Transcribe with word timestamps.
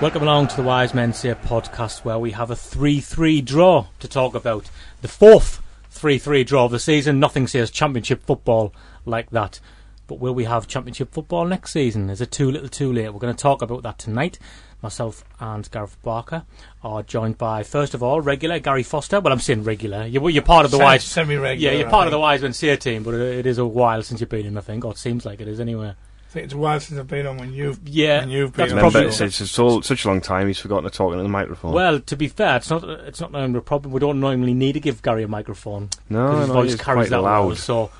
Welcome 0.00 0.22
along 0.22 0.48
to 0.48 0.56
the 0.56 0.62
Wise 0.62 0.94
Men 0.94 1.12
Say 1.12 1.34
podcast, 1.34 2.04
where 2.04 2.18
we 2.18 2.30
have 2.30 2.50
a 2.50 2.56
3 2.56 3.00
3 3.00 3.42
draw 3.42 3.86
to 3.98 4.08
talk 4.08 4.34
about. 4.34 4.70
The 5.02 5.08
fourth 5.08 5.62
3 5.90 6.16
3 6.16 6.42
draw 6.42 6.64
of 6.64 6.70
the 6.70 6.78
season. 6.78 7.20
Nothing 7.20 7.46
says 7.46 7.70
championship 7.70 8.22
football 8.22 8.72
like 9.04 9.28
that. 9.30 9.60
But 10.06 10.18
will 10.18 10.34
we 10.34 10.44
have 10.44 10.66
championship 10.66 11.12
football 11.12 11.44
next 11.44 11.72
season? 11.72 12.08
Is 12.08 12.22
it 12.22 12.30
too 12.30 12.50
little 12.50 12.70
too 12.70 12.90
late? 12.90 13.10
We're 13.12 13.20
going 13.20 13.34
to 13.34 13.42
talk 13.42 13.60
about 13.60 13.82
that 13.82 13.98
tonight. 13.98 14.38
Myself 14.82 15.22
and 15.38 15.70
Gareth 15.70 15.98
Barker 16.02 16.44
are 16.82 17.02
joined 17.02 17.36
by, 17.36 17.62
first 17.62 17.92
of 17.92 18.02
all, 18.02 18.22
regular 18.22 18.58
Gary 18.58 18.82
Foster. 18.82 19.20
Well, 19.20 19.34
I'm 19.34 19.38
saying 19.38 19.64
regular. 19.64 20.06
You're, 20.06 20.30
you're 20.30 20.42
part 20.42 20.64
of 20.64 20.70
the 20.70 20.78
Semi- 20.78 20.84
Wise. 20.86 21.04
semi-regular, 21.04 21.72
Yeah, 21.72 21.78
you're 21.78 21.88
I 21.88 21.90
part 21.90 22.06
of 22.06 22.12
the. 22.12 22.18
Wise 22.18 22.40
Men 22.40 22.54
Say 22.54 22.74
team, 22.76 23.02
but 23.02 23.12
it, 23.12 23.20
it 23.20 23.46
is 23.46 23.58
a 23.58 23.66
while 23.66 24.02
since 24.02 24.22
you've 24.22 24.30
been 24.30 24.46
in, 24.46 24.56
I 24.56 24.62
think. 24.62 24.86
Or 24.86 24.92
it 24.92 24.98
seems 24.98 25.26
like 25.26 25.42
it 25.42 25.48
is 25.48 25.60
anyway. 25.60 25.92
I 26.30 26.32
think 26.32 26.44
it's 26.44 26.54
a 26.54 26.58
while 26.58 26.78
since 26.78 27.00
I've 27.00 27.08
been 27.08 27.26
on 27.26 27.38
when 27.38 27.52
you've 27.52 27.80
Yeah, 27.84 28.20
when 28.20 28.30
you've 28.30 28.52
that's 28.52 28.70
been 28.72 28.78
probably- 28.78 29.00
on. 29.00 29.04
Remember, 29.06 29.24
it's, 29.24 29.40
it's 29.40 29.50
so, 29.50 29.80
such 29.80 30.04
a 30.04 30.08
long 30.08 30.20
time 30.20 30.46
he's 30.46 30.60
forgotten 30.60 30.84
to 30.88 30.96
talk 30.96 31.10
into 31.10 31.24
the 31.24 31.28
microphone. 31.28 31.72
Well, 31.72 31.98
to 31.98 32.16
be 32.16 32.28
fair, 32.28 32.56
it's 32.58 32.70
not 32.70 32.84
it's 32.84 33.20
not 33.20 33.32
normally 33.32 33.58
a 33.58 33.62
problem. 33.62 33.92
We 33.92 33.98
don't 33.98 34.20
normally 34.20 34.54
need 34.54 34.74
to 34.74 34.80
give 34.80 35.02
Gary 35.02 35.24
a 35.24 35.28
microphone. 35.28 35.88
no, 36.08 36.28
'cause 36.28 36.38
his 36.38 36.48
no, 36.48 36.54
voice 36.54 36.74
carries 36.76 37.08
quite 37.08 37.10
that 37.10 37.22
well. 37.24 37.48
loud. 37.48 37.56
So 37.58 37.90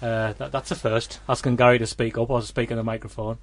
uh, 0.00 0.32
that, 0.34 0.52
that's 0.52 0.70
a 0.70 0.76
first. 0.76 1.18
Asking 1.28 1.56
Gary 1.56 1.80
to 1.80 1.86
speak 1.88 2.16
up 2.18 2.30
or 2.30 2.40
to 2.40 2.46
speak 2.46 2.70
in 2.70 2.76
the 2.76 2.84
microphone. 2.84 3.38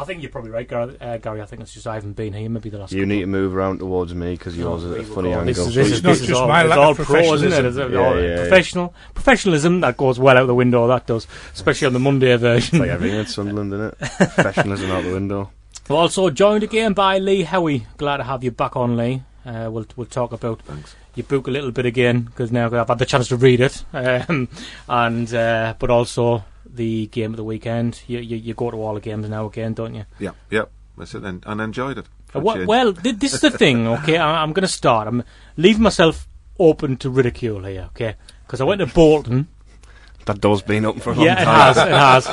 I 0.00 0.04
think 0.04 0.22
you're 0.22 0.30
probably 0.30 0.50
right, 0.50 0.68
Gary. 0.68 0.96
Uh, 1.00 1.16
Gary 1.18 1.40
I 1.40 1.46
think 1.46 1.62
it's 1.62 1.72
just 1.72 1.86
I 1.86 1.94
haven't 1.94 2.14
been 2.14 2.32
here. 2.32 2.48
Maybe 2.48 2.70
the 2.70 2.78
last. 2.78 2.92
You 2.92 3.02
couple. 3.02 3.14
need 3.14 3.20
to 3.20 3.26
move 3.26 3.54
around 3.54 3.78
towards 3.78 4.14
me 4.14 4.32
because 4.32 4.56
yours 4.56 4.84
No, 4.84 4.92
is 4.94 5.08
a 5.08 5.14
funny 5.14 5.32
angle. 5.32 5.46
This 5.46 5.58
is, 5.58 5.74
this 5.74 5.90
is, 5.90 6.02
not 6.02 6.10
this 6.10 6.20
is 6.22 6.28
just 6.28 6.40
all, 6.40 6.48
my 6.48 6.62
lack 6.62 6.78
all 6.78 6.90
of 6.92 6.98
pro, 6.98 7.34
isn't 7.34 7.52
it? 7.52 7.64
It's 7.64 7.76
professionalism. 7.76 7.96
all 7.96 8.16
Yeah, 8.16 8.20
yeah, 8.20 8.28
yeah. 8.28 8.36
professional 8.36 8.94
professionalism 9.14 9.80
that 9.80 9.96
goes 9.96 10.18
well 10.18 10.36
out 10.38 10.46
the 10.46 10.54
window. 10.54 10.86
That 10.86 11.06
does, 11.06 11.26
especially 11.54 11.86
on 11.86 11.92
the 11.92 11.98
Monday 11.98 12.36
version. 12.36 12.78
like 12.78 12.90
everything 12.90 13.20
at 13.20 13.28
Sunderland, 13.28 13.72
isn't 13.72 13.86
it? 13.86 13.98
Professionalism 14.18 14.90
out 14.90 15.04
the 15.04 15.12
window. 15.12 15.50
We're 15.88 15.96
also 15.96 16.30
joined 16.30 16.62
again 16.64 16.92
by 16.92 17.18
Lee 17.18 17.44
Howey. 17.44 17.86
Glad 17.96 18.16
to 18.18 18.24
have 18.24 18.42
you 18.42 18.50
back 18.50 18.76
on, 18.76 18.96
Lee. 18.96 19.22
Uh, 19.44 19.68
we'll 19.70 19.86
we'll 19.94 20.06
talk 20.06 20.32
about 20.32 20.60
Thanks. 20.62 20.96
your 21.14 21.24
book 21.24 21.46
a 21.46 21.50
little 21.52 21.70
bit 21.70 21.86
again 21.86 22.22
because 22.22 22.50
now 22.50 22.66
I've 22.66 22.88
had 22.88 22.98
the 22.98 23.06
chance 23.06 23.28
to 23.28 23.36
read 23.36 23.60
it, 23.60 23.84
um, 23.92 24.48
and 24.88 25.32
uh, 25.32 25.74
but 25.78 25.88
also 25.90 26.44
the 26.72 27.06
game 27.06 27.32
of 27.32 27.36
the 27.36 27.44
weekend. 27.44 28.02
You, 28.06 28.18
you 28.18 28.36
you 28.36 28.54
go 28.54 28.70
to 28.70 28.76
all 28.76 28.94
the 28.94 29.00
games 29.00 29.28
now 29.28 29.46
again, 29.46 29.74
don't 29.74 29.94
you? 29.94 30.04
Yeah, 30.18 30.32
yeah. 30.50 30.64
That's 30.98 31.14
it, 31.14 31.24
and, 31.24 31.42
and 31.46 31.60
enjoyed 31.60 31.98
it. 31.98 32.06
for 32.26 32.38
Uh, 32.38 32.40
a 32.40 32.44
wha- 32.44 32.54
change. 32.54 32.68
well, 32.68 32.92
th- 32.94 33.16
this 33.18 33.34
is 33.34 33.40
the 33.40 33.50
thing. 33.50 33.86
Okay, 33.86 34.16
I- 34.16 34.42
I'm 34.42 34.52
going 34.52 34.62
to 34.62 34.68
start. 34.72 35.06
I'm 35.08 35.22
leaving 35.56 35.82
myself 35.82 36.26
open 36.58 36.96
to 36.98 37.10
ridicule 37.10 37.64
here. 37.64 37.88
Okay, 37.94 38.14
because 38.46 38.60
I 38.60 38.64
went 38.64 38.80
to 38.80 38.86
Bolton. 38.86 39.48
That 40.24 40.40
door's 40.40 40.62
been 40.62 40.84
open 40.84 41.00
for 41.02 41.12
a 41.12 41.14
long 41.14 41.24
Yeah, 41.26 41.40
it 41.42 41.44
time. 41.44 41.74
has. 41.74 41.76
It 41.76 41.88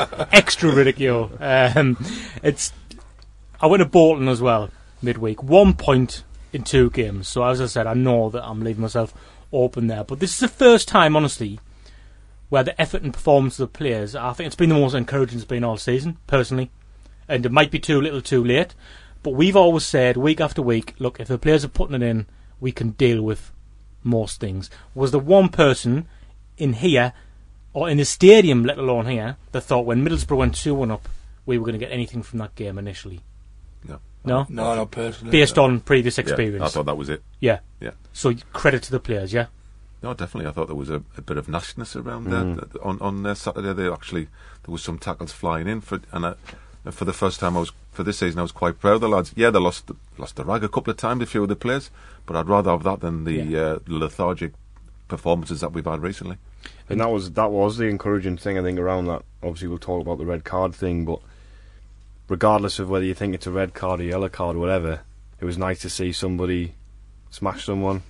has 0.09 0.27
extra 0.31 0.71
ridicule. 0.71 1.29
Um, 1.39 1.97
it's. 2.41 2.71
I 3.61 3.67
went 3.67 3.81
to 3.81 3.85
Bolton 3.89 4.27
as 4.27 4.41
well 4.41 4.69
midweek. 5.01 5.43
One 5.43 5.73
point 5.73 6.23
in 6.53 6.63
two 6.63 6.89
games. 6.89 7.27
So 7.27 7.43
as 7.43 7.59
I 7.61 7.65
said, 7.67 7.85
I 7.87 7.93
know 7.93 8.29
that 8.29 8.43
I'm 8.43 8.61
leaving 8.63 8.81
myself 8.81 9.13
open 9.51 9.87
there. 9.87 10.03
But 10.03 10.19
this 10.19 10.31
is 10.33 10.39
the 10.39 10.47
first 10.47 10.87
time, 10.87 11.15
honestly, 11.15 11.59
where 12.53 12.61
the 12.63 12.79
effort 12.79 13.01
and 13.01 13.11
performance 13.11 13.59
of 13.59 13.73
the 13.73 13.77
players. 13.79 14.15
I 14.15 14.31
think 14.33 14.45
it's 14.45 14.55
been 14.55 14.69
the 14.69 14.75
most 14.75 14.93
encouraging 14.93 15.39
it's 15.39 15.43
been 15.43 15.63
all 15.63 15.75
season, 15.75 16.17
personally. 16.27 16.69
And 17.27 17.43
it 17.47 17.51
might 17.51 17.71
be 17.71 17.79
too 17.79 17.99
little, 17.99 18.21
too 18.21 18.43
late. 18.43 18.75
But 19.23 19.31
we've 19.31 19.55
always 19.55 19.85
said 19.85 20.17
week 20.17 20.39
after 20.39 20.61
week, 20.61 20.93
look, 20.99 21.19
if 21.19 21.29
the 21.29 21.39
players 21.39 21.65
are 21.65 21.69
putting 21.69 21.95
it 21.95 22.03
in, 22.03 22.27
we 22.59 22.71
can 22.71 22.91
deal 22.91 23.23
with 23.23 23.51
most 24.03 24.39
things. 24.39 24.69
Was 24.93 25.09
the 25.09 25.17
one 25.17 25.49
person 25.49 26.05
in 26.55 26.73
here 26.73 27.13
or 27.73 27.89
in 27.89 27.97
the 27.97 28.05
stadium, 28.05 28.63
let 28.63 28.77
alone 28.77 29.07
here, 29.07 29.37
that 29.51 29.61
thought 29.61 29.87
when 29.87 30.05
Middlesbrough 30.05 30.37
went 30.37 30.53
2 30.53 30.75
1 30.75 30.91
up, 30.91 31.09
we 31.47 31.57
were 31.57 31.65
going 31.65 31.79
to 31.79 31.83
get 31.83 31.91
anything 31.91 32.21
from 32.21 32.37
that 32.37 32.53
game 32.53 32.77
initially? 32.77 33.21
No. 33.83 33.97
No? 34.23 34.45
No, 34.47 34.75
not 34.75 34.91
personally. 34.91 35.31
Based 35.31 35.57
on 35.57 35.79
previous 35.79 36.19
Yeah, 36.19 36.21
experience? 36.21 36.63
I 36.63 36.67
thought 36.67 36.85
that 36.85 36.97
was 36.97 37.09
it. 37.09 37.23
yeah. 37.39 37.61
Yeah. 37.79 37.93
So 38.11 38.31
credit 38.53 38.83
to 38.83 38.91
the 38.91 38.99
players, 38.99 39.33
yeah? 39.33 39.47
No, 40.03 40.13
definitely. 40.13 40.49
I 40.49 40.51
thought 40.53 40.67
there 40.67 40.75
was 40.75 40.89
a, 40.89 41.01
a 41.17 41.21
bit 41.21 41.37
of 41.37 41.47
nastiness 41.47 41.95
around 41.95 42.27
Mm. 42.27 42.71
there. 42.73 42.83
On 42.83 42.99
on 43.01 43.25
uh, 43.25 43.33
Saturday, 43.33 43.71
they 43.73 43.89
actually 43.89 44.25
there 44.65 44.71
was 44.73 44.83
some 44.83 44.99
tackles 44.99 45.31
flying 45.31 45.67
in 45.67 45.79
for 45.81 46.01
and 46.11 46.25
I, 46.25 46.33
for 46.91 47.05
the 47.05 47.13
first 47.13 47.39
time 47.39 47.55
I 47.55 47.61
was 47.61 47.71
for 47.93 48.03
this 48.03 48.17
season 48.17 48.39
I 48.39 48.41
was 48.43 48.51
quite 48.51 48.79
proud 48.79 48.95
of 48.95 49.01
the 49.01 49.07
lads. 49.09 49.31
Yeah, 49.35 49.49
they 49.49 49.59
lost 49.59 49.87
the, 49.87 49.95
lost 50.17 50.35
the 50.35 50.43
rag 50.43 50.63
a 50.63 50.67
couple 50.69 50.91
of 50.91 50.97
times, 50.97 51.23
a 51.23 51.25
few 51.25 51.43
of 51.43 51.49
the 51.49 51.55
players, 51.55 51.89
but 52.25 52.35
I'd 52.35 52.47
rather 52.49 52.71
have 52.71 52.83
that 52.83 52.99
than 52.99 53.23
the 53.23 53.33
Yeah. 53.33 53.61
uh, 53.61 53.79
lethargic 53.87 54.51
performances 55.07 55.61
that 55.61 55.71
we've 55.73 55.85
had 55.85 56.01
recently. 56.01 56.37
And 56.89 56.99
that 56.99 57.09
was 57.09 57.31
that 57.31 57.51
was 57.51 57.77
the 57.77 57.85
encouraging 57.85 58.35
thing 58.37 58.57
I 58.59 58.61
think 58.61 58.79
around 58.79 59.05
that. 59.05 59.21
Obviously, 59.41 59.67
we'll 59.69 59.77
talk 59.77 60.01
about 60.01 60.17
the 60.17 60.25
red 60.25 60.43
card 60.43 60.75
thing, 60.75 61.05
but 61.05 61.19
regardless 62.27 62.79
of 62.79 62.89
whether 62.89 63.05
you 63.05 63.13
think 63.13 63.33
it's 63.35 63.47
a 63.47 63.51
red 63.51 63.73
card 63.73 63.99
or 63.99 64.03
yellow 64.03 64.29
card 64.29 64.55
or 64.55 64.59
whatever, 64.59 65.01
it 65.39 65.45
was 65.45 65.57
nice 65.57 65.79
to 65.81 65.89
see 65.89 66.11
somebody 66.11 66.73
smash 67.29 67.65
someone, 67.65 68.03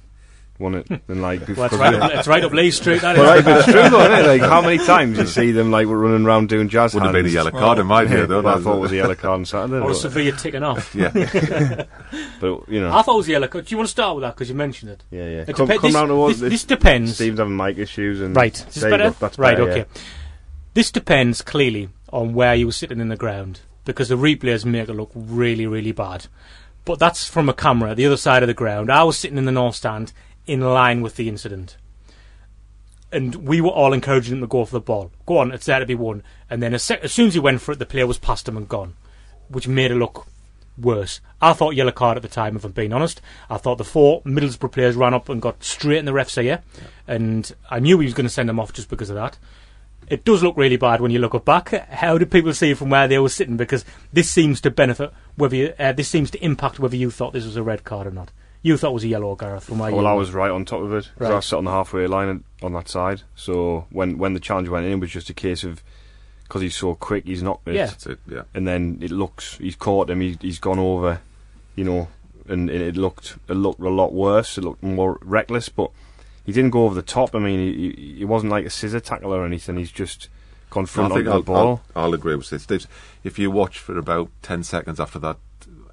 won 0.63 0.75
it, 0.75 0.87
and 0.89 1.21
like. 1.21 1.41
Well, 1.55 1.65
it's 1.67 1.75
right, 1.75 2.15
it's 2.17 2.27
right 2.27 2.43
up 2.43 2.51
Lee 2.51 2.71
Street, 2.71 3.01
that 3.01 3.15
But 3.17 3.37
is. 3.39 3.45
right, 3.45 3.57
it's 3.57 3.65
true 3.65 3.89
though, 3.89 4.01
isn't 4.11 4.25
it? 4.25 4.27
Like 4.27 4.41
how 4.41 4.61
many 4.61 4.77
times 4.85 5.19
you 5.19 5.27
see 5.27 5.51
them 5.51 5.69
like 5.69 5.87
running 5.87 6.25
around 6.25 6.49
doing 6.49 6.69
jazz 6.69 6.95
Would 6.95 7.03
have 7.03 7.13
been 7.13 7.25
a 7.27 7.29
yellow 7.29 7.51
card 7.51 7.77
in 7.77 7.85
my 7.85 8.05
view, 8.05 8.25
though. 8.25 8.39
I 8.39 8.59
thought 8.59 8.77
it 8.77 8.81
was 8.81 8.91
a 8.91 8.95
yellow 8.95 9.15
card 9.15 9.39
on 9.39 9.45
Saturday. 9.45 9.75
Or 9.75 9.83
a 9.83 9.87
but, 9.87 9.93
severe 9.95 10.31
ticking 10.31 10.63
off. 10.63 10.95
yeah. 10.95 11.09
but, 12.39 12.69
you 12.69 12.79
know, 12.81 12.91
I 12.91 13.01
thought 13.03 13.15
it 13.15 13.17
was 13.17 13.27
yellow. 13.29 13.47
card. 13.47 13.65
Do 13.65 13.71
you 13.73 13.77
want 13.77 13.87
to 13.87 13.91
start 13.91 14.15
with 14.15 14.23
that? 14.23 14.33
Because 14.35 14.49
you 14.49 14.55
mentioned 14.55 14.91
it. 14.91 15.03
yeah, 15.11 15.23
yeah. 15.25 15.45
It 15.47 15.55
Come, 15.55 15.67
depe- 15.67 15.75
come 15.79 15.81
this, 15.89 15.93
round 15.95 16.09
towards 16.09 16.39
this, 16.39 16.49
this 16.51 16.63
depends. 16.63 17.15
Steve's 17.15 17.37
having 17.39 17.55
mic 17.55 17.77
issues 17.77 18.21
and 18.21 18.35
Right. 18.35 18.55
Is 18.57 18.65
this 18.65 18.75
There 18.75 18.89
better? 18.91 19.09
That's 19.11 19.37
right, 19.37 19.57
better, 19.57 19.69
okay. 19.69 19.85
This 20.73 20.89
depends 20.91 21.41
clearly 21.41 21.89
on 22.11 22.33
where 22.33 22.55
you 22.55 22.65
were 22.65 22.71
sitting 22.71 22.99
in 22.99 23.09
the 23.09 23.15
ground 23.17 23.59
because 23.85 24.09
the 24.09 24.15
replays 24.15 24.65
make 24.65 24.89
it 24.89 24.93
look 24.93 25.11
really, 25.13 25.67
really 25.67 25.91
bad. 25.91 26.27
But 26.85 26.99
that's 26.99 27.27
from 27.27 27.47
a 27.47 27.53
camera, 27.53 27.95
the 27.95 28.05
other 28.05 28.17
side 28.17 28.43
of 28.43 28.47
the 28.47 28.53
ground. 28.53 28.91
I 28.91 29.03
was 29.03 29.17
sitting 29.17 29.37
in 29.37 29.45
the 29.45 29.51
north 29.51 29.75
stand 29.75 30.11
in 30.45 30.61
line 30.61 31.01
with 31.01 31.15
the 31.15 31.29
incident. 31.29 31.77
And 33.11 33.35
we 33.35 33.61
were 33.61 33.69
all 33.69 33.93
encouraging 33.93 34.35
him 34.35 34.41
to 34.41 34.47
go 34.47 34.65
for 34.65 34.73
the 34.73 34.79
ball. 34.79 35.11
Go 35.25 35.37
on, 35.37 35.51
it's 35.51 35.67
there 35.67 35.79
to 35.79 35.85
be 35.85 35.95
won. 35.95 36.23
And 36.49 36.63
then 36.63 36.73
as, 36.73 36.89
as 36.89 37.13
soon 37.13 37.27
as 37.27 37.33
he 37.35 37.39
went 37.39 37.61
for 37.61 37.71
it, 37.73 37.79
the 37.79 37.85
player 37.85 38.07
was 38.07 38.17
past 38.17 38.47
him 38.47 38.57
and 38.57 38.67
gone, 38.67 38.95
which 39.49 39.67
made 39.67 39.91
it 39.91 39.95
look 39.95 40.25
worse. 40.77 41.21
I 41.41 41.53
thought 41.53 41.75
yellow 41.75 41.91
card 41.91 42.17
at 42.17 42.23
the 42.23 42.29
time, 42.29 42.55
if 42.55 42.65
I'm 42.65 42.71
being 42.71 42.93
honest. 42.93 43.21
I 43.49 43.57
thought 43.57 43.77
the 43.77 43.83
four 43.83 44.21
Middlesbrough 44.23 44.71
players 44.71 44.95
ran 44.95 45.13
up 45.13 45.29
and 45.29 45.41
got 45.41 45.63
straight 45.63 45.99
in 45.99 46.05
the 46.05 46.13
ref's 46.13 46.37
ear, 46.37 46.63
and 47.07 47.53
I 47.69 47.79
knew 47.79 47.99
he 47.99 48.05
was 48.05 48.13
going 48.13 48.25
to 48.25 48.33
send 48.33 48.49
them 48.49 48.59
off 48.59 48.73
just 48.73 48.89
because 48.89 49.09
of 49.09 49.15
that. 49.15 49.37
It 50.07 50.25
does 50.25 50.43
look 50.43 50.57
really 50.57 50.77
bad 50.77 50.99
when 50.99 51.11
you 51.11 51.19
look 51.19 51.35
up 51.35 51.45
back. 51.45 51.69
How 51.89 52.17
did 52.17 52.31
people 52.31 52.53
see 52.53 52.71
it 52.71 52.77
from 52.77 52.89
where 52.89 53.07
they 53.07 53.19
were 53.19 53.29
sitting? 53.29 53.55
Because 53.55 53.85
this 54.11 54.29
seems 54.29 54.59
to 54.61 54.71
benefit 54.71 55.13
whether 55.35 55.55
you, 55.55 55.73
uh, 55.79 55.93
this 55.93 56.09
seems 56.09 56.29
to 56.31 56.43
impact 56.43 56.79
whether 56.79 56.95
you 56.95 57.09
thought 57.09 57.33
this 57.33 57.45
was 57.45 57.55
a 57.55 57.63
red 57.63 57.83
card 57.83 58.07
or 58.07 58.11
not. 58.11 58.31
You 58.63 58.77
thought 58.77 58.91
it 58.91 58.93
was 58.93 59.03
a 59.03 59.09
yellow, 59.09 59.35
Gareth, 59.35 59.65
from 59.65 59.79
where 59.79 59.89
you 59.91 59.95
Well, 59.97 60.07
I 60.07 60.13
was 60.13 60.31
right 60.31 60.49
on 60.49 60.63
top 60.65 60.81
of 60.81 60.93
it. 60.93 61.11
'cause 61.17 61.27
I 61.27 61.29
Right. 61.31 61.35
was 61.35 61.45
sat 61.45 61.57
on 61.57 61.65
the 61.65 61.71
halfway 61.71 62.07
line 62.07 62.43
on 62.63 62.73
that 62.73 62.87
side. 62.89 63.21
So 63.35 63.85
when 63.91 64.17
when 64.17 64.33
the 64.33 64.39
challenge 64.39 64.69
went 64.69 64.85
in, 64.85 64.93
it 64.93 64.99
was 65.01 65.11
just 65.11 65.29
a 65.29 65.33
case 65.33 65.63
of 65.63 65.83
because 66.43 66.61
he's 66.61 66.75
so 66.75 66.95
quick, 66.95 67.25
he's 67.25 67.43
knocked 67.43 67.67
it. 67.67 67.75
Yeah. 67.75 67.87
That's 67.87 68.05
it. 68.07 68.19
Yeah. 68.27 68.43
And 68.53 68.65
then 68.67 68.99
it 69.01 69.11
looks 69.11 69.57
he's 69.57 69.75
caught 69.75 70.09
him. 70.09 70.21
He, 70.21 70.37
he's 70.41 70.59
gone 70.59 70.79
over, 70.79 71.19
you 71.75 71.83
know, 71.83 72.07
and, 72.47 72.69
and 72.69 72.81
it 72.81 72.95
looked 72.95 73.37
it 73.49 73.53
looked 73.55 73.81
a 73.81 73.89
lot 73.89 74.13
worse. 74.13 74.57
It 74.57 74.63
looked 74.63 74.81
more 74.81 75.19
reckless, 75.21 75.67
but 75.69 75.91
he 76.45 76.51
didn't 76.53 76.71
go 76.71 76.85
over 76.85 76.95
the 76.95 77.01
top. 77.01 77.35
I 77.35 77.39
mean, 77.39 77.59
he 77.59 77.91
he, 77.95 78.13
he 78.19 78.25
wasn't 78.25 78.51
like 78.51 78.65
a 78.65 78.69
scissor 78.69 79.01
tackle 79.01 79.33
or 79.33 79.45
anything. 79.45 79.75
He's 79.77 79.91
just 79.91 80.29
gone 80.69 80.83
I 80.83 80.87
front 80.87 81.13
think 81.13 81.27
onto 81.27 81.31
I'll, 81.31 81.39
the 81.41 81.43
ball. 81.45 81.81
I'll, 81.95 82.03
I'll 82.05 82.13
agree 82.13 82.35
with 82.35 82.49
this. 82.49 82.87
If 83.25 83.37
you 83.37 83.51
watch 83.51 83.77
for 83.79 83.97
about 83.97 84.29
10 84.41 84.63
seconds 84.63 84.99
after 85.01 85.19
that 85.19 85.37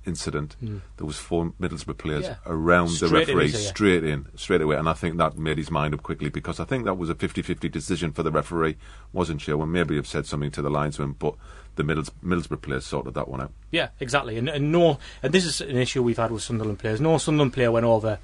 incident, 0.06 0.56
hmm. 0.60 0.78
there 0.96 1.06
was 1.06 1.18
four 1.18 1.52
Middlesbrough 1.60 1.98
players. 1.98 2.24
Yeah. 2.24 2.36
around 2.46 2.88
the 2.88 3.06
Straight 3.06 3.28
in, 3.28 3.36
referee, 3.36 3.46
you 3.46 3.52
say, 3.52 3.62
yeah. 3.62 3.68
straight 3.68 4.04
in, 4.04 4.26
straight 4.36 4.60
away. 4.60 4.76
And 4.76 4.88
I 4.88 4.92
think 4.92 5.18
that 5.18 5.38
made 5.38 5.58
his 5.58 5.70
mind 5.70 5.94
up 5.94 6.02
quickly 6.02 6.28
because 6.30 6.60
I 6.60 6.64
think 6.64 6.84
that 6.84 6.94
was 6.94 7.10
a 7.10 7.14
50-50 7.14 7.70
decision 7.70 8.12
for 8.12 8.22
the 8.22 8.30
referee. 8.30 8.76
Wasn't 9.12 9.40
sure 9.40 9.56
when 9.56 9.72
maybe 9.72 9.96
have 9.96 10.06
said 10.06 10.26
something 10.26 10.50
to 10.52 10.62
the 10.62 10.70
linesman, 10.70 11.12
but 11.18 11.34
the 11.76 11.84
Middles, 11.84 12.10
Middlesbrough 12.24 12.62
players 12.62 12.84
sorted 12.84 13.14
that 13.14 13.28
one 13.28 13.40
out. 13.40 13.52
Yeah, 13.70 13.88
exactly. 14.00 14.36
And, 14.36 14.48
and 14.48 14.72
no, 14.72 14.98
and 15.22 15.32
this 15.32 15.44
is 15.44 15.60
an 15.60 15.76
issue 15.76 16.02
we've 16.02 16.16
had 16.18 16.30
with 16.30 16.42
Sunderland 16.42 16.78
players. 16.78 17.00
No 17.00 17.18
Sunderland 17.18 17.52
player 17.52 17.70
went 17.70 17.86
over 17.86 18.18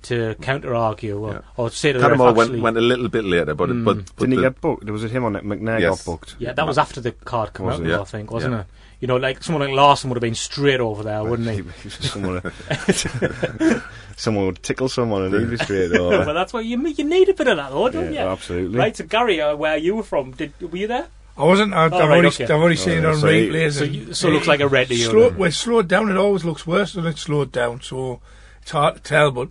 to 0.00 0.36
counter 0.40 0.74
argue 0.74 1.18
or, 1.18 1.32
Yeah. 1.32 1.40
or 1.56 1.70
say 1.70 1.92
to 1.92 1.98
the 1.98 2.08
ref 2.08 2.36
went, 2.36 2.60
went 2.60 2.76
a 2.76 2.80
little 2.80 3.08
bit 3.08 3.24
later, 3.24 3.54
but, 3.54 3.68
hmm. 3.68 3.84
but, 3.84 3.96
but 3.96 4.16
Didn't 4.16 4.30
he 4.32 4.36
the- 4.36 4.42
get 4.42 4.60
booked? 4.60 4.84
There 4.84 4.92
was 4.92 5.04
it 5.04 5.10
him 5.10 5.24
on 5.24 5.36
it? 5.36 5.44
McNair 5.44 5.80
Yes. 5.80 6.04
got 6.04 6.12
booked. 6.12 6.36
yeah, 6.38 6.52
that 6.52 6.66
was 6.66 6.78
after 6.78 7.00
the 7.00 7.12
card 7.12 7.52
came 7.54 7.66
Was 7.66 7.80
out, 7.80 7.86
it? 7.86 7.88
Yeah. 7.90 8.00
I 8.00 8.04
think, 8.04 8.30
wasn't 8.30 8.54
Yeah. 8.54 8.60
it? 8.60 8.66
You 9.00 9.06
know, 9.06 9.16
like 9.16 9.42
someone 9.44 9.64
like 9.68 9.76
Larson 9.76 10.10
would 10.10 10.16
have 10.16 10.22
been 10.22 10.34
straight 10.34 10.80
over 10.80 11.02
there, 11.04 11.22
wouldn't 11.22 11.48
he? 11.48 11.88
someone, 11.88 12.42
someone 14.16 14.46
would 14.46 14.62
tickle 14.62 14.88
someone 14.88 15.24
and 15.24 15.34
he'd 15.34 15.50
be 15.50 15.56
straight 15.64 15.90
well, 15.92 16.12
over. 16.14 16.32
that's 16.32 16.52
why 16.52 16.60
you 16.60 16.84
you 16.88 17.04
need 17.04 17.28
a 17.28 17.34
bit 17.34 17.46
of 17.48 17.56
that, 17.56 17.70
though, 17.70 17.88
don't 17.88 18.12
Yeah, 18.12 18.24
you? 18.24 18.30
absolutely. 18.30 18.76
Right, 18.78 18.96
so 18.96 19.04
Gary, 19.04 19.40
uh, 19.40 19.54
where 19.56 19.76
you 19.76 19.94
were 19.96 20.02
from, 20.02 20.32
did 20.32 20.52
were 20.60 20.76
you 20.76 20.86
there? 20.88 21.06
I 21.36 21.44
wasn't. 21.44 21.72
I, 21.72 21.84
I've, 21.84 21.92
right, 21.92 22.02
already, 22.02 22.28
okay. 22.28 22.44
I've 22.44 22.50
already 22.50 22.74
seen 22.76 22.98
it 22.98 23.04
Oh, 23.04 23.10
on 23.10 23.16
so 23.18 23.28
you- 23.28 23.52
replays. 23.52 23.78
so 23.78 23.84
you- 23.84 24.12
so 24.14 24.28
it 24.28 24.32
looks 24.32 24.48
like 24.48 24.58
a 24.60 24.66
red 24.66 24.88
to 24.88 24.94
you, 24.96 25.04
Slow, 25.04 25.28
then. 25.30 25.38
when 25.38 25.48
it's 25.48 25.56
slowed 25.56 25.86
down, 25.86 26.10
it 26.10 26.16
always 26.16 26.44
looks 26.44 26.66
worse 26.66 26.94
than 26.94 27.06
it's 27.06 27.20
slowed 27.20 27.52
down. 27.52 27.80
So 27.80 28.20
it's 28.60 28.72
hard 28.72 28.96
to 28.96 29.00
tell. 29.00 29.30
But 29.30 29.50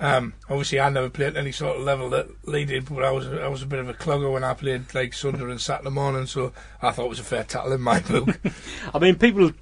um, 0.00 0.34
obviously, 0.48 0.78
I 0.80 0.90
never 0.90 1.10
played 1.10 1.28
at 1.28 1.36
any 1.36 1.52
sort 1.52 1.76
of 1.76 1.82
level 1.82 2.08
that 2.10 2.28
Lee 2.46 2.64
did. 2.64 2.88
But 2.88 3.04
I 3.04 3.10
was 3.10 3.26
I 3.26 3.48
was 3.48 3.62
a 3.62 3.66
bit 3.66 3.80
of 3.80 3.88
a 3.88 3.94
clogger 3.94 4.32
when 4.32 4.44
I 4.44 4.54
played 4.54 4.94
like 4.94 5.12
Sunderland 5.12 5.52
and 5.52 5.60
Saturday 5.60 5.90
morning. 5.90 6.26
So 6.26 6.52
I 6.80 6.92
thought 6.92 7.06
it 7.06 7.10
was 7.10 7.20
a 7.20 7.24
fair 7.24 7.44
tackle 7.44 7.72
in 7.72 7.80
my 7.80 8.00
book. 8.00 8.38
I 8.94 8.98
mean, 8.98 9.16
people. 9.16 9.52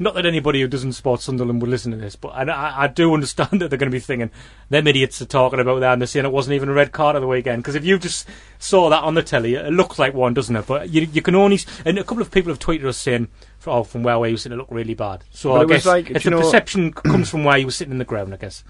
Not 0.00 0.14
that 0.14 0.26
anybody 0.26 0.60
who 0.60 0.68
doesn't 0.68 0.92
support 0.92 1.20
Sunderland 1.22 1.60
would 1.60 1.70
listen 1.72 1.90
to 1.90 1.98
this, 1.98 2.14
but 2.14 2.28
I, 2.28 2.84
I, 2.84 2.86
do 2.86 3.12
understand 3.14 3.50
that 3.60 3.68
they're 3.68 3.78
going 3.80 3.90
to 3.90 3.96
be 3.96 3.98
thinking 3.98 4.30
them 4.70 4.86
idiots 4.86 5.20
are 5.20 5.24
talking 5.26 5.58
about 5.58 5.80
that 5.80 5.94
and 5.94 6.00
they're 6.00 6.06
saying 6.06 6.24
it 6.24 6.30
wasn't 6.30 6.54
even 6.54 6.68
a 6.68 6.72
red 6.72 6.92
card 6.92 7.16
of 7.16 7.22
the 7.22 7.26
weekend. 7.26 7.64
Because 7.64 7.74
if 7.74 7.84
you 7.84 7.98
just 7.98 8.28
saw 8.60 8.88
that 8.90 9.02
on 9.02 9.14
the 9.14 9.24
telly, 9.24 9.54
it 9.54 9.72
looks 9.72 9.98
like 9.98 10.14
one, 10.14 10.34
doesn't 10.34 10.54
it? 10.54 10.68
But 10.68 10.90
you, 10.90 11.00
you 11.12 11.20
can 11.20 11.34
only 11.34 11.58
and 11.84 11.98
a 11.98 12.04
couple 12.04 12.22
of 12.22 12.30
people 12.30 12.52
have 12.52 12.60
tweeted 12.60 12.84
us 12.84 12.96
saying, 12.96 13.26
oh, 13.66 13.82
from 13.82 14.04
where 14.04 14.16
we 14.20 14.30
were 14.30 14.36
sitting, 14.38 14.54
it 14.56 14.60
looked 14.60 14.70
really 14.70 14.94
bad. 14.94 15.24
So 15.32 15.48
But 15.50 15.56
I 15.56 15.62
it 15.62 15.66
was 15.66 15.76
guess 15.78 15.86
like, 15.86 16.10
it's 16.10 16.22
do 16.22 16.30
the 16.30 16.36
know- 16.36 16.42
perception 16.42 16.92
comes 16.92 17.28
from 17.28 17.42
where 17.42 17.58
you 17.58 17.66
were 17.66 17.72
sitting 17.72 17.90
in 17.90 17.98
the 17.98 18.04
ground, 18.04 18.32
I 18.32 18.36
guess. 18.36 18.62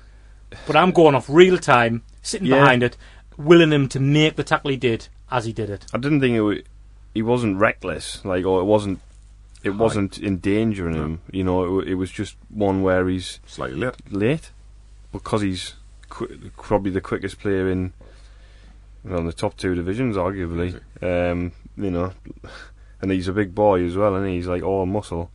But 0.67 0.77
I'm 0.77 0.93
going 0.93 1.15
off 1.15 1.29
real 1.29 1.59
time, 1.59 2.03
sitting 2.23 2.47
Yeah. 2.47 2.61
behind 2.61 2.83
it, 2.83 2.97
willing 3.37 3.73
him 3.73 3.89
to 3.89 4.01
make 4.01 4.37
the 4.37 4.45
tackle 4.45 4.71
he 4.71 4.77
did 4.77 5.09
as 5.31 5.45
he 5.45 5.53
did 5.53 5.71
it. 5.71 5.87
I 5.93 5.99
didn't 5.99 6.21
think 6.21 6.35
it 6.37 6.43
wa 6.43 6.55
he 7.15 7.23
wasn't 7.23 7.57
reckless, 7.59 8.25
like, 8.25 8.45
or 8.45 8.61
it 8.61 8.65
wasn't. 8.65 9.01
It 9.65 9.71
wasn't 9.71 10.19
endangering 10.21 10.95
him, 10.95 11.21
you 11.33 11.43
know. 11.43 11.81
It, 11.81 11.89
it 11.89 11.95
was 11.97 12.13
just 12.13 12.37
one 12.49 12.81
where 12.83 13.09
he's 13.09 13.41
slightly 13.45 13.77
late. 13.77 13.95
late 14.11 14.51
because 15.11 15.43
he's 15.43 15.75
qu- 16.09 16.51
probably 16.57 16.93
the 16.93 17.01
quickest 17.01 17.41
player 17.41 17.69
in 17.69 17.93
well, 19.05 19.19
in 19.19 19.27
the 19.27 19.33
top 19.33 19.57
two 19.57 19.75
divisions, 19.75 20.17
arguably. 20.17 20.81
Um, 21.03 21.51
you 21.77 21.91
know, 21.91 22.13
and 23.03 23.11
he's 23.11 23.27
a 23.27 23.33
big 23.33 23.53
boy 23.55 23.83
as 23.85 23.97
well, 23.97 24.15
and 24.15 24.29
he's 24.29 24.47
like 24.47 24.63
all 24.63 24.87
muscle. 24.87 25.31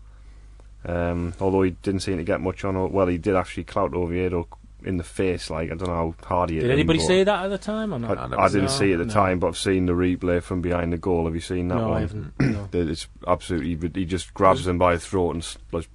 Um, 0.86 1.34
although 1.42 1.62
he 1.64 1.72
didn't 1.72 2.02
seem 2.02 2.18
to 2.18 2.24
get 2.24 2.40
much 2.42 2.64
on. 2.64 2.92
Well, 2.92 3.08
he 3.08 3.18
did 3.18 3.36
actually 3.36 3.66
clout 3.66 3.94
over 3.94 4.06
Oviedo 4.14 4.48
in 4.86 4.98
the 4.98 5.04
face. 5.04 5.50
Like 5.50 5.72
I 5.72 5.76
don't 5.76 5.88
know 5.88 6.14
how 6.22 6.28
hard 6.28 6.50
he 6.50 6.56
Did 6.60 6.66
him, 6.66 6.72
anybody 6.72 7.00
but 7.00 7.06
say 7.08 7.24
that 7.24 7.46
at 7.46 7.48
the 7.50 7.58
time 7.58 7.94
or 7.94 8.00
not? 8.00 8.18
I, 8.18 8.36
I 8.36 8.46
I 8.46 8.48
didn't 8.50 8.70
saw- 8.70 8.80
see 8.80 8.92
it 8.92 8.94
at 8.96 9.00
the 9.00 9.06
no. 9.06 9.14
time, 9.14 9.40
but 9.40 9.48
I've 9.48 9.58
seen 9.58 9.86
the 9.86 9.94
replay 9.94 10.42
from 10.42 10.62
behind 10.62 10.94
the 10.94 10.98
goal. 10.98 11.26
Have 11.26 11.36
you 11.36 11.42
seen 11.42 11.68
that 11.70 11.76
no, 11.76 11.88
one? 11.90 11.98
I 11.98 12.00
haven't. 12.02 12.34
No. 12.40 12.68
It's 12.74 13.08
absolutely. 13.28 13.90
He 14.02 14.06
just 14.06 14.34
grabs 14.34 14.68
him 14.68 14.78
by 14.78 14.94
the 14.94 15.00
throat 15.00 15.36
and 15.36 15.58
like, 15.72 15.88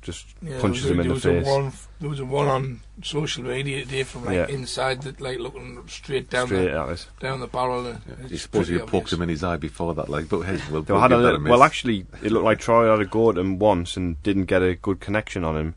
just 0.00 0.26
Yeah, 0.42 0.60
punches 0.60 0.82
there 0.84 0.92
him 0.92 0.98
was, 0.98 1.06
in 1.06 1.12
the 1.14 1.20
there 1.20 1.44
face. 1.44 1.46
Was 1.46 1.56
a 1.56 1.60
one, 1.62 1.72
there 2.00 2.10
was 2.10 2.20
a 2.20 2.24
one 2.24 2.48
on 2.48 2.80
social 3.04 3.44
media 3.44 3.84
today 3.84 4.02
from 4.02 4.24
like 4.24 4.34
Yeah. 4.34 4.48
inside, 4.48 5.02
that 5.02 5.20
like 5.20 5.38
looking 5.38 5.80
straight 5.86 6.28
down 6.28 6.46
straight 6.48 6.64
the 6.64 6.70
at 6.72 6.88
us. 6.88 7.06
down 7.20 7.38
the 7.38 7.46
barrel. 7.46 7.86
and 7.86 8.00
Yeah. 8.08 8.14
it's 8.22 8.30
You 8.32 8.38
suppose 8.38 8.70
poked 8.90 9.12
him 9.12 9.22
in 9.22 9.28
his 9.28 9.44
eye 9.44 9.58
before 9.58 9.94
that, 9.94 10.08
like, 10.08 10.28
but 10.28 10.40
hey, 10.40 10.58
we'll, 10.72 10.82
we'll 10.82 10.98
had 11.00 11.12
a 11.12 11.18
that 11.18 11.34
a 11.36 11.38
miss. 11.38 11.50
well, 11.50 11.62
actually, 11.62 12.04
it 12.20 12.32
looked 12.32 12.44
like 12.44 12.58
Troy 12.58 12.90
had 12.90 13.00
a 13.00 13.04
go 13.04 13.30
at 13.30 13.38
him 13.38 13.60
once 13.60 13.96
and 13.96 14.20
didn't 14.24 14.46
get 14.46 14.60
a 14.62 14.74
good 14.74 14.98
connection 14.98 15.44
on 15.44 15.56
him, 15.56 15.74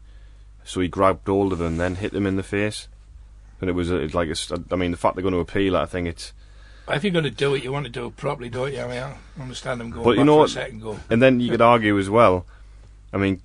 so 0.66 0.82
he 0.82 0.88
grabbed 0.90 1.28
hold 1.28 1.54
of 1.54 1.60
them, 1.60 1.68
and 1.68 1.80
then 1.80 1.96
hit 1.96 2.12
them 2.12 2.26
in 2.28 2.36
the 2.36 2.44
face. 2.44 2.88
And 3.62 3.70
it 3.70 3.74
was 3.74 3.90
a, 3.90 4.08
like, 4.08 4.28
a 4.28 4.32
s 4.32 4.52
I 4.72 4.76
mean, 4.76 4.92
the 4.92 4.98
fact 4.98 5.16
they're 5.16 5.22
going 5.24 5.34
to 5.34 5.40
appeal 5.40 5.78
I 5.78 5.86
think 5.86 6.08
it's. 6.10 6.34
If 6.90 7.04
you're 7.04 7.14
going 7.14 7.24
to 7.24 7.32
do 7.32 7.56
it, 7.56 7.64
you 7.64 7.72
want 7.72 7.86
to 7.86 7.92
do 7.92 8.06
it 8.08 8.18
properly, 8.18 8.50
don't 8.50 8.74
you? 8.74 8.82
I 8.82 8.88
mean, 8.88 9.00
I 9.00 9.42
understand 9.42 9.80
them 9.80 9.90
going 9.92 10.04
But 10.04 10.18
you 10.18 10.24
know 10.26 10.36
for 10.36 10.40
what? 10.42 10.50
a 10.50 10.54
second 10.54 10.82
go. 10.82 11.00
And 11.10 11.22
then 11.22 11.40
you 11.40 11.50
could 11.50 11.62
argue 11.62 11.98
as 11.98 12.10
well. 12.10 12.46
I 13.14 13.18
mean, 13.18 13.42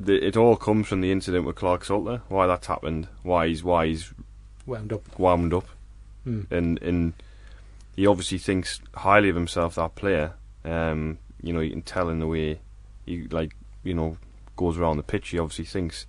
the, 0.00 0.14
it 0.26 0.36
all 0.36 0.56
comes 0.56 0.88
from 0.88 1.00
the 1.00 1.12
incident 1.12 1.44
with 1.44 1.56
Clarke-Salter. 1.56 2.22
Why 2.28 2.46
that's 2.46 2.66
happened. 2.66 3.06
Why 3.22 3.46
he's 3.48 3.62
why 3.62 3.86
he's 3.86 4.12
Wound 4.66 4.92
up. 4.92 5.18
wound 5.18 5.54
up. 5.54 5.66
Hmm. 6.24 6.42
and 6.50 6.82
and 6.82 7.12
he 7.94 8.06
obviously 8.06 8.38
thinks 8.38 8.80
highly 8.94 9.28
of 9.28 9.36
himself. 9.36 9.76
That 9.76 9.94
player, 9.94 10.32
um, 10.64 11.18
you 11.42 11.52
know, 11.52 11.60
you 11.60 11.70
can 11.70 11.82
tell 11.82 12.08
in 12.08 12.18
the 12.18 12.26
way 12.26 12.58
he 13.06 13.28
like 13.28 13.54
you 13.84 13.94
know 13.94 14.16
goes 14.56 14.76
around 14.78 14.96
the 14.96 15.02
pitch. 15.04 15.28
He 15.28 15.38
obviously 15.38 15.64
thinks 15.64 16.06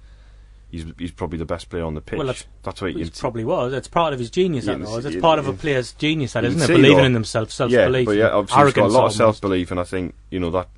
he's 0.72 0.86
he's 0.98 1.12
probably 1.12 1.38
the 1.38 1.46
best 1.46 1.70
player 1.70 1.84
on 1.84 1.94
the 1.96 2.02
pitch. 2.02 2.18
Well, 2.18 2.28
that's- 2.28 2.46
that's 2.64 2.82
what 2.82 2.92
It 2.96 3.14
probably 3.20 3.44
was. 3.46 3.74
It's 3.74 3.88
part 3.88 4.14
of 4.14 4.20
his 4.20 4.30
genius, 4.30 4.66
Yeah, 4.66 4.76
that 4.76 4.82
it's- 4.84 5.06
It's 5.06 5.16
it- 5.16 5.22
part 5.22 5.40
of 5.40 5.48
a 5.48 5.54
player's 5.54 5.94
genius, 5.94 6.34
that 6.34 6.46
isn't 6.46 6.62
it? 6.62 6.68
Believing 6.68 7.06
in 7.06 7.14
themselves, 7.14 7.54
self 7.54 7.72
belief. 7.72 8.02
yeah, 8.02 8.06
but 8.06 8.18
yeah, 8.18 8.30
obviously 8.30 8.64
he's 8.66 8.74
got 8.74 8.86
a 8.86 8.88
lot 8.94 9.06
of 9.06 9.14
self 9.14 9.42
belief, 9.42 9.72
and 9.72 9.80
I 9.80 9.84
think 9.84 10.14
you 10.30 10.40
know 10.40 10.52
that. 10.52 10.70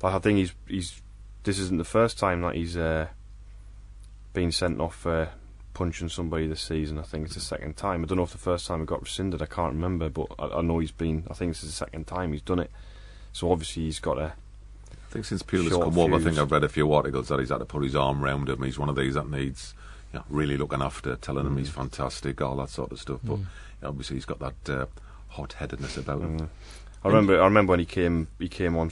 that 0.00 0.12
I 0.14 0.18
think 0.18 0.38
he's 0.38 0.52
he's 0.66 1.02
this 1.44 1.58
isn't 1.58 1.78
the 1.78 1.84
first 1.84 2.18
time 2.18 2.40
that 2.42 2.54
he's 2.56 2.76
uh, 2.76 3.06
been 4.32 4.50
sent 4.52 4.80
off 4.80 4.94
for 4.96 5.28
punching 5.74 6.08
somebody 6.08 6.46
this 6.46 6.60
season. 6.62 6.98
I 6.98 7.02
think 7.02 7.26
it's 7.26 7.34
the 7.34 7.40
second 7.40 7.76
time. 7.76 8.02
I 8.02 8.06
don't 8.06 8.16
know 8.16 8.24
if 8.24 8.32
the 8.32 8.38
first 8.38 8.66
time 8.66 8.80
he 8.80 8.86
got 8.86 9.02
rescinded. 9.02 9.42
I 9.42 9.46
can't 9.46 9.74
remember, 9.74 10.08
but 10.08 10.26
I, 10.38 10.58
I 10.58 10.60
know 10.62 10.78
he's 10.78 10.90
been. 10.90 11.24
I 11.30 11.34
think 11.34 11.52
this 11.52 11.62
is 11.62 11.70
the 11.70 11.76
second 11.76 12.06
time 12.06 12.32
he's 12.32 12.42
done 12.42 12.58
it. 12.58 12.70
So 13.32 13.52
obviously 13.52 13.84
he's 13.84 14.00
got 14.00 14.18
a. 14.18 14.32
I 15.16 15.20
think 15.20 15.26
since 15.26 15.42
Peel 15.42 15.62
has 15.62 15.72
Short 15.72 15.84
come 15.84 15.98
over, 15.98 16.16
I 16.16 16.18
think. 16.20 16.38
I've 16.38 16.50
read 16.52 16.64
a 16.64 16.68
few 16.68 16.92
articles 16.92 17.28
that 17.28 17.38
he's 17.40 17.48
had 17.48 17.58
to 17.58 17.64
put 17.64 17.82
his 17.82 17.96
arm 17.96 18.20
round 18.22 18.48
him. 18.48 18.62
He's 18.62 18.78
one 18.78 18.88
of 18.90 18.96
these 18.96 19.14
that 19.14 19.30
needs 19.30 19.74
you 20.12 20.18
know, 20.18 20.24
really 20.28 20.56
looking 20.56 20.82
after, 20.82 21.16
telling 21.16 21.46
him 21.46 21.56
he's 21.56 21.70
fantastic, 21.70 22.40
all 22.42 22.56
that 22.56 22.68
sort 22.68 22.92
of 22.92 23.00
stuff. 23.00 23.20
But 23.24 23.38
obviously 23.82 24.16
he's 24.16 24.26
got 24.26 24.38
that 24.40 24.68
uh, 24.70 24.86
hot-headedness 25.28 25.96
about 25.96 26.20
him. 26.20 26.40
Mm. 26.40 26.48
I 27.04 27.08
remember. 27.08 27.40
I 27.40 27.44
remember 27.44 27.70
when 27.70 27.80
he 27.80 27.86
came. 27.86 28.28
He 28.38 28.48
came 28.48 28.76
on 28.76 28.90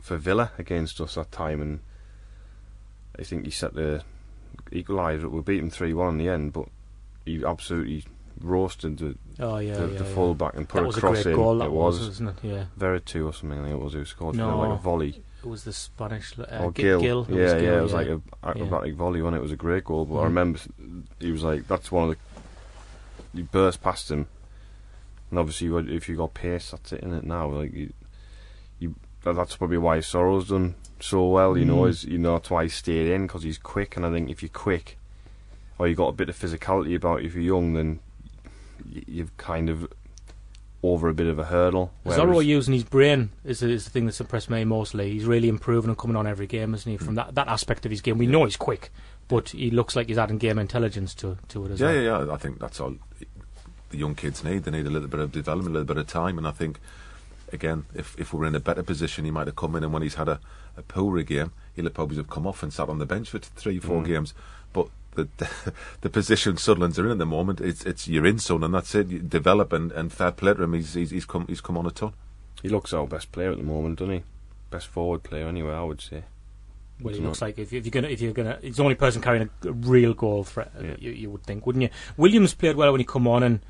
for 0.00 0.16
Villa 0.16 0.50
against 0.58 1.00
us 1.00 1.14
that 1.14 1.32
time, 1.32 1.62
and 1.62 1.80
I 3.18 3.22
think 3.22 3.44
he 3.44 3.50
set 3.50 3.74
the 3.74 4.02
equaliser. 4.72 5.30
We 5.30 5.40
beat 5.40 5.60
him 5.60 5.70
three 5.70 5.94
one 5.94 6.08
in 6.10 6.18
the 6.18 6.28
end, 6.28 6.52
but 6.52 6.66
he 7.24 7.44
absolutely 7.44 8.04
roasted 8.40 8.98
the, 8.98 9.16
Oh, 9.38 9.58
yeah, 9.58 9.74
the, 9.74 9.80
yeah, 9.92 9.98
the 9.98 10.04
yeah. 10.04 10.14
full 10.14 10.34
back 10.34 10.54
and 10.56 10.68
put 10.68 10.78
That 10.78 10.84
a 10.84 10.86
was 10.86 10.96
a 10.96 11.00
cross 11.00 11.22
great 11.22 11.32
in. 11.32 11.36
goal, 11.36 11.58
that 11.58 11.66
it 11.66 11.72
was, 11.72 11.98
was 11.98 12.08
wasn't 12.08 12.30
it? 12.30 12.34
Yeah. 12.42 12.64
Vertu 12.78 13.26
or 13.26 13.32
something. 13.34 13.58
I 13.58 13.62
think 13.64 13.74
it 13.74 13.84
was 13.84 13.92
who 13.92 14.04
scored 14.06 14.36
No. 14.36 14.58
like 14.58 14.70
a 14.78 14.82
volley 14.82 15.22
It 15.42 15.46
was 15.48 15.64
the 15.64 15.72
Spanish. 15.72 16.38
Uh, 16.38 16.42
or 16.64 16.72
Gi- 16.72 16.82
Gil. 16.82 17.00
Gil. 17.00 17.26
Yeah, 17.30 17.36
was 17.54 17.62
yeah, 17.62 17.78
it 17.78 17.82
was 17.82 17.92
yeah. 17.92 17.98
like 17.98 18.08
a 18.08 18.20
acrobatic 18.46 18.94
volley 18.94 19.22
when 19.22 19.34
it 19.34 19.40
was 19.40 19.52
a 19.52 19.56
great 19.56 19.84
goal. 19.84 20.04
But 20.04 20.16
I 20.16 20.20
Mm. 20.20 20.24
remember 20.24 20.58
he 21.18 21.32
was 21.32 21.42
like 21.42 21.66
that's 21.68 21.90
one 21.90 22.10
of 22.10 22.16
the. 22.16 23.38
You 23.38 23.44
burst 23.44 23.80
past 23.82 24.10
him, 24.10 24.26
and 25.30 25.38
obviously 25.38 25.68
if 25.94 26.08
you 26.08 26.16
got 26.16 26.34
pace, 26.34 26.72
that's 26.72 26.92
it 26.92 27.00
in 27.02 27.14
it 27.14 27.24
now. 27.24 27.48
Like 27.48 27.72
you, 27.72 27.92
you 28.80 28.94
that's 29.22 29.56
probably 29.56 29.78
why 29.78 30.00
Sorrow's 30.00 30.48
done 30.48 30.74
so 30.98 31.26
well. 31.28 31.56
You 31.56 31.64
know, 31.64 31.82
Mm. 31.82 31.88
is 31.90 32.04
you 32.04 32.18
know 32.18 32.32
that's 32.34 32.50
why 32.50 32.64
he 32.64 32.68
stayed 32.68 33.08
in 33.10 33.26
because 33.26 33.42
he's 33.44 33.56
quick. 33.58 33.96
And 33.96 34.04
I 34.04 34.10
think 34.10 34.28
if 34.30 34.42
you're 34.42 34.48
quick, 34.50 34.98
or 35.78 35.88
you 35.88 35.94
got 35.94 36.08
a 36.08 36.12
bit 36.12 36.28
of 36.28 36.38
physicality 36.38 36.96
about 36.96 37.22
you 37.22 37.28
if 37.28 37.34
you're 37.34 37.44
young, 37.44 37.72
then 37.74 38.00
you've 39.06 39.34
kind 39.36 39.70
of 39.70 39.90
over 40.82 41.08
a 41.08 41.14
bit 41.14 41.26
of 41.26 41.38
a 41.38 41.44
hurdle. 41.44 41.92
Zorro 42.06 42.44
using 42.44 42.72
his 42.74 42.84
brain 42.84 43.30
is 43.44 43.60
the, 43.60 43.68
is 43.68 43.84
the 43.84 43.90
thing 43.90 44.06
that's 44.06 44.20
impressed 44.20 44.48
me 44.48 44.64
mostly. 44.64 45.10
He's 45.12 45.26
really 45.26 45.48
improving 45.48 45.90
and 45.90 45.98
coming 45.98 46.16
on 46.16 46.26
every 46.26 46.46
game, 46.46 46.72
isn't 46.74 46.90
he? 46.90 46.96
From 46.96 47.16
that, 47.16 47.34
that 47.34 47.48
aspect 47.48 47.84
of 47.84 47.90
his 47.90 48.00
game, 48.00 48.16
we 48.16 48.26
know 48.26 48.44
he's 48.44 48.56
quick, 48.56 48.90
but 49.28 49.50
he 49.50 49.70
looks 49.70 49.94
like 49.94 50.08
he's 50.08 50.16
adding 50.18 50.38
game 50.38 50.58
intelligence 50.58 51.14
to 51.16 51.36
to 51.48 51.66
it 51.66 51.72
as 51.72 51.80
Yeah, 51.80 51.86
well. 51.88 51.94
yeah, 52.02 52.24
yeah. 52.26 52.32
I 52.32 52.36
think 52.38 52.58
that's 52.60 52.80
all 52.80 52.94
the 53.90 53.96
young 53.98 54.14
kids 54.14 54.42
need. 54.42 54.64
They 54.64 54.70
need 54.70 54.86
a 54.86 54.90
little 54.90 55.08
bit 55.08 55.20
of 55.20 55.32
development, 55.32 55.76
a 55.76 55.80
little 55.80 55.94
bit 55.94 55.98
of 56.00 56.06
time. 56.06 56.38
And 56.38 56.46
I 56.46 56.52
think, 56.52 56.80
again, 57.52 57.84
if 57.94 58.18
if 58.18 58.32
we 58.32 58.38
were 58.40 58.46
in 58.46 58.54
a 58.54 58.60
better 58.60 58.82
position, 58.82 59.24
he 59.26 59.30
might 59.30 59.48
have 59.48 59.56
come 59.56 59.76
in 59.76 59.84
and 59.84 59.92
when 59.92 60.02
he's 60.02 60.14
had 60.14 60.28
a, 60.28 60.40
a 60.78 60.82
poorer 60.82 61.22
game, 61.22 61.52
he'll 61.74 61.84
have 61.84 61.94
probably 61.94 62.16
have 62.16 62.30
come 62.30 62.46
off 62.46 62.62
and 62.62 62.72
sat 62.72 62.88
on 62.88 62.98
the 62.98 63.06
bench 63.06 63.28
for 63.28 63.38
three, 63.38 63.78
four 63.78 64.00
Mm. 64.02 64.06
games. 64.06 64.34
But 65.14 65.36
the, 65.38 65.48
the 66.02 66.10
position 66.10 66.56
Sunderland's 66.56 66.98
are 66.98 67.06
in 67.06 67.12
at 67.12 67.18
the 67.18 67.26
moment. 67.26 67.60
It's 67.60 67.84
it's 67.84 68.06
you're 68.08 68.26
in 68.26 68.38
son, 68.38 68.62
and 68.64 68.74
that's 68.74 68.94
it. 68.94 69.08
You 69.08 69.18
develop 69.18 69.72
and, 69.72 69.90
and 69.92 70.12
fair 70.12 70.30
play 70.32 70.54
to 70.54 70.62
him. 70.62 70.72
He's, 70.74 70.94
he's 70.94 71.10
he's 71.10 71.24
come 71.24 71.46
he's 71.48 71.60
come 71.60 71.76
on 71.76 71.86
a 71.86 71.90
ton. 71.90 72.12
He 72.62 72.68
looks 72.68 72.92
our 72.92 73.06
best 73.06 73.32
player 73.32 73.50
at 73.52 73.56
the 73.58 73.64
moment, 73.64 73.98
doesn't 73.98 74.14
he? 74.14 74.22
Best 74.70 74.86
forward 74.86 75.22
player, 75.22 75.48
anyway. 75.48 75.72
I 75.72 75.82
would 75.82 76.00
say. 76.00 76.24
Well, 77.02 77.14
he 77.14 77.20
looks 77.20 77.40
like 77.40 77.58
if, 77.58 77.72
if 77.72 77.86
you're 77.86 77.90
gonna 77.90 78.08
if 78.08 78.20
you're 78.20 78.32
gonna, 78.34 78.58
he's 78.60 78.76
the 78.76 78.82
only 78.82 78.94
person 78.94 79.22
carrying 79.22 79.48
a, 79.64 79.68
a 79.68 79.72
real 79.72 80.12
goal 80.14 80.44
threat. 80.44 80.70
uh, 80.78 80.82
Yeah. 80.82 80.96
You, 80.98 81.10
you 81.12 81.30
would 81.30 81.42
think, 81.44 81.66
wouldn't 81.66 81.82
you? 81.82 81.88
Williams 82.18 82.52
played 82.54 82.76
well 82.76 82.92
when 82.92 83.00
he 83.00 83.04
come 83.06 83.26
on, 83.26 83.42
and 83.42 83.60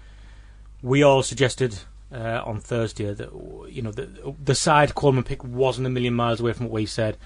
we 0.82 1.02
all 1.04 1.22
suggested 1.22 1.78
uh, 2.12 2.42
on 2.44 2.58
Thursday 2.60 3.14
that 3.14 3.30
you 3.70 3.82
know 3.82 3.92
the 3.92 4.34
the 4.44 4.54
side 4.54 4.94
Coleman 4.96 5.22
pick 5.24 5.44
wasn't 5.44 5.86
a 5.86 5.90
million 5.90 6.12
miles 6.14 6.40
away 6.40 6.52
from 6.52 6.66
what 6.66 6.72
we 6.72 6.86
said, 6.86 7.16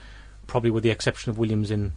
probably 0.46 0.70
with 0.70 0.82
the 0.82 0.90
exception 0.90 1.30
of 1.30 1.38
Williams 1.38 1.70
in 1.70 1.94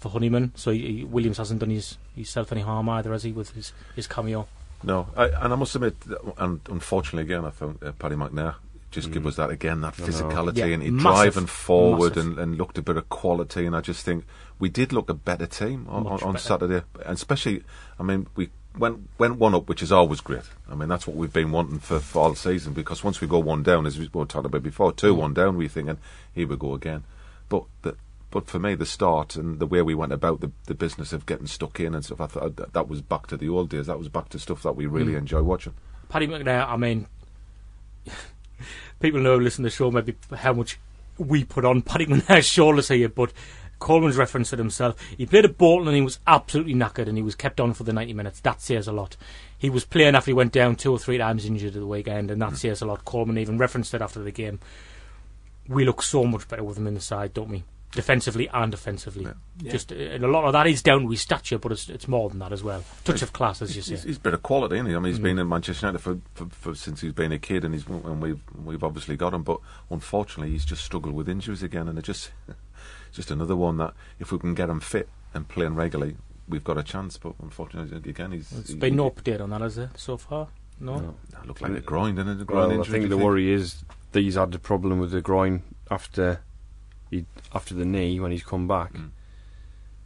for 0.00 0.08
Honeyman. 0.08 0.52
So 0.56 0.70
he, 0.72 0.78
he- 0.98 1.04
Williams 1.04 1.38
hasn't 1.38 1.60
done 1.60 1.70
his 1.70 1.96
himself 2.16 2.50
any 2.52 2.62
harm 2.62 2.88
either, 2.88 3.12
has 3.12 3.22
he, 3.22 3.32
with 3.32 3.50
his 3.50 3.72
his 3.94 4.06
cameo? 4.06 4.48
No, 4.82 5.08
I, 5.16 5.26
and 5.28 5.52
I 5.52 5.56
must 5.56 5.74
admit, 5.74 6.00
that- 6.00 6.20
and 6.38 6.60
unfortunately, 6.68 7.30
again, 7.32 7.44
I 7.44 7.50
found 7.50 7.82
uh, 7.82 7.92
Paddy 7.92 8.16
McNair 8.16 8.54
just 8.90 9.12
give 9.12 9.24
us 9.24 9.36
that 9.36 9.50
again, 9.50 9.82
that 9.82 9.94
physicality, 9.94 10.56
Yeah, 10.56 10.64
and 10.66 10.82
he 10.82 10.90
massive, 10.90 11.34
driving 11.34 11.46
forward 11.46 12.16
and, 12.16 12.38
and 12.40 12.58
looked 12.58 12.76
a 12.76 12.82
bit 12.82 12.96
of 12.96 13.08
quality. 13.08 13.64
And 13.64 13.76
I 13.76 13.80
just 13.82 14.04
think 14.04 14.24
we 14.58 14.68
did 14.68 14.92
look 14.92 15.08
a 15.08 15.14
better 15.14 15.46
team 15.46 15.86
on, 15.88 16.08
on, 16.08 16.22
on 16.24 16.32
better. 16.32 16.38
Saturday, 16.38 16.82
and 17.04 17.14
especially, 17.14 17.62
I 18.00 18.02
mean, 18.02 18.26
we 18.34 18.50
went 18.76 19.08
went 19.18 19.36
one 19.36 19.54
up, 19.54 19.68
which 19.68 19.82
is 19.82 19.92
always 19.92 20.20
great. 20.20 20.42
I 20.68 20.74
mean, 20.74 20.88
that's 20.88 21.06
what 21.06 21.14
we've 21.14 21.32
been 21.32 21.52
wanting 21.52 21.78
for, 21.78 22.00
for 22.00 22.22
all 22.22 22.34
season 22.34 22.72
because 22.72 23.04
once 23.04 23.20
we 23.20 23.28
go 23.28 23.38
one 23.38 23.62
down, 23.62 23.86
as 23.86 23.96
we 23.96 24.10
were 24.12 24.24
talking 24.24 24.46
about 24.46 24.62
before, 24.64 24.92
two 24.92 25.14
one 25.14 25.34
down, 25.34 25.56
we're 25.56 25.68
thinking 25.68 25.98
here 26.34 26.48
we 26.48 26.56
go 26.56 26.74
again. 26.74 27.04
But 27.48 27.64
the, 27.82 27.96
but 28.30 28.46
for 28.46 28.58
me, 28.58 28.74
the 28.74 28.86
start 28.86 29.36
and 29.36 29.58
the 29.58 29.66
way 29.66 29.82
we 29.82 29.94
went 29.94 30.12
about 30.12 30.40
the, 30.40 30.50
the 30.66 30.74
business 30.74 31.12
of 31.12 31.26
getting 31.26 31.46
stuck 31.46 31.80
in 31.80 31.94
and 31.94 32.04
stuff, 32.04 32.20
I 32.20 32.26
thought 32.26 32.56
that, 32.56 32.72
that 32.72 32.88
was 32.88 33.02
back 33.02 33.26
to 33.28 33.36
the 33.36 33.48
old 33.48 33.70
days. 33.70 33.86
That 33.86 33.98
was 33.98 34.08
back 34.08 34.28
to 34.30 34.38
stuff 34.38 34.62
that 34.62 34.76
we 34.76 34.86
really 34.86 35.12
Mm. 35.12 35.18
enjoy 35.18 35.42
watching. 35.42 35.74
Paddy 36.08 36.26
McNair, 36.26 36.66
I 36.68 36.76
mean, 36.76 37.06
people 39.00 39.20
know 39.20 39.36
who 39.38 39.44
listen 39.44 39.62
to 39.64 39.70
the 39.70 39.74
show 39.74 39.90
maybe 39.90 40.14
how 40.36 40.52
much 40.52 40.78
we 41.18 41.44
put 41.44 41.64
on 41.64 41.82
Paddy 41.82 42.06
McNair's 42.06 42.46
shoulders 42.46 42.88
here, 42.88 43.08
but 43.08 43.32
Coleman's 43.78 44.16
referenced 44.16 44.52
it 44.52 44.58
himself. 44.58 45.00
He 45.16 45.24
played 45.26 45.44
at 45.44 45.56
Bolton 45.56 45.88
and 45.88 45.96
he 45.96 46.02
was 46.02 46.18
absolutely 46.26 46.74
knackered 46.74 47.08
and 47.08 47.16
he 47.16 47.22
was 47.22 47.34
kept 47.34 47.60
on 47.60 47.72
for 47.72 47.84
the 47.84 47.92
90 47.92 48.12
minutes. 48.12 48.40
That 48.40 48.60
says 48.60 48.86
a 48.86 48.92
lot. 48.92 49.16
He 49.56 49.70
was 49.70 49.84
playing 49.84 50.14
after 50.14 50.30
he 50.30 50.34
went 50.34 50.52
down 50.52 50.76
two 50.76 50.92
or 50.92 50.98
three 50.98 51.18
times 51.18 51.46
injured 51.46 51.74
at 51.74 51.80
the 51.80 51.86
weekend, 51.86 52.30
and 52.30 52.40
that 52.42 52.56
says 52.56 52.80
a 52.82 52.86
lot. 52.86 53.04
Coleman 53.04 53.38
even 53.38 53.58
referenced 53.58 53.92
it 53.94 54.02
after 54.02 54.20
the 54.22 54.30
game. 54.30 54.60
We 55.68 55.84
look 55.84 56.02
so 56.02 56.24
much 56.24 56.48
better 56.48 56.64
with 56.64 56.76
him 56.78 56.86
in 56.86 56.94
the 56.94 57.00
side, 57.00 57.32
don't 57.34 57.48
we? 57.50 57.62
Defensively 57.92 58.48
and 58.52 58.72
offensively. 58.72 59.26
Yeah. 59.60 59.70
Just 59.72 59.90
uh, 59.90 59.96
and 59.96 60.22
a 60.24 60.28
lot 60.28 60.44
of 60.44 60.52
that 60.52 60.66
is 60.68 60.80
down 60.82 61.02
to 61.02 61.08
his 61.10 61.20
stature, 61.22 61.58
but 61.58 61.72
it's, 61.72 61.88
it's 61.88 62.06
more 62.06 62.28
than 62.28 62.38
that 62.38 62.52
as 62.52 62.62
well. 62.62 62.84
Touch 63.04 63.20
of 63.22 63.32
class, 63.32 63.60
as 63.62 63.74
you 63.74 63.82
He's, 63.82 64.00
say. 64.02 64.06
he's 64.08 64.16
a 64.16 64.20
bit 64.20 64.32
of 64.34 64.42
quality, 64.44 64.76
isn't 64.76 64.86
he? 64.86 64.94
I 64.94 64.98
mean, 65.00 65.12
he's 65.12 65.18
Mm. 65.18 65.22
been 65.24 65.38
in 65.40 65.48
Manchester 65.48 65.86
United 65.86 65.98
for, 65.98 66.18
for, 66.34 66.46
for 66.50 66.74
since 66.76 67.00
he's 67.00 67.12
been 67.12 67.32
a 67.32 67.38
kid, 67.38 67.64
and 67.64 67.74
he's 67.74 67.86
and 67.88 68.22
we've 68.22 68.40
we've 68.64 68.84
obviously 68.84 69.16
got 69.16 69.34
him. 69.34 69.42
But 69.42 69.58
unfortunately, 69.90 70.52
he's 70.52 70.64
just 70.64 70.84
struggled 70.84 71.14
with 71.14 71.28
injuries 71.28 71.62
again, 71.64 71.88
and 71.88 71.98
it 71.98 72.02
just 72.04 72.30
just 73.12 73.30
another 73.30 73.56
one 73.56 73.76
that 73.78 73.92
if 74.20 74.30
we 74.30 74.38
can 74.38 74.54
get 74.54 74.68
him 74.70 74.78
fit 74.80 75.08
and 75.34 75.48
playing 75.48 75.74
regularly, 75.74 76.16
we've 76.48 76.62
got 76.64 76.78
a 76.78 76.82
chance. 76.84 77.16
But 77.18 77.34
unfortunately, 77.42 78.08
again, 78.08 78.30
he's 78.32 78.50
There's 78.50 78.68
he, 78.68 78.74
been 78.76 78.92
he- 78.92 78.96
no 78.98 79.10
update 79.10 79.40
on 79.40 79.50
that, 79.50 79.62
has 79.62 79.74
there, 79.76 79.90
so 79.96 80.16
far? 80.16 80.46
No? 80.78 80.96
No. 80.96 81.14
That 81.32 81.44
looked 81.46 81.60
like 81.60 81.72
a 81.72 81.80
groin, 81.80 82.14
didn't 82.14 82.38
it? 82.38 82.42
A 82.42 82.44
groin 82.44 82.68
Well, 82.70 82.80
I 82.80 82.84
think 82.84 83.08
the 83.10 83.16
you 83.18 83.24
worry 83.24 83.50
is 83.52 83.84
that 84.12 84.20
he's 84.20 84.36
had 84.36 84.52
the 84.52 84.58
problem 84.58 84.98
with 85.00 85.10
the 85.10 85.20
groin 85.20 85.62
after 85.90 86.40
he 87.10 87.26
after 87.54 87.74
the 87.74 87.84
knee 87.84 88.18
when 88.20 88.30
he's 88.32 88.44
come 88.44 88.66
back, 88.68 88.92
Mm. 88.92 89.10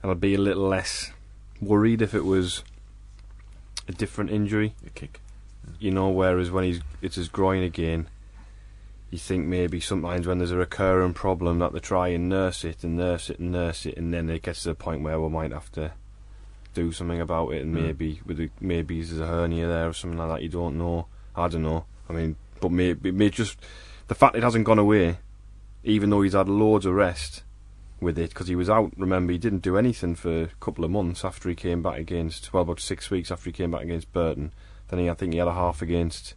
and 0.02 0.10
I'd 0.10 0.20
be 0.20 0.34
a 0.34 0.38
little 0.38 0.66
less 0.68 1.12
worried 1.60 2.02
if 2.02 2.14
it 2.14 2.24
was 2.24 2.64
a 3.88 3.92
different 3.92 4.30
injury. 4.30 4.74
A 4.86 4.90
kick. 4.90 5.20
You 5.78 5.90
know, 5.90 6.08
whereas 6.10 6.50
when 6.50 6.64
he's 6.64 6.80
it's 7.02 7.16
his 7.16 7.28
groin 7.28 7.62
again, 7.62 8.08
you 9.10 9.18
think 9.18 9.46
maybe 9.46 9.80
sometimes 9.80 10.26
when 10.26 10.38
there's 10.38 10.50
a 10.50 10.56
recurring 10.56 11.14
problem 11.14 11.58
that 11.60 11.72
they 11.72 11.80
try 11.80 12.08
and 12.08 12.28
nurse 12.28 12.64
it 12.64 12.82
and 12.84 12.96
nurse 12.96 13.30
it 13.30 13.38
and 13.38 13.52
nurse 13.52 13.86
it, 13.86 13.96
and 13.96 14.12
then 14.12 14.28
it 14.28 14.42
gets 14.42 14.62
to 14.62 14.70
the 14.70 14.74
point 14.74 15.02
where 15.02 15.20
we 15.20 15.28
might 15.28 15.52
have 15.52 15.70
to 15.72 15.92
do 16.74 16.90
something 16.92 17.20
about 17.20 17.50
it, 17.50 17.62
and 17.62 17.74
Mm. 17.74 17.82
maybe 17.82 18.20
with 18.26 18.36
the, 18.38 18.50
maybe 18.60 19.00
there's 19.02 19.20
a 19.20 19.26
hernia 19.26 19.68
there 19.68 19.88
or 19.88 19.92
something 19.92 20.18
like 20.18 20.28
that. 20.28 20.42
You 20.42 20.48
don't 20.48 20.76
know. 20.76 21.06
I 21.36 21.48
don't 21.48 21.62
know. 21.62 21.84
I 22.08 22.12
mean, 22.12 22.36
but 22.60 22.70
maybe, 22.72 23.10
may 23.12 23.30
just 23.30 23.58
the 24.08 24.14
fact 24.14 24.36
it 24.36 24.42
hasn't 24.42 24.64
gone 24.64 24.78
away, 24.78 25.18
even 25.84 26.10
though 26.10 26.22
he's 26.22 26.32
had 26.32 26.48
loads 26.48 26.86
of 26.86 26.94
rest 26.94 27.42
with 28.00 28.18
it 28.18 28.30
because 28.30 28.48
he 28.48 28.56
was 28.56 28.70
out. 28.70 28.92
Remember, 28.96 29.32
he 29.32 29.38
didn't 29.38 29.62
do 29.62 29.76
anything 29.76 30.14
for 30.14 30.42
a 30.42 30.48
couple 30.60 30.84
of 30.84 30.90
months 30.90 31.24
after 31.24 31.48
he 31.48 31.54
came 31.54 31.82
back 31.82 31.98
against. 31.98 32.52
Well, 32.52 32.62
about 32.62 32.80
six 32.80 33.10
weeks 33.10 33.30
after 33.30 33.44
he 33.44 33.52
came 33.52 33.70
back 33.70 33.82
against 33.82 34.12
Burton. 34.12 34.52
Then 34.88 34.98
he, 34.98 35.10
I 35.10 35.14
think, 35.14 35.32
he 35.32 35.38
had 35.38 35.48
a 35.48 35.54
half 35.54 35.82
against. 35.82 36.34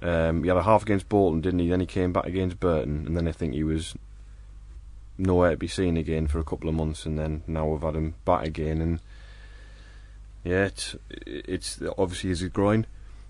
Um, 0.00 0.42
he 0.42 0.48
had 0.48 0.58
a 0.58 0.62
half 0.62 0.82
against 0.82 1.08
Bolton, 1.08 1.40
didn't 1.40 1.60
he? 1.60 1.68
Then 1.68 1.80
he 1.80 1.86
came 1.86 2.12
back 2.12 2.26
against 2.26 2.60
Burton, 2.60 3.06
and 3.06 3.16
then 3.16 3.26
I 3.26 3.32
think 3.32 3.54
he 3.54 3.64
was 3.64 3.94
nowhere 5.18 5.52
to 5.52 5.56
be 5.56 5.68
seen 5.68 5.96
again 5.96 6.26
for 6.26 6.38
a 6.38 6.44
couple 6.44 6.68
of 6.68 6.74
months, 6.74 7.06
and 7.06 7.18
then 7.18 7.42
now 7.46 7.66
we've 7.66 7.82
had 7.82 7.96
him 7.96 8.14
back 8.26 8.44
again, 8.44 8.82
and 8.82 9.00
yeah, 10.44 10.66
it's 10.66 10.96
it's 11.10 11.80
obviously 11.96 12.30
his 12.30 12.42
groin, 12.44 12.86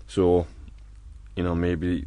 so 0.07 0.47
you 1.35 1.43
know 1.43 1.55
maybe 1.55 2.05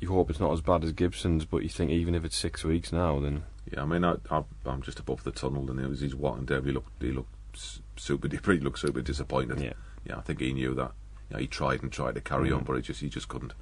you 0.00 0.08
hope 0.08 0.30
it's 0.30 0.40
not 0.40 0.52
as 0.52 0.60
bad 0.60 0.84
as 0.84 0.92
Gibson's, 0.92 1.44
but 1.44 1.62
you 1.62 1.68
think 1.68 1.90
even 1.90 2.14
if 2.14 2.24
it's 2.24 2.36
six 2.36 2.64
weeks 2.64 2.92
now, 2.92 3.18
then 3.20 3.42
Yeah, 3.72 3.82
I 3.82 3.84
mean, 3.86 4.04
I, 4.04 4.14
I, 4.30 4.42
I'm 4.66 4.82
just 4.82 4.98
above 5.00 5.24
the 5.24 5.30
tunnel, 5.32 5.70
and 5.70 5.80
it 5.80 5.88
was 5.88 6.00
he's 6.00 6.14
walking 6.14 6.44
down. 6.44 6.64
He 6.64 6.72
looked, 6.72 7.02
he 7.02 7.12
looked 7.12 7.34
s- 7.54 7.80
super. 7.96 8.28
He 8.52 8.58
looked 8.60 8.78
super 8.78 9.00
disappointed. 9.02 9.60
yeah. 9.60 9.72
yeah, 10.06 10.16
I 10.16 10.20
think 10.20 10.40
he 10.40 10.52
knew 10.52 10.74
that. 10.74 10.92
Yeah, 11.30 11.38
he 11.40 11.46
tried 11.46 11.82
and 11.82 11.92
tried 11.92 12.14
to 12.14 12.20
carry 12.20 12.50
on, 12.52 12.60
Mm. 12.62 12.66
but 12.66 12.76
he 12.76 12.82
just 12.82 13.00
he 13.00 13.08
just 13.08 13.28
couldn't. 13.28 13.52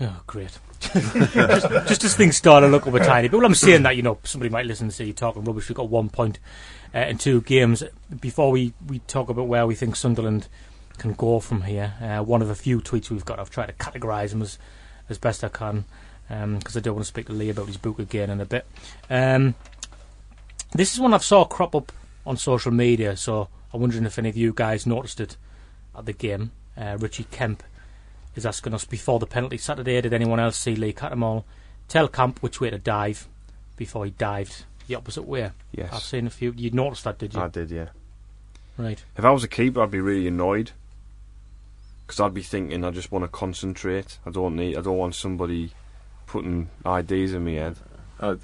Oh, 0.00 0.20
great. 0.26 0.58
just, 0.80 1.68
just 1.88 2.02
as 2.04 2.16
things 2.16 2.36
start 2.36 2.62
to 2.62 2.68
look 2.68 2.86
up 2.86 2.94
a 2.94 2.98
tiny 2.98 3.28
bit. 3.28 3.36
Well, 3.36 3.46
I'm 3.46 3.54
saying 3.54 3.84
that, 3.84 3.94
you 3.94 4.02
know, 4.02 4.18
somebody 4.24 4.50
might 4.50 4.66
listen 4.66 4.86
and 4.86 4.92
say 4.92 5.04
you're 5.04 5.14
talking 5.14 5.44
rubbish. 5.44 5.68
We've 5.68 5.76
got 5.76 5.90
one 5.90 6.08
point 6.08 6.40
uh, 6.94 7.00
in 7.00 7.18
two 7.18 7.42
games. 7.42 7.84
Before 8.20 8.50
we, 8.50 8.72
we 8.86 8.98
talk 9.00 9.28
about 9.28 9.46
where 9.46 9.64
we 9.66 9.74
think 9.76 9.94
Sunderland 9.94 10.48
can 10.98 11.12
go 11.12 11.38
from 11.40 11.62
here, 11.62 11.94
uh, 12.00 12.24
one 12.24 12.42
of 12.42 12.48
the 12.48 12.54
few 12.56 12.80
tweets 12.80 13.10
we've 13.10 13.24
got, 13.24 13.38
I've 13.38 13.50
tried 13.50 13.66
to 13.66 13.72
categorise 13.74 14.30
them 14.30 14.42
as, 14.42 14.58
as 15.12 15.18
best 15.18 15.44
I 15.44 15.48
can 15.48 15.84
because 16.28 16.76
I 16.76 16.80
don't 16.80 16.94
want 16.94 17.04
to 17.04 17.08
speak 17.08 17.26
to 17.26 17.32
Lee 17.32 17.50
about 17.50 17.66
his 17.66 17.76
book 17.76 17.98
again 17.98 18.30
in 18.30 18.40
a 18.40 18.46
bit. 18.46 18.66
Um, 19.10 19.54
this 20.74 20.94
is 20.94 21.00
one 21.00 21.12
I've 21.12 21.24
saw 21.24 21.44
crop 21.44 21.74
up 21.74 21.92
on 22.24 22.36
social 22.36 22.72
media, 22.72 23.16
so 23.16 23.48
I'm 23.72 23.80
wondering 23.80 24.06
if 24.06 24.18
any 24.18 24.30
of 24.30 24.36
you 24.36 24.52
guys 24.54 24.86
noticed 24.86 25.20
it 25.20 25.36
at 25.96 26.06
the 26.06 26.12
game. 26.12 26.52
Uh, 26.76 26.96
Richie 26.98 27.26
Kemp 27.30 27.62
is 28.34 28.46
asking 28.46 28.72
us 28.72 28.84
before 28.86 29.18
the 29.18 29.26
penalty 29.26 29.58
Saturday. 29.58 30.00
Did 30.00 30.14
anyone 30.14 30.40
else 30.40 30.56
see 30.56 30.74
Lee 30.74 30.94
Cattermole 30.94 31.44
tell 31.88 32.08
Camp 32.08 32.42
which 32.42 32.60
way 32.60 32.70
to 32.70 32.78
dive 32.78 33.28
before 33.76 34.06
he 34.06 34.12
dived 34.12 34.64
the 34.86 34.94
opposite 34.94 35.24
way? 35.24 35.50
Yes, 35.72 35.92
I've 35.92 36.02
seen 36.02 36.26
a 36.26 36.30
few. 36.30 36.54
You 36.56 36.70
noticed 36.70 37.04
that, 37.04 37.18
did 37.18 37.34
you? 37.34 37.40
I 37.40 37.48
did. 37.48 37.70
Yeah. 37.70 37.88
right. 38.78 39.04
If 39.16 39.24
I 39.24 39.30
was 39.30 39.44
a 39.44 39.48
keeper, 39.48 39.82
I'd 39.82 39.90
be 39.90 40.00
really 40.00 40.26
annoyed 40.26 40.70
because 42.06 42.20
I'd 42.20 42.34
be 42.34 42.42
thinking 42.42 42.84
I 42.84 42.90
just 42.90 43.10
want 43.12 43.24
to 43.24 43.28
concentrate. 43.28 44.18
I 44.26 44.30
don't 44.30 44.56
need. 44.56 44.76
I 44.76 44.80
don't 44.82 44.96
want 44.98 45.14
somebody 45.14 45.72
putting 46.26 46.68
ideas 46.86 47.32
in 47.34 47.44
my 47.44 47.52
head. 47.52 47.76
Uh, 48.20 48.36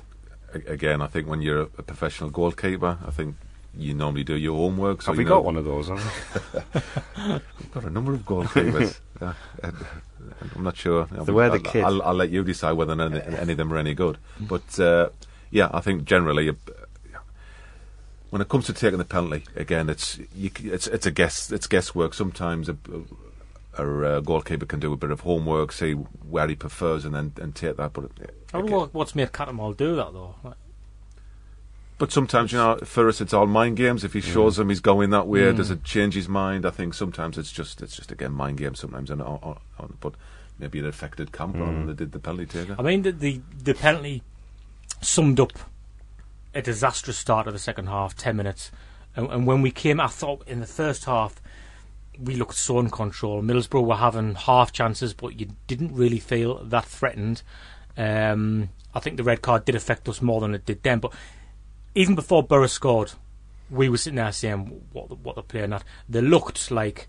again, 0.67 1.01
I 1.03 1.07
think 1.07 1.29
when 1.29 1.43
you're 1.43 1.63
a, 1.63 1.69
a 1.79 1.83
professional 1.83 2.31
goalkeeper, 2.31 2.99
I 3.07 3.11
think 3.11 3.37
you 3.77 3.95
normally 3.95 4.25
do 4.25 4.35
your 4.37 4.57
homework. 4.57 5.03
So 5.03 5.13
Have 5.13 5.17
you 5.17 5.25
we 5.25 5.25
know, 5.29 5.37
got 5.37 5.45
one 5.45 5.57
of 5.57 5.65
those? 5.65 5.89
We? 5.91 5.97
We've 7.17 7.73
got 7.73 7.85
a 7.85 7.91
number 7.91 8.15
of 8.15 8.21
goalkeepers. 8.25 8.99
yeah, 9.21 9.35
and- 9.63 9.77
and 10.41 10.51
I'm 10.55 10.63
not 10.63 10.77
sure. 10.77 11.07
They 11.11 11.33
were 11.33 11.49
the 11.59 11.79
I'll. 11.81 11.87
I'll, 11.87 12.03
I'll 12.03 12.15
let 12.15 12.31
you 12.31 12.45
decide 12.45 12.73
whether 12.73 12.93
any, 13.01 13.21
any 13.23 13.53
of 13.53 13.59
them 13.59 13.73
are 13.73 13.79
any 13.79 13.95
good. 13.95 14.19
But 14.39 14.79
uh, 14.79 15.09
yeah, 15.51 15.71
I 15.73 15.81
think 15.81 16.05
generally, 16.05 16.51
uh, 16.51 16.53
when 18.31 18.43
it 18.43 18.49
comes 18.49 18.67
to 18.67 18.73
taking 18.73 18.99
the 18.99 19.05
penalty, 19.05 19.45
again, 19.57 19.89
it's 19.89 20.19
you, 20.37 20.51
it's 20.65 20.87
it's 20.87 21.07
a 21.07 21.11
guess. 21.11 21.51
It's 21.51 21.67
guesswork. 21.67 22.15
Sometimes 22.15 22.69
a, 22.69 22.77
a, 23.79 24.19
a 24.19 24.23
goalkeeper 24.23 24.67
can 24.67 24.81
do 24.81 24.93
a 24.93 24.97
bit 24.97 25.11
of 25.11 25.21
homework, 25.21 25.73
see 25.73 25.93
where 25.93 26.47
he 26.49 26.55
prefers, 26.57 27.05
and 27.05 27.15
then 27.15 27.33
and 27.41 27.55
take 27.55 27.77
that. 27.77 27.93
But 27.93 28.05
uh, 28.05 28.09
I 28.53 28.59
don't 28.61 28.71
know 28.71 28.89
what's 28.93 29.15
made 29.15 29.33
Cattermole 29.33 29.77
do 29.77 29.97
that 29.97 30.13
though. 30.13 30.35
Like, 30.45 30.55
But 31.99 32.13
sometimes, 32.13 32.53
you 32.53 32.59
know, 32.59 32.77
for 32.85 33.09
us, 33.09 33.21
it's 33.21 33.33
all 33.35 33.47
mind 33.47 33.77
games. 33.77 34.05
If 34.05 34.13
he 34.13 34.21
shows 34.21 34.59
him 34.59 34.69
he's 34.69 34.81
going 34.81 35.11
that 35.11 35.27
way, 35.27 35.41
Mm. 35.41 35.57
does 35.57 35.71
it 35.71 35.83
change 35.85 36.15
his 36.15 36.29
mind? 36.29 36.65
I 36.67 36.71
think 36.71 36.95
sometimes 36.95 37.39
it's 37.39 37.51
just 37.53 37.83
it's 37.83 37.97
just 37.97 38.13
again 38.13 38.33
mind 38.33 38.59
games. 38.59 38.79
Sometimes, 38.81 39.11
and 39.11 39.21
on, 39.23 39.39
on, 39.43 39.59
on, 39.79 39.97
but 40.01 40.15
maybe 40.59 40.79
it 40.79 40.85
affected 40.85 41.33
Camp 41.33 41.55
rather 41.57 41.73
than 41.73 41.85
Mm. 41.85 41.87
they 41.89 41.95
did 41.95 42.13
the 42.13 42.19
penalty 42.21 42.47
taker. 42.47 42.77
I 42.79 42.83
mean, 42.83 43.03
the, 43.03 43.13
the 43.13 43.41
the 43.65 43.75
penalty 43.75 44.23
summed 45.01 45.39
up 45.41 45.53
a 46.55 46.63
disastrous 46.63 47.19
start 47.19 47.47
of 47.47 47.53
the 47.53 47.59
second 47.59 47.87
half, 47.89 48.17
ten 48.17 48.37
minutes, 48.37 48.71
and, 49.17 49.29
and 49.31 49.47
when 49.47 49.61
we 49.63 49.71
came, 49.71 50.01
I 50.01 50.07
thought 50.09 50.47
in 50.49 50.61
the 50.61 50.67
first 50.67 51.05
half 51.05 51.41
we 52.23 52.35
looked 52.35 52.57
so 52.57 52.79
in 52.81 52.91
control. 52.91 53.43
Middlesbrough 53.43 53.87
were 53.87 53.97
having 53.97 54.35
half 54.35 54.73
chances, 54.73 55.15
but 55.15 55.39
you 55.39 55.49
didn't 55.67 55.95
really 55.95 56.19
feel 56.19 56.63
that 56.65 56.85
threatened. 56.85 57.43
Um, 57.97 58.71
I 58.95 59.01
think 59.01 59.17
the 59.17 59.25
red 59.25 59.43
card 59.43 59.65
did 59.65 59.75
affect 59.75 60.09
us 60.09 60.23
more 60.23 60.41
than 60.41 60.55
it 60.55 60.67
did 60.67 60.83
them, 60.83 61.01
but 61.01 61.13
even 61.95 62.15
before 62.15 62.43
Borough 62.43 62.67
scored, 62.67 63.13
we 63.71 63.89
were 63.89 63.97
sitting 63.97 64.17
there 64.17 64.33
saying 64.33 64.83
what 64.93 65.09
the, 65.09 65.15
what 65.15 65.35
they're 65.35 65.43
playing 65.43 65.73
at. 65.73 65.85
They 66.09 66.21
looked 66.21 66.71
like 66.71 67.09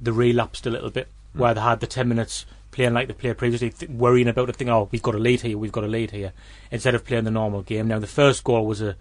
they 0.00 0.10
relapsed 0.10 0.66
a 0.66 0.70
little 0.70 0.90
bit, 0.90 1.08
where 1.32 1.54
they 1.54 1.60
had 1.60 1.80
the 1.80 1.86
ten 1.86 2.08
minutes 2.08 2.44
playing 2.72 2.94
like 2.94 3.06
they 3.08 3.14
played 3.14 3.38
previously, 3.38 3.70
th- 3.70 3.90
worrying 3.90 4.28
about 4.28 4.46
the 4.46 4.52
thing. 4.52 4.68
"Oh, 4.68 4.88
we've 4.90 5.02
got 5.02 5.14
a 5.14 5.18
lead 5.18 5.42
here, 5.42 5.56
we've 5.56 5.72
got 5.72 5.84
a 5.84 5.88
lead 5.88 6.10
here," 6.10 6.32
instead 6.70 6.94
of 6.94 7.04
playing 7.04 7.24
the 7.24 7.30
normal 7.30 7.62
game. 7.62 7.88
Now, 7.88 7.98
the 7.98 8.06
first 8.06 8.42
goal 8.44 8.66
was 8.66 8.80
a 8.80 8.96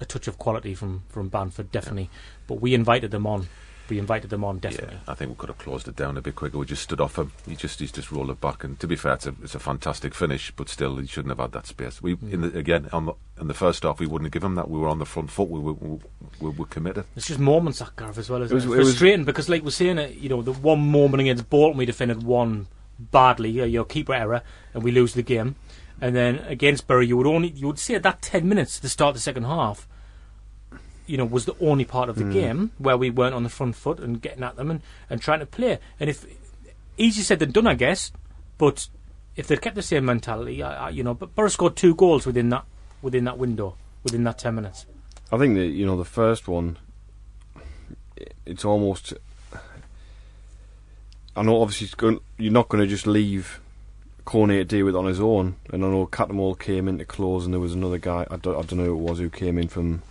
a 0.00 0.04
touch 0.04 0.28
of 0.28 0.38
quality 0.38 0.74
from 0.74 1.02
from 1.08 1.28
Bamford, 1.28 1.72
definitely, 1.72 2.10
but 2.46 2.60
we 2.60 2.74
invited 2.74 3.10
them 3.10 3.26
on. 3.26 3.48
We 3.90 3.98
invited 3.98 4.30
them 4.30 4.44
on, 4.44 4.60
definitely. 4.60 4.94
Yeah, 4.94 5.12
I 5.12 5.14
think 5.14 5.30
we 5.30 5.36
could 5.36 5.48
have 5.48 5.58
closed 5.58 5.88
it 5.88 5.96
down 5.96 6.16
a 6.16 6.22
bit 6.22 6.36
quicker. 6.36 6.56
We 6.56 6.64
just 6.64 6.82
stood 6.84 7.00
off 7.00 7.18
him. 7.18 7.32
He 7.46 7.56
just 7.56 7.80
he's 7.80 7.90
just 7.92 8.10
rolled 8.12 8.30
it 8.30 8.40
back. 8.40 8.62
And 8.64 8.78
to 8.80 8.86
be 8.86 8.96
fair, 8.96 9.14
it's 9.14 9.26
a, 9.26 9.34
it's 9.42 9.54
a 9.54 9.58
fantastic 9.58 10.14
finish, 10.14 10.52
but 10.52 10.68
still, 10.68 10.96
he 10.96 11.06
shouldn't 11.06 11.30
have 11.30 11.40
had 11.40 11.52
that 11.52 11.66
space. 11.66 12.00
We 12.00 12.12
in 12.30 12.40
the, 12.42 12.56
again 12.56 12.88
on 12.92 13.06
the 13.06 13.12
in 13.40 13.48
the 13.48 13.54
first 13.54 13.82
half, 13.82 13.98
we 14.00 14.06
wouldn't 14.06 14.26
have 14.26 14.32
given 14.32 14.52
him 14.52 14.54
that. 14.54 14.70
We 14.70 14.78
were 14.78 14.88
on 14.88 14.98
the 15.00 15.04
front 15.06 15.30
foot. 15.30 15.48
We 15.50 15.58
were 15.60 15.72
we, 15.72 15.98
we 16.40 16.50
were 16.50 16.66
committed. 16.66 17.04
It's 17.16 17.26
just 17.26 17.40
moments 17.40 17.80
that 17.80 17.96
Gareth 17.96 18.16
as 18.18 18.30
well. 18.30 18.42
Isn't 18.42 18.52
It 18.52 18.54
was- 18.54 18.64
it? 18.64 18.68
it 18.68 18.78
was- 18.78 18.88
frustrating 18.90 19.24
because, 19.24 19.48
like 19.48 19.62
we're 19.64 19.70
saying, 19.70 19.98
it, 19.98 20.14
you 20.16 20.28
know, 20.28 20.40
the 20.42 20.52
one 20.52 20.80
moment 20.90 21.20
against 21.20 21.50
Bolton 21.50 21.76
we 21.78 21.84
defended 21.86 22.22
one 22.22 22.68
badly, 22.98 23.60
uh, 23.60 23.64
your 23.64 23.84
keeper 23.84 24.14
error, 24.14 24.42
and 24.74 24.82
we 24.82 24.92
lose 24.92 25.14
the 25.14 25.22
game. 25.22 25.56
And 26.00 26.14
then 26.16 26.38
against 26.46 26.86
Bury, 26.86 27.06
you 27.08 27.16
would 27.16 27.26
only 27.26 27.48
you 27.48 27.66
would 27.66 27.78
say 27.78 27.98
that 27.98 28.22
ten 28.22 28.48
minutes 28.48 28.78
to 28.80 28.88
start 28.88 29.14
the 29.14 29.20
second 29.20 29.44
half, 29.44 29.86
you 31.10 31.16
know, 31.16 31.24
was 31.24 31.44
the 31.44 31.56
only 31.60 31.84
part 31.84 32.08
of 32.08 32.14
the 32.14 32.22
hmm. 32.22 32.32
game 32.32 32.70
where 32.78 32.96
we 32.96 33.10
weren't 33.10 33.34
on 33.34 33.42
the 33.42 33.48
front 33.48 33.74
foot 33.74 33.98
and 33.98 34.22
getting 34.22 34.44
at 34.44 34.54
them 34.54 34.70
and, 34.70 34.80
and 35.10 35.20
trying 35.20 35.40
to 35.40 35.46
play. 35.46 35.80
And 35.98 36.08
if 36.08 36.24
easy 36.96 37.22
said 37.22 37.40
than 37.40 37.50
done, 37.50 37.66
I 37.66 37.74
guess. 37.74 38.12
But 38.58 38.88
if 39.34 39.48
they'd 39.48 39.60
kept 39.60 39.74
the 39.74 39.82
same 39.82 40.04
mentality, 40.04 40.62
I, 40.62 40.86
I, 40.86 40.90
you 40.90 41.02
know, 41.02 41.14
but 41.14 41.34
Borough 41.34 41.48
scored 41.48 41.74
two 41.74 41.96
goals 41.96 42.26
within 42.26 42.48
that 42.50 42.64
within 43.02 43.24
that 43.24 43.38
window, 43.38 43.74
within 44.04 44.22
that 44.24 44.38
ten 44.38 44.54
minutes. 44.54 44.86
I 45.32 45.38
think 45.38 45.56
that 45.56 45.66
you 45.66 45.84
know 45.84 45.96
the 45.96 46.04
first 46.04 46.46
one. 46.46 46.78
It's 48.46 48.64
almost. 48.64 49.12
I 51.34 51.42
know 51.42 51.60
obviously 51.60 51.86
it's 51.86 51.94
going, 51.94 52.20
you're 52.38 52.52
not 52.52 52.68
going 52.68 52.82
to 52.82 52.88
just 52.88 53.06
leave 53.06 53.60
Cornet 54.24 54.68
to 54.68 54.76
deal 54.76 54.86
with 54.86 54.96
on 54.96 55.06
his 55.06 55.20
own. 55.20 55.56
And 55.72 55.84
I 55.84 55.88
know 55.88 56.06
Cattermole 56.06 56.58
came 56.58 56.86
into 56.86 57.04
close, 57.04 57.44
and 57.44 57.54
there 57.54 57.60
was 57.60 57.72
another 57.72 57.98
guy. 57.98 58.26
I 58.30 58.36
don't, 58.36 58.56
I 58.56 58.62
don't 58.62 58.78
know 58.78 58.84
who 58.84 58.98
it 58.98 59.10
was 59.10 59.18
who 59.18 59.30
came 59.30 59.56
in 59.56 59.68
from 59.68 60.02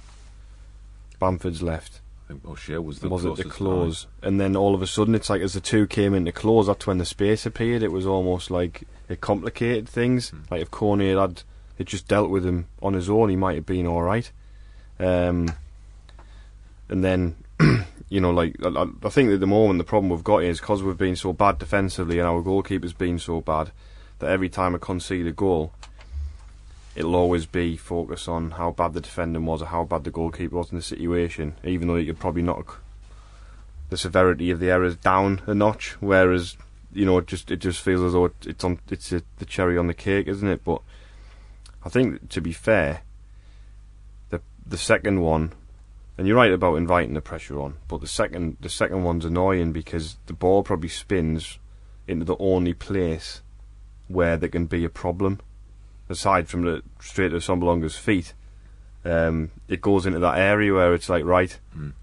Bamford's 1.20 1.62
left. 1.62 2.02
I 2.26 2.34
think 2.34 2.46
O'Shea 2.46 2.78
was 2.78 3.00
the 3.00 3.10
was 3.10 3.26
it 3.26 3.36
the 3.38 3.44
close? 3.44 4.08
And 4.22 4.40
then 4.40 4.56
all 4.56 4.76
of 4.76 4.82
a 4.82 4.88
sudden, 4.88 5.16
it's 5.16 5.30
like 5.30 5.42
as 5.42 5.54
the 5.54 5.60
two 5.62 5.88
came 5.88 6.14
into 6.14 6.32
close, 6.32 6.68
that's 6.68 6.86
when 6.88 6.98
the 7.00 7.06
space 7.06 7.46
appeared. 7.46 7.82
It 7.84 7.92
was 7.92 8.06
almost 8.06 8.52
like 8.52 8.84
it 9.10 9.20
complicated 9.22 9.90
things. 9.90 10.30
Hmm. 10.30 10.42
Like 10.52 10.62
if 10.62 10.72
Cornet 10.72 11.18
had 11.18 11.44
it 11.78 11.88
just 11.88 12.08
dealt 12.08 12.30
with 12.30 12.46
him 12.46 12.68
on 12.82 12.94
his 12.94 13.10
own, 13.10 13.30
he 13.30 13.36
might 13.36 13.56
have 13.56 13.66
been 13.66 13.88
all 13.88 14.02
right. 14.04 14.32
Um, 15.00 15.48
and 16.90 17.04
then, 17.04 17.36
you 18.10 18.20
know, 18.20 18.32
like 18.32 18.56
I, 18.64 18.68
I- 18.70 18.88
I 19.04 19.10
think 19.10 19.32
at 19.32 19.40
the 19.40 19.48
moment 19.48 19.78
the 19.80 19.84
problem 19.84 20.10
we've 20.10 20.24
got 20.24 20.44
is 20.44 20.60
because 20.60 20.84
we've 20.84 20.98
been 20.98 21.16
so 21.16 21.34
bad 21.34 21.58
defensively 21.58 22.20
and 22.20 22.28
our 22.28 22.42
goalkeeper's 22.42 22.94
been 22.94 23.18
so 23.20 23.42
bad 23.42 23.72
that 24.20 24.30
every 24.30 24.50
time 24.50 24.76
I 24.76 24.78
concede 24.78 25.26
a 25.28 25.32
goal, 25.32 25.74
it'll 27.00 27.16
always 27.16 27.46
be 27.46 27.78
focus 27.78 28.28
on 28.28 28.52
how 28.52 28.72
bad 28.72 28.92
the 28.92 29.00
defending 29.00 29.46
was 29.46 29.62
or 29.62 29.68
how 29.68 29.86
bad 29.86 30.04
the 30.04 30.12
goalkeeper 30.12 30.58
was 30.58 30.70
in 30.70 30.76
the 30.76 30.84
situation, 30.84 31.56
even 31.64 31.88
though 31.88 31.96
you 31.96 32.08
could 32.08 32.20
probably 32.20 32.42
knock 32.42 32.82
the 33.90 33.98
severity 33.98 34.52
of 34.52 34.60
the 34.60 34.70
errors 34.70 34.98
down 34.98 35.42
a 35.48 35.56
notch. 35.56 35.96
Whereas, 36.02 36.58
you 36.92 37.06
know, 37.06 37.18
it 37.20 37.28
just 37.28 37.50
it 37.52 37.58
just 37.60 37.80
feels 37.80 38.02
as 38.02 38.12
though 38.12 38.30
it's 38.46 38.64
on 38.66 38.80
it's 38.90 39.14
a, 39.14 39.24
the 39.38 39.46
cherry 39.46 39.78
on 39.78 39.88
the 39.88 39.94
cake, 39.94 40.28
isn't 40.28 40.48
it? 40.48 40.66
But 40.66 40.82
I 41.86 41.88
think 41.88 42.28
to 42.30 42.42
be 42.42 42.52
fair, 42.52 43.02
the 44.30 44.42
the 44.68 44.78
second 44.78 45.22
one, 45.22 45.54
and 46.18 46.28
you're 46.28 46.36
right 46.36 46.52
about 46.52 46.76
inviting 46.76 47.14
the 47.14 47.22
pressure 47.22 47.62
on, 47.62 47.76
but 47.88 48.02
the 48.02 48.08
second 48.08 48.58
the 48.60 48.68
second 48.68 49.04
one's 49.04 49.24
annoying 49.24 49.72
because 49.72 50.18
the 50.26 50.34
ball 50.34 50.64
probably 50.64 50.90
spins 50.90 51.60
into 52.10 52.26
the 52.26 52.38
only 52.40 52.74
place 52.74 53.42
where 54.10 54.36
there 54.36 54.50
can 54.50 54.66
be 54.66 54.84
a 54.84 54.90
problem 54.90 55.40
aside 56.10 56.48
from 56.50 56.64
the 56.64 56.82
straight 57.00 57.30
to 57.30 57.38
Sombalonga's 57.38 57.98
feet, 57.98 58.34
um, 59.06 59.52
it 59.68 59.82
goes 59.82 60.06
into 60.06 60.20
that 60.20 60.38
area 60.38 60.74
where 60.74 60.94
it's 60.94 61.10
like, 61.10 61.24
right, 61.24 61.58
Mm. 61.78 61.94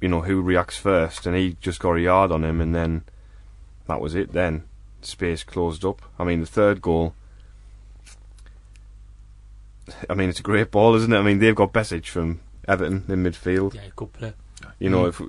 you 0.00 0.08
know, 0.08 0.20
who 0.22 0.40
reacts 0.40 0.78
first? 0.78 1.26
And 1.26 1.36
he 1.36 1.56
just 1.60 1.80
got 1.80 1.92
a 1.96 2.00
yard 2.00 2.30
on 2.32 2.44
him, 2.44 2.60
and 2.60 2.74
then 2.74 3.02
that 3.88 4.00
was 4.00 4.14
it. 4.14 4.32
Then 4.32 4.64
space 5.00 5.42
closed 5.44 5.84
up. 5.84 6.02
I 6.18 6.24
mean, 6.24 6.40
the 6.40 6.46
third 6.46 6.80
goal. 6.82 7.14
I 10.08 10.14
mean, 10.14 10.28
it's 10.28 10.40
a 10.40 10.44
great 10.44 10.70
ball, 10.70 10.94
isn't 10.94 11.12
it? 11.12 11.18
I 11.18 11.22
mean, 11.22 11.38
they've 11.40 11.54
got 11.54 11.72
Besic 11.72 12.06
from 12.06 12.40
Everton 12.68 13.04
in 13.08 13.22
midfield. 13.24 13.74
Yeah, 13.74 13.80
good 13.96 14.12
play. 14.12 14.32
You 14.78 14.90
know, 14.90 15.06
if 15.06 15.20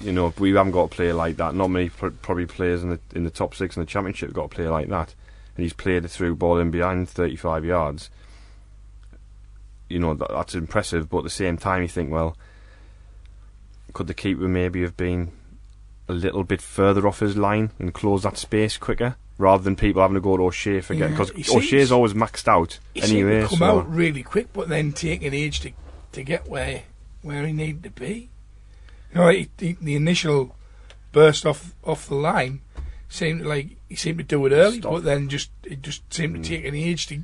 you 0.00 0.12
know 0.12 0.26
if 0.26 0.38
we 0.38 0.52
haven't 0.52 0.72
got 0.72 0.84
a 0.84 0.88
player 0.88 1.14
like 1.14 1.36
that, 1.38 1.54
not 1.54 1.68
many 1.68 1.88
pr- 1.88 2.08
probably 2.08 2.44
players 2.46 2.82
in 2.82 2.90
the 2.90 3.00
in 3.14 3.24
the 3.24 3.30
top 3.30 3.54
six 3.54 3.76
in 3.76 3.80
the 3.80 3.86
championship 3.86 4.32
got 4.34 4.44
a 4.44 4.48
player 4.48 4.70
like 4.70 4.88
that, 4.88 5.14
and 5.56 5.62
he's 5.62 5.72
played 5.72 6.04
a 6.04 6.08
through 6.08 6.36
ball 6.36 6.58
in 6.58 6.70
behind 6.70 7.08
35 7.08 7.64
yards. 7.64 8.10
You 9.88 9.98
know 9.98 10.14
that, 10.14 10.28
that's 10.30 10.54
impressive, 10.54 11.10
but 11.10 11.18
at 11.18 11.24
the 11.24 11.30
same 11.30 11.58
time, 11.58 11.82
you 11.82 11.88
think, 11.88 12.10
well, 12.10 12.36
could 13.92 14.06
the 14.06 14.14
keeper 14.14 14.48
maybe 14.48 14.80
have 14.82 14.96
been 14.96 15.32
a 16.08 16.12
little 16.14 16.44
bit 16.44 16.62
further 16.62 17.06
off 17.06 17.20
his 17.20 17.36
line 17.36 17.70
and 17.78 17.92
close 17.92 18.22
that 18.22 18.38
space 18.38 18.78
quicker, 18.78 19.16
rather 19.36 19.62
than 19.62 19.76
people 19.76 20.00
having 20.00 20.14
to 20.14 20.20
go 20.20 20.36
to 20.36 20.44
O'Shea 20.44 20.80
for 20.80 20.94
Yeah, 20.94 21.08
because 21.08 21.30
O'Shea's 21.54 21.92
always 21.92 22.14
maxed 22.14 22.48
out 22.48 22.78
He 22.94 23.02
anyway. 23.02 23.46
come 23.46 23.58
so- 23.58 23.78
out 23.80 23.90
really 23.92 24.22
quick, 24.22 24.52
but 24.52 24.68
then 24.68 24.92
take 24.92 25.22
an 25.22 25.34
age 25.34 25.60
to 25.60 25.72
to 26.12 26.22
get 26.22 26.48
where 26.48 26.82
where 27.22 27.46
he 27.46 27.52
needed 27.52 27.82
to 27.84 27.90
be. 27.90 28.30
You 29.14 29.20
know, 29.20 29.44
the 29.58 29.94
initial 29.96 30.56
burst 31.12 31.44
off 31.44 31.74
off 31.84 32.08
the 32.08 32.14
line 32.14 32.60
seemed 33.08 33.42
like 33.42 33.76
he 33.92 33.96
seemed 33.96 34.16
to 34.16 34.24
do 34.24 34.46
it 34.46 34.52
early, 34.52 34.78
Stop. 34.78 34.92
but 34.92 35.04
then 35.04 35.28
just 35.28 35.50
it 35.64 35.82
just 35.82 36.02
seemed 36.12 36.36
Mm. 36.36 36.42
to 36.42 36.48
take 36.48 36.64
an 36.64 36.74
age 36.74 37.06
to 37.08 37.20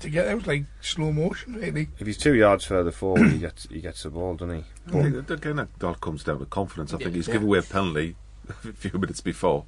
to 0.00 0.08
get 0.08 0.26
out, 0.26 0.46
like 0.46 0.64
slow 0.80 1.12
motion, 1.12 1.54
really. 1.54 1.88
if 1.98 2.06
he's 2.06 2.16
two 2.16 2.34
yards 2.34 2.64
further 2.64 2.90
forward, 2.90 3.30
he 3.30 3.38
gets 3.38 3.68
he 3.70 3.82
gets 3.82 4.04
the 4.04 4.10
ball, 4.10 4.34
doesn't 4.36 4.56
he? 4.56 4.64
I 4.86 5.02
think 5.02 5.26
that- 5.26 5.34
again, 5.34 5.56
that, 5.56 5.78
that 5.80 6.00
comes 6.00 6.24
down 6.24 6.38
to 6.38 6.46
confidence. 6.46 6.94
I 6.94 6.96
think 6.96 7.10
Yeah. 7.10 7.16
he's 7.16 7.28
Yeah. 7.28 7.34
given 7.34 7.48
away 7.48 7.58
a 7.58 7.62
penalty 7.62 8.16
a 8.64 8.72
few 8.72 8.98
minutes 8.98 9.20
before, 9.20 9.66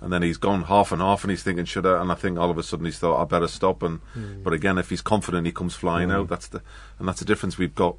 and 0.00 0.10
then 0.10 0.22
he's 0.22 0.38
gone 0.38 0.62
half 0.62 0.92
and 0.92 1.02
half, 1.02 1.24
and 1.24 1.30
he's 1.30 1.42
thinking, 1.42 1.66
should 1.66 1.84
I? 1.84 2.00
And 2.00 2.10
I 2.10 2.14
think 2.14 2.38
all 2.38 2.50
of 2.50 2.56
a 2.56 2.62
sudden 2.62 2.86
he's 2.86 2.98
thought, 2.98 3.20
I 3.20 3.24
better 3.24 3.48
stop. 3.48 3.82
And 3.82 4.00
hmm. 4.14 4.42
but 4.42 4.54
again, 4.54 4.78
if 4.78 4.88
he's 4.88 5.02
confident, 5.02 5.44
he 5.46 5.52
comes 5.52 5.74
flying 5.74 6.08
hmm. 6.08 6.16
out. 6.16 6.28
That's 6.28 6.48
the 6.48 6.62
and 6.98 7.06
that's 7.06 7.18
the 7.18 7.26
difference 7.26 7.58
we've 7.58 7.74
got. 7.74 7.96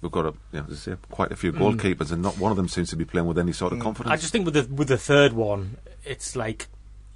We've 0.00 0.12
got 0.12 0.26
a, 0.26 0.34
you 0.52 0.60
know, 0.60 0.74
say, 0.74 0.96
quite 1.10 1.32
a 1.32 1.36
few 1.36 1.50
hmm. 1.52 1.62
goalkeepers, 1.62 2.12
and 2.12 2.22
not 2.22 2.38
one 2.38 2.52
of 2.52 2.56
them 2.56 2.68
seems 2.68 2.90
to 2.90 2.96
be 2.96 3.04
playing 3.04 3.26
with 3.26 3.38
any 3.38 3.52
sort 3.52 3.72
of 3.72 3.80
confidence. 3.80 4.12
I 4.12 4.16
just 4.16 4.32
think 4.32 4.44
with 4.44 4.54
the 4.54 4.74
with 4.74 4.88
the 4.88 4.98
third 4.98 5.32
one, 5.32 5.78
it's 6.04 6.36
like, 6.36 6.68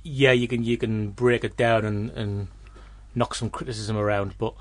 yeah, 0.06 0.32
you 0.32 0.46
can 0.48 0.64
you 0.64 0.76
can 0.76 1.10
break 1.10 1.44
it 1.44 1.56
down 1.56 1.84
and, 1.84 2.10
and 2.10 2.48
knock 3.14 3.34
some 3.34 3.50
criticism 3.50 3.96
around, 3.96 4.34
but 4.38 4.54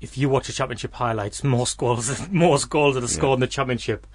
if 0.00 0.16
you 0.18 0.28
watch 0.28 0.46
the 0.46 0.52
championship 0.52 0.94
highlights, 0.94 1.44
most 1.44 1.78
goals 1.78 2.28
most 2.30 2.68
goals 2.70 2.94
that 2.94 3.04
are 3.04 3.08
scored 3.08 3.36
in 3.36 3.40
the 3.40 3.46
championship, 3.46 4.06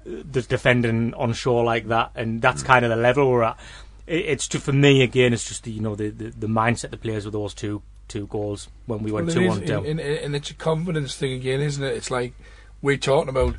uh, 0.00 0.22
the 0.30 0.42
defending 0.42 1.14
on 1.14 1.32
shore 1.32 1.64
like 1.64 1.88
that, 1.88 2.10
and 2.14 2.42
that's 2.42 2.62
kind 2.62 2.84
of 2.84 2.90
the 2.90 2.96
level 2.96 3.30
we're 3.30 3.44
at. 3.44 3.58
It, 4.06 4.26
it's 4.26 4.48
just 4.48 4.64
for 4.64 4.72
me 4.72 5.02
again. 5.02 5.32
It's 5.32 5.48
just 5.48 5.64
the, 5.64 5.70
you 5.72 5.80
know 5.80 5.94
the, 5.94 6.10
the 6.10 6.30
the 6.30 6.46
mindset 6.46 6.90
the 6.90 6.96
players 6.96 7.24
with 7.24 7.32
those 7.32 7.54
two 7.54 7.82
two 8.08 8.26
goals 8.26 8.68
when 8.86 9.02
we 9.02 9.12
went 9.12 9.26
Well, 9.28 9.36
two 9.36 9.42
is, 9.42 9.48
one 9.48 9.64
down. 9.64 9.86
and 9.86 10.34
it's 10.34 10.50
a 10.50 10.54
confidence 10.54 11.14
thing 11.14 11.32
again, 11.32 11.60
isn't 11.60 11.82
it? 11.82 11.94
It's 11.94 12.10
like 12.10 12.32
we're 12.82 12.96
talking 12.96 13.28
about 13.28 13.56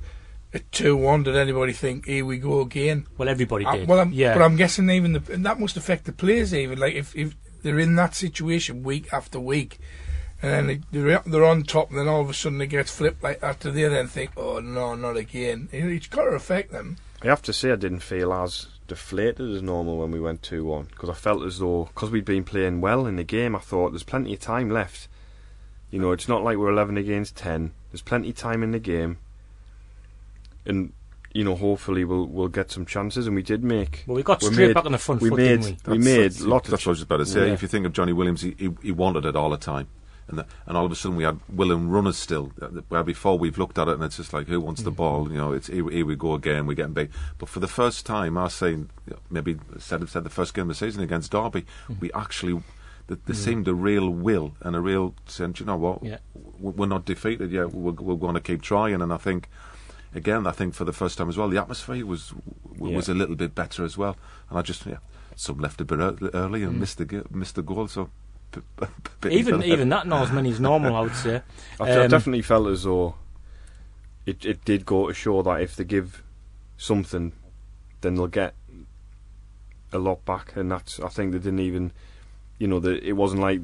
a 0.53 0.59
two-one. 0.59 1.23
Did 1.23 1.35
anybody 1.35 1.73
think 1.73 2.05
here 2.05 2.25
we 2.25 2.37
go 2.37 2.61
again? 2.61 3.05
well, 3.17 3.29
everybody 3.29 3.65
Uh, 3.65 3.75
did. 3.77 3.87
well, 3.87 3.99
I'm, 3.99 4.11
yeah, 4.13 4.33
but 4.33 4.43
I'm 4.43 4.55
guessing 4.55 4.89
even 4.89 5.13
the, 5.13 5.33
and 5.33 5.45
that 5.45 5.59
must 5.59 5.77
affect 5.77 6.05
the 6.05 6.11
players 6.11 6.53
even. 6.53 6.79
Like 6.79 6.95
if, 6.95 7.15
if 7.15 7.35
they're 7.63 7.79
in 7.79 7.95
that 7.95 8.15
situation 8.15 8.83
week 8.83 9.11
after 9.13 9.39
week, 9.39 9.79
and 10.41 10.51
then 10.51 10.67
they, 10.67 10.81
they're 11.01 11.21
they're 11.25 11.45
on 11.45 11.63
top, 11.63 11.89
and 11.89 11.99
then 11.99 12.07
all 12.07 12.21
of 12.21 12.29
a 12.29 12.33
sudden 12.33 12.61
it 12.61 12.67
gets 12.67 12.89
flipped 12.91 13.21
like 13.23 13.41
that 13.41 13.59
to 13.61 13.71
the 13.71 13.85
other, 13.85 13.99
and 13.99 14.09
think, 14.09 14.31
oh 14.37 14.59
no, 14.59 14.95
not 14.95 15.17
again. 15.17 15.69
You 15.71 15.81
know, 15.83 15.89
It's 15.89 16.07
got 16.07 16.23
to 16.23 16.29
affect 16.31 16.71
them. 16.71 16.97
I 17.21 17.27
have 17.27 17.41
to 17.43 17.53
say 17.53 17.71
I 17.71 17.75
didn't 17.75 17.99
feel 17.99 18.31
as 18.33 18.67
deflated 18.87 19.53
as 19.53 19.61
normal 19.61 19.97
when 19.97 20.09
we 20.09 20.19
went 20.21 20.41
2 20.41 20.63
1 20.65 20.85
because 20.91 21.09
I 21.09 21.13
felt 21.13 21.43
as 21.43 21.59
though, 21.59 21.89
because 21.93 22.09
we'd 22.09 22.23
been 22.25 22.45
playing 22.45 22.79
well 22.81 23.05
in 23.05 23.17
the 23.17 23.25
game, 23.25 23.55
I 23.55 23.59
thought 23.59 23.91
there's 23.91 24.03
plenty 24.03 24.33
of 24.33 24.39
time 24.39 24.69
left. 24.69 25.09
You 25.91 25.99
know, 25.99 26.11
it's 26.13 26.27
not 26.29 26.43
like 26.43 26.57
we're 26.57 26.71
11 26.71 26.97
against 26.97 27.35
10. 27.35 27.71
There's 27.91 28.01
plenty 28.01 28.29
of 28.29 28.37
time 28.37 28.63
in 28.63 28.71
the 28.71 28.79
game. 28.79 29.17
And, 30.69 30.93
you 31.33 31.43
know, 31.43 31.55
hopefully 31.55 32.05
we'll 32.05 32.25
we'll 32.27 32.47
get 32.47 32.71
some 32.71 32.85
chances. 32.85 33.27
And 33.27 33.35
we 33.35 33.43
did 33.43 33.63
make. 33.63 34.03
well, 34.07 34.15
we 34.15 34.23
got 34.23 34.41
we 34.41 34.47
straight 34.51 34.67
made- 34.67 34.73
back 34.75 34.85
on 34.85 34.93
the 34.93 34.97
front 34.97 35.21
we 35.21 35.29
foot, 35.29 35.37
made, 35.37 35.61
didn't 35.61 35.87
we? 35.87 35.97
we 35.97 36.03
That's- 36.03 36.39
made 36.39 36.47
lots 36.47 36.69
That's 36.69 36.81
of. 36.83 36.87
what 36.87 36.91
I 36.91 36.93
was 36.93 37.01
about 37.01 37.17
to 37.17 37.25
say. 37.25 37.47
Yeah. 37.47 37.53
If 37.53 37.61
you 37.61 37.67
think 37.67 37.85
of 37.85 37.93
Johnny 37.93 38.13
Williams, 38.13 38.41
he, 38.41 38.55
he, 38.57 38.69
he 38.81 38.91
wanted 38.91 39.25
it 39.25 39.35
all 39.35 39.49
the 39.49 39.57
time. 39.57 39.87
And, 40.27 40.37
the, 40.37 40.45
and 40.67 40.77
all 40.77 40.85
of 40.85 40.91
a 40.91 40.95
sudden 40.95 41.17
we 41.17 41.23
had 41.23 41.39
willing 41.51 41.89
runners 41.89 42.15
still. 42.17 42.51
uh, 42.61 42.67
Where 42.89 43.03
before 43.03 43.39
we've 43.39 43.57
looked 43.57 43.79
at 43.79 43.87
it 43.87 43.95
and 43.95 44.03
it's 44.03 44.17
just 44.17 44.31
like, 44.31 44.47
who 44.47 44.59
wants 44.61 44.83
the 44.83 44.91
mm. 44.91 44.95
ball? 44.97 45.31
You 45.31 45.37
know, 45.37 45.53
it's 45.53 45.65
here, 45.67 45.89
here 45.89 46.05
we 46.05 46.15
go 46.15 46.35
again. 46.35 46.67
We're 46.67 46.75
getting 46.75 46.93
big. 46.93 47.09
But 47.39 47.49
for 47.49 47.59
the 47.59 47.67
first 47.67 48.05
time, 48.05 48.37
I 48.37 48.43
was 48.43 48.53
saying, 48.53 48.91
maybe 49.31 49.57
said 49.79 50.07
said 50.07 50.23
the 50.23 50.29
first 50.29 50.53
game 50.53 50.63
of 50.63 50.67
the 50.69 50.75
season 50.75 51.01
against 51.01 51.31
Derby, 51.31 51.65
mm. 51.87 51.99
we 51.99 52.13
actually. 52.13 52.61
th- 53.07 53.19
There 53.25 53.35
mm. 53.35 53.39
seemed 53.39 53.67
a 53.67 53.73
real 53.73 54.07
will 54.11 54.53
and 54.61 54.75
a 54.75 54.79
real 54.79 55.15
sense. 55.25 55.59
You 55.59 55.65
know 55.65 55.77
what? 55.77 56.03
Yeah. 56.03 56.19
We're 56.59 56.85
not 56.85 57.05
defeated 57.05 57.49
yet. 57.51 57.73
We're, 57.73 57.93
we're 57.93 58.15
going 58.15 58.35
to 58.35 58.41
keep 58.41 58.61
trying. 58.61 59.01
And 59.01 59.11
I 59.11 59.17
think 59.17 59.49
again, 60.13 60.47
I 60.47 60.51
think 60.51 60.73
for 60.73 60.85
the 60.85 60.93
first 60.93 61.17
time 61.17 61.29
as 61.29 61.37
well, 61.37 61.49
the 61.49 61.57
atmosphere 61.59 62.05
was 62.05 62.33
w- 62.73 62.95
was 62.95 63.09
a 63.09 63.13
little 63.13 63.35
bit 63.35 63.53
better 63.55 63.83
as 63.85 63.97
well. 63.97 64.15
And 64.49 64.57
I 64.59 64.61
just 64.61 64.85
yeah, 64.85 64.97
some 65.35 65.57
left 65.59 65.81
a 65.81 65.85
bit 65.85 65.99
early 66.33 66.63
and 66.63 66.79
missed 66.79 66.97
the 66.97 67.05
g- 67.05 67.21
missed 67.31 67.55
the 67.55 67.61
goal. 67.61 67.87
So 67.87 68.09
p- 68.51 68.61
p- 68.79 68.85
pity 69.21 69.43
for 69.43 69.49
Even 69.49 69.63
even 69.63 69.89
that 69.89 70.07
not 70.07 70.23
as 70.23 70.31
many 70.31 70.49
as 70.51 70.59
normal, 70.59 70.95
I 70.95 71.01
would 71.01 71.15
say. 71.15 71.41
I, 71.79 71.83
I 71.83 72.03
Um, 72.03 72.09
definitely 72.09 72.41
felt 72.41 72.67
as 72.67 72.83
though 72.83 73.15
it 74.25 74.45
it 74.45 74.65
did 74.65 74.85
go 74.85 75.07
to 75.07 75.13
show 75.13 75.41
that 75.43 75.61
if 75.61 75.75
they 75.75 75.83
give 75.83 76.23
something, 76.77 77.33
then 78.01 78.15
they'll 78.15 78.27
get 78.27 78.53
a 79.91 79.97
lot 79.97 80.23
back, 80.25 80.55
and 80.55 80.71
that's 80.71 80.99
I 80.99 81.09
think 81.09 81.31
they 81.31 81.39
didn't 81.39 81.59
even, 81.59 81.91
you 82.59 82.67
know, 82.67 82.79
the, 82.79 83.03
it 83.07 83.13
wasn't 83.13 83.41
like. 83.41 83.61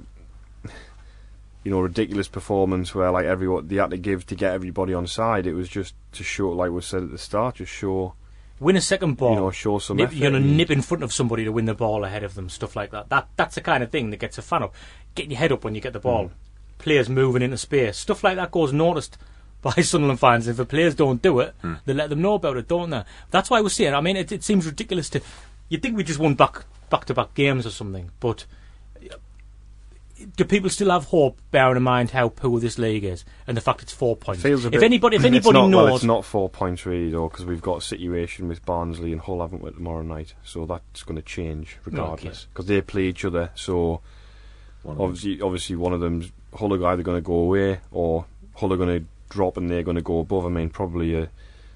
You 1.66 1.72
know, 1.72 1.82
ridiculous 1.82 2.30
performance 2.30 2.96
where 2.96 3.12
like 3.12 3.26
everyone 3.26 3.68
they 3.68 3.76
had 3.76 3.90
to 3.90 3.98
give 3.98 4.26
to 4.28 4.36
get 4.36 4.54
everybody 4.54 4.94
on 4.94 5.08
side. 5.08 5.46
It 5.46 5.54
was 5.54 5.68
just 5.68 5.96
to 6.14 6.24
show, 6.24 6.50
like 6.52 6.72
was 6.72 6.86
said 6.86 7.04
at 7.04 7.12
the 7.12 7.18
start, 7.18 7.56
just 7.56 7.74
show 7.74 8.14
Win 8.60 8.78
a 8.78 8.82
second 8.82 9.18
ball. 9.18 9.34
you 9.34 9.40
know, 9.42 9.52
show 9.52 9.80
some 9.80 9.98
nip, 9.98 10.08
effort. 10.08 10.16
you're 10.16 10.32
gonna 10.32 10.44
nip 10.44 10.72
in 10.72 10.82
front 10.82 11.04
of 11.04 11.12
somebody 11.12 11.44
to 11.44 11.52
win 11.52 11.66
the 11.66 11.74
ball 11.74 12.06
ahead 12.06 12.24
of 12.24 12.36
them, 12.36 12.48
stuff 12.48 12.76
like 12.76 12.92
that. 12.92 13.10
That 13.10 13.28
that's 13.36 13.56
the 13.56 13.62
kind 13.62 13.84
of 13.84 13.92
thing 13.92 14.12
that 14.12 14.18
gets 14.18 14.38
a 14.38 14.42
fan 14.42 14.64
up. 14.64 14.74
Getting 15.14 15.32
your 15.32 15.40
head 15.40 15.52
up 15.52 15.66
when 15.66 15.76
you 15.76 15.82
get 15.82 15.92
the 15.94 16.00
ball, 16.00 16.28
hmm. 16.28 16.34
players 16.78 17.10
moving 17.10 17.42
into 17.42 17.58
space, 17.58 17.98
stuff 17.98 18.24
like 18.24 18.38
that 18.38 18.52
goes 18.52 18.72
noticed 18.72 19.18
by 19.62 19.74
Sunderland 19.74 20.22
fans. 20.22 20.48
If 20.48 20.56
the 20.56 20.66
players 20.66 20.96
don't 20.96 21.22
do 21.22 21.42
it, 21.42 21.54
hmm. 21.62 21.76
they 21.86 21.94
let 21.94 22.10
them 22.10 22.22
know 22.22 22.36
about 22.36 22.56
it, 22.56 22.70
don't 22.70 22.92
they? 22.92 23.04
That's 23.30 23.50
why 23.50 23.58
I 23.58 23.62
was 23.62 23.74
saying. 23.74 23.94
I 23.94 24.00
mean, 24.00 24.16
it, 24.16 24.32
it 24.32 24.44
seems 24.44 24.66
ridiculous 24.66 25.10
to. 25.10 25.22
You'd 25.68 25.82
think 25.82 25.98
we 25.98 26.04
just 26.04 26.20
won 26.20 26.36
back 26.36 26.64
back 26.90 27.06
to 27.06 27.14
back 27.14 27.34
games 27.34 27.66
or 27.66 27.72
something, 27.72 28.12
but. 28.20 28.46
Do 30.38 30.46
people 30.46 30.70
still 30.70 30.92
have 30.92 31.06
hope, 31.06 31.42
bearing 31.52 31.76
in 31.76 31.84
mind 31.84 32.12
how 32.12 32.30
poor 32.30 32.60
this 32.62 32.78
league 32.78 33.04
is 33.04 33.26
and 33.48 33.58
the 33.58 33.62
fact 33.62 33.82
it's 33.82 33.92
four 33.92 34.16
points? 34.16 34.42
Feels 34.42 34.64
a 34.64 34.68
if 34.68 34.74
bit- 34.74 34.84
anybody, 34.84 35.18
if 35.18 35.26
anybody 35.26 35.60
not, 35.60 35.68
knows, 35.68 35.86
well, 35.86 35.96
it's 35.96 36.06
not 36.06 36.24
four 36.24 36.50
points 36.50 36.86
really 36.86 37.12
though, 37.12 37.28
because 37.28 37.46
we've 37.46 37.62
got 37.62 37.80
a 37.80 37.82
situation 37.82 38.48
with 38.48 38.66
Barnsley 38.66 39.12
and 39.12 39.20
Hull 39.20 39.42
haven't 39.42 39.62
we 39.62 39.72
tomorrow 39.72 40.04
night, 40.04 40.34
so 40.44 40.66
that's 40.66 41.04
going 41.04 41.18
to 41.18 41.22
change 41.22 41.78
regardless 41.84 42.48
because 42.54 42.68
they 42.68 42.80
play 42.82 43.04
each 43.04 43.26
other. 43.26 43.50
So 43.56 44.02
One 44.84 44.96
them. 44.96 45.04
obviously, 45.06 45.42
obviously 45.42 45.76
one 45.76 45.92
of 45.92 46.00
them's 46.00 46.32
Hull 46.54 46.74
are 46.74 46.88
either 46.94 47.04
going 47.04 47.18
to 47.18 47.22
go 47.22 47.34
away 47.36 47.82
or 47.92 48.26
Hull 48.56 48.72
are 48.72 48.78
going 48.78 49.00
to 49.02 49.06
drop 49.28 49.58
and 49.58 49.70
they're 49.70 49.84
going 49.84 49.98
to 49.98 50.02
go 50.02 50.20
above. 50.20 50.46
I 50.46 50.50
mean, 50.50 50.70
probably 50.70 51.14
a, 51.16 51.30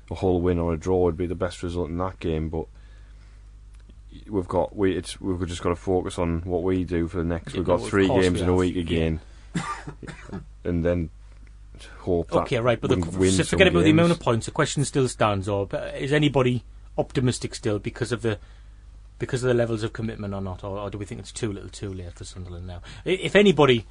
a 0.09 0.15
Hull 0.15 0.39
win 0.39 0.59
or 0.59 0.73
a 0.73 0.77
draw 0.77 1.03
would 1.03 1.17
be 1.17 1.27
the 1.27 1.35
best 1.35 1.61
result 1.61 1.89
in 1.89 1.97
that 1.97 2.19
game, 2.19 2.47
but. 2.47 2.67
We've 4.27 4.47
got 4.47 4.75
we 4.75 4.95
it's 4.95 5.19
we've 5.21 5.47
just 5.47 5.61
got 5.61 5.69
to 5.69 5.75
focus 5.75 6.17
on 6.17 6.41
what 6.41 6.63
we 6.63 6.83
do 6.83 7.07
for 7.07 7.17
the 7.17 7.23
next. 7.23 7.53
Yeah, 7.53 7.59
We've 7.59 7.67
got 7.67 7.79
no, 7.81 7.87
three 7.87 8.07
games 8.07 8.39
we 8.39 8.41
in 8.41 8.49
a 8.49 8.55
week 8.55 8.75
again, 8.75 9.19
and 10.63 10.83
then 10.83 11.09
hope 11.99 12.29
that 12.31 12.39
Okay, 12.39 12.59
right, 12.59 12.79
but 12.79 12.89
the, 12.89 12.97
we 12.97 13.17
win 13.17 13.31
so 13.31 13.43
some 13.43 13.57
forget 13.57 13.67
about 13.67 13.83
the 13.83 13.91
amount 13.91 14.11
of 14.11 14.19
points. 14.19 14.45
The 14.45 14.51
question 14.51 14.83
still 14.85 15.07
stands. 15.07 15.47
Or 15.47 15.67
is 15.95 16.13
anybody 16.13 16.63
optimistic 16.97 17.55
still 17.55 17.79
because 17.79 18.11
of 18.11 18.21
the 18.21 18.37
because 19.17 19.43
of 19.43 19.49
the 19.49 19.53
levels 19.53 19.83
of 19.83 19.93
commitment 19.93 20.33
or 20.33 20.41
not, 20.41 20.63
or, 20.63 20.79
or 20.79 20.89
do 20.89 20.97
we 20.97 21.05
think 21.05 21.19
it's 21.19 21.31
too 21.31 21.51
little, 21.51 21.69
too 21.69 21.93
late 21.93 22.13
for 22.13 22.23
Sunderland 22.23 22.65
now? 22.65 22.81
If 23.03 23.35
anybody, 23.35 23.85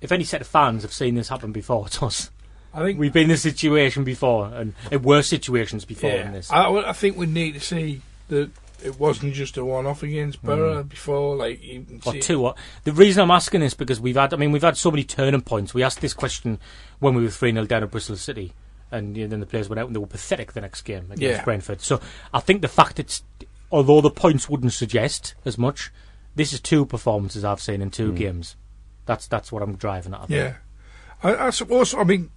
if 0.00 0.10
any 0.10 0.24
set 0.24 0.40
of 0.40 0.46
fans 0.46 0.82
have 0.82 0.92
seen 0.92 1.14
this 1.14 1.28
happen 1.28 1.52
before, 1.52 1.86
it's 1.86 2.02
us. 2.02 2.30
I 2.72 2.80
think 2.80 2.98
We've 2.98 3.12
been 3.12 3.24
in 3.24 3.28
this 3.28 3.42
situation 3.42 4.04
before, 4.04 4.48
and 4.48 4.74
in 4.90 5.02
worse 5.02 5.28
situations 5.28 5.84
before 5.84 6.10
yeah, 6.10 6.24
than 6.24 6.32
this. 6.32 6.50
I, 6.50 6.68
I 6.70 6.92
think 6.92 7.16
we 7.16 7.26
need 7.26 7.52
to 7.54 7.60
see 7.60 8.02
that 8.28 8.50
it 8.82 8.98
wasn't 8.98 9.34
just 9.34 9.56
a 9.56 9.64
one-off 9.64 10.02
against 10.02 10.42
Borough 10.42 10.82
hmm. 10.82 10.88
before. 10.88 11.36
Like 11.36 11.62
you 11.62 11.86
or 12.04 12.14
two. 12.14 12.46
Or, 12.46 12.54
the 12.84 12.92
reason 12.92 13.22
I'm 13.22 13.30
asking 13.30 13.60
this 13.60 13.74
because 13.74 14.00
we've 14.00 14.16
had, 14.16 14.34
I 14.34 14.36
mean, 14.36 14.52
we've 14.52 14.62
had 14.62 14.76
so 14.76 14.90
many 14.90 15.04
turning 15.04 15.42
points. 15.42 15.74
We 15.74 15.82
asked 15.82 16.00
this 16.00 16.14
question 16.14 16.58
when 16.98 17.14
we 17.14 17.22
were 17.22 17.30
3 17.30 17.52
0 17.52 17.64
down 17.66 17.82
at 17.82 17.90
Bristol 17.90 18.16
City, 18.16 18.52
and 18.90 19.16
you 19.16 19.24
know, 19.24 19.30
then 19.30 19.40
the 19.40 19.46
players 19.46 19.68
went 19.68 19.80
out 19.80 19.86
and 19.86 19.94
they 19.94 20.00
were 20.00 20.06
pathetic 20.06 20.52
the 20.52 20.60
next 20.60 20.82
game 20.82 21.06
against 21.06 21.20
Yeah. 21.20 21.44
Brentford. 21.44 21.80
So 21.80 22.00
I 22.32 22.40
think 22.40 22.62
the 22.62 22.68
fact 22.68 22.98
it's, 22.98 23.22
although 23.70 24.00
the 24.00 24.10
points 24.10 24.48
wouldn't 24.48 24.72
suggest 24.72 25.34
as 25.44 25.58
much, 25.58 25.90
this 26.34 26.52
is 26.52 26.60
two 26.60 26.86
performances 26.86 27.44
I've 27.44 27.60
seen 27.60 27.82
in 27.82 27.90
two 27.90 28.10
hmm. 28.10 28.16
games. 28.16 28.56
That's 29.06 29.26
that's 29.26 29.52
what 29.52 29.62
I'm 29.62 29.76
driving 29.76 30.14
at. 30.14 30.20
I. 30.20 30.26
Yeah, 30.28 30.54
I, 31.22 31.46
I 31.46 31.50
suppose. 31.50 31.94
I 31.94 32.04
mean, 32.04 32.30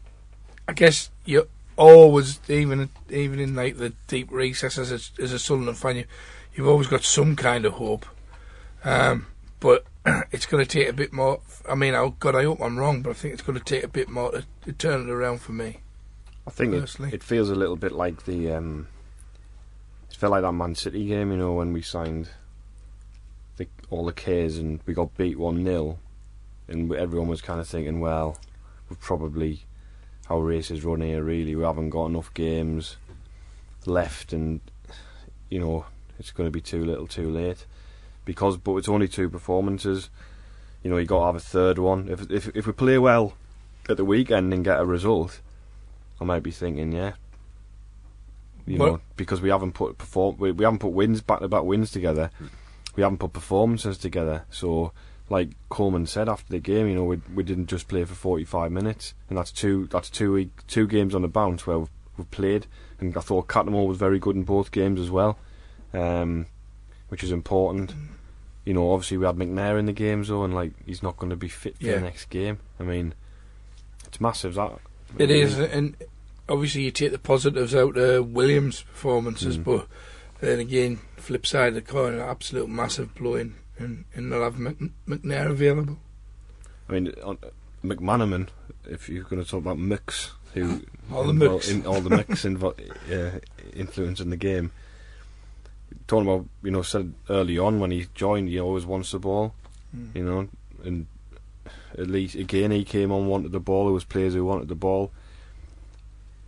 I 0.68 0.74
guess 0.74 1.10
you 1.26 1.48
always, 1.80 2.40
even 2.50 2.90
even 3.10 3.40
in 3.40 3.56
like 3.56 3.78
the 3.78 3.94
deep 4.08 4.32
recesses 4.32 4.92
as 4.92 5.12
a, 5.18 5.24
as 5.24 5.34
a 5.34 5.40
Sunderland 5.40 5.78
fan, 5.78 5.96
you, 5.96 6.06
you've 6.54 6.68
always 6.68 6.88
got 6.88 7.04
some 7.04 7.36
kind 7.36 7.66
of 7.66 7.74
hope. 7.74 8.06
Um, 8.84 9.28
but 9.60 9.86
it's 10.32 10.46
going 10.46 10.64
to 10.64 10.70
take 10.70 10.90
a 10.90 10.94
bit 10.94 11.14
more. 11.14 11.40
I 11.68 11.76
mean, 11.76 11.96
oh 11.96 12.16
God, 12.20 12.36
I 12.36 12.44
hope 12.44 12.62
I'm 12.62 12.78
wrong, 12.78 13.02
but 13.02 13.12
I 13.12 13.14
think 13.14 13.34
it's 13.34 13.44
going 13.44 13.58
to 13.58 13.64
take 13.64 13.84
a 13.84 13.88
bit 13.88 14.10
more 14.10 14.32
to, 14.32 14.46
to 14.66 14.74
turn 14.74 15.08
it 15.08 15.10
around 15.10 15.40
for 15.40 15.54
me. 15.54 15.78
I 16.46 16.52
think 16.52 16.74
it, 16.74 17.14
it 17.14 17.24
feels 17.24 17.50
a 17.50 17.56
little 17.56 17.76
bit 17.76 17.94
like 17.94 18.26
the. 18.26 18.52
Um, 18.54 18.88
it 20.10 20.18
felt 20.18 20.32
like 20.32 20.42
that 20.42 20.52
Man 20.52 20.76
City 20.76 21.08
game, 21.08 21.32
you 21.32 21.38
know, 21.38 21.54
when 21.54 21.72
we 21.72 21.82
signed 21.82 22.30
the, 23.58 23.68
all 23.90 24.06
the 24.06 24.14
K's 24.14 24.58
and 24.58 24.80
we 24.86 24.94
got 24.94 25.16
beat 25.16 25.38
1 25.38 25.64
0, 25.64 25.98
and 26.68 26.94
everyone 26.94 27.28
was 27.28 27.42
kind 27.42 27.60
of 27.60 27.68
thinking, 27.68 28.00
well, 28.00 28.38
we've 28.90 29.00
probably. 29.00 29.64
Our 30.30 30.42
races 30.42 30.84
run 30.86 31.02
here, 31.02 31.24
really. 31.24 31.56
We 31.56 31.64
haven't 31.64 31.90
got 31.90 32.06
enough 32.08 32.34
games 32.34 32.98
left, 33.86 34.32
and, 34.34 34.62
you 35.50 35.60
know, 35.60 35.86
it's 36.20 36.32
going 36.32 36.48
to 36.48 36.52
be 36.52 36.62
too 36.62 36.84
little 36.86 37.08
too 37.08 37.30
late. 37.30 37.66
Because, 38.26 38.58
but 38.58 38.76
it's 38.76 38.90
only 38.90 39.08
two 39.08 39.30
performances. 39.30 40.10
You 40.84 40.92
know, 40.92 40.98
you 40.98 41.06
got 41.06 41.20
to 41.20 41.26
have 41.26 41.36
a 41.36 41.40
third 41.40 41.80
one. 41.80 42.10
If, 42.10 42.30
if, 42.30 42.56
if 42.56 42.68
we 42.68 42.74
play 42.74 42.98
well 43.00 43.34
at 43.90 43.98
the 43.98 44.06
weekend 44.06 44.54
and 44.54 44.64
get 44.64 44.80
a 44.80 44.86
result, 44.86 45.42
I 46.22 46.26
might 46.26 46.44
be 46.44 46.52
thinking, 46.52 46.92
yeah, 46.92 47.14
you 48.68 48.78
Well- 48.78 48.88
know, 48.94 49.02
because 49.16 49.42
we 49.42 49.50
haven't 49.50 49.72
put 49.74 49.98
perform 49.98 50.36
we, 50.38 50.52
we 50.52 50.64
haven't 50.64 50.80
put 50.80 50.92
wins 50.92 51.22
back 51.22 51.40
to 51.40 51.48
back 51.48 51.64
wins 51.64 51.90
together. 51.92 52.30
We 52.96 53.02
haven't 53.04 53.18
put 53.18 53.34
performances 53.34 53.98
together. 53.98 54.46
So, 54.52 54.92
like 55.30 55.50
Coleman 55.70 56.06
said 56.08 56.28
after 56.28 56.52
the 56.52 56.60
game, 56.60 56.88
you 56.88 56.96
know, 56.96 57.04
we 57.04 57.22
we 57.34 57.44
didn't 57.44 57.68
just 57.68 57.88
play 57.88 58.04
for 58.06 58.16
forty 58.16 58.46
five 58.46 58.72
minutes, 58.72 59.14
and 59.30 59.38
that's 59.38 59.52
two 59.52 59.88
that's 59.92 60.10
two 60.10 60.34
week, 60.34 60.50
two 60.68 60.88
games 60.88 61.14
on 61.14 61.22
the 61.22 61.28
bounce 61.28 61.68
where 61.68 61.80
we've, 61.80 61.90
we've 62.18 62.32
played. 62.32 62.66
And 63.00 63.16
I 63.16 63.22
thought 63.22 63.48
Cattermole 63.48 63.88
was 63.88 63.98
very 63.98 64.20
good 64.20 64.36
in 64.36 64.44
both 64.44 64.72
games 64.72 65.00
as 65.00 65.10
well, 65.10 65.38
um, 65.94 66.48
which 67.10 67.24
is 67.24 67.32
important. 67.32 67.94
You 68.66 68.74
know, 68.74 68.92
obviously 68.92 69.18
we 69.18 69.26
had 69.26 69.36
McNair 69.38 69.80
in 69.80 69.86
the 69.86 69.94
games 69.94 70.28
though, 70.28 70.44
and 70.44 70.54
like 70.54 70.74
he's 70.86 71.02
not 71.04 71.18
going 71.18 71.30
to 71.30 71.36
be 71.36 71.48
fit 71.48 71.78
for 71.78 71.86
Yeah. 71.86 71.96
the 71.96 72.02
next 72.02 72.26
game. 72.30 72.60
I 72.80 72.84
mean, 72.84 73.14
it's 74.08 74.20
massive 74.20 74.56
that. 74.56 74.80
It 75.18 75.32
is, 75.32 75.58
and 75.58 75.96
obviously 76.48 76.82
you 76.84 76.92
take 76.92 77.12
the 77.12 77.18
positives 77.20 77.74
out 77.74 77.98
of 77.98 78.32
Williams' 78.32 78.82
performances, 78.82 79.58
Mm. 79.58 79.64
but 79.64 79.88
then 80.40 80.60
again, 80.60 81.00
flip 81.18 81.46
side 81.46 81.70
of 81.70 81.74
the 81.76 81.82
coin, 81.82 82.14
an 82.14 82.20
absolute 82.20 82.70
massive 82.70 83.16
blow 83.16 83.36
in, 83.36 83.56
and, 83.80 84.06
and 84.14 84.30
not 84.30 84.42
have 84.42 84.60
Mc, 84.60 84.78
McNair 85.08 85.50
available. 85.50 85.98
I 86.88 86.94
mean, 86.94 87.14
on, 87.24 87.38
McManaman, 87.84 88.50
if 88.86 89.10
you're 89.10 89.24
going 89.24 89.44
to 89.44 89.50
talk 89.50 89.60
about 89.62 89.78
mix, 89.80 90.32
who 90.54 90.82
All 91.12 91.24
the 91.24 91.34
invo- 91.34 91.54
mix. 91.54 91.70
in, 91.70 91.86
all 91.86 92.02
the 92.02 92.10
mix 92.10 92.44
invo- 92.44 92.76
uh, 93.36 93.40
influence 93.74 94.20
in 94.20 94.30
the 94.30 94.38
game. 94.38 94.72
Talking 96.08 96.28
about, 96.28 96.46
you 96.64 96.72
know, 96.72 96.82
said 96.82 97.14
early 97.30 97.58
on 97.58 97.80
when 97.80 97.92
he 97.92 98.08
joined, 98.16 98.50
he 98.50 98.60
always 98.60 98.86
wants 98.86 99.12
the 99.12 99.20
ball, 99.20 99.54
Mm. 99.96 100.16
you 100.16 100.24
know, 100.24 100.48
and 100.84 101.08
at 101.98 102.06
least 102.08 102.36
again 102.36 102.70
he 102.70 102.84
came 102.84 103.12
on, 103.12 103.26
wanted 103.28 103.52
the 103.52 103.60
ball. 103.60 103.86
There 103.86 103.94
was 103.94 104.04
players 104.04 104.36
who 104.36 104.46
wanted 104.46 104.68
the 104.68 104.76
ball. 104.76 105.12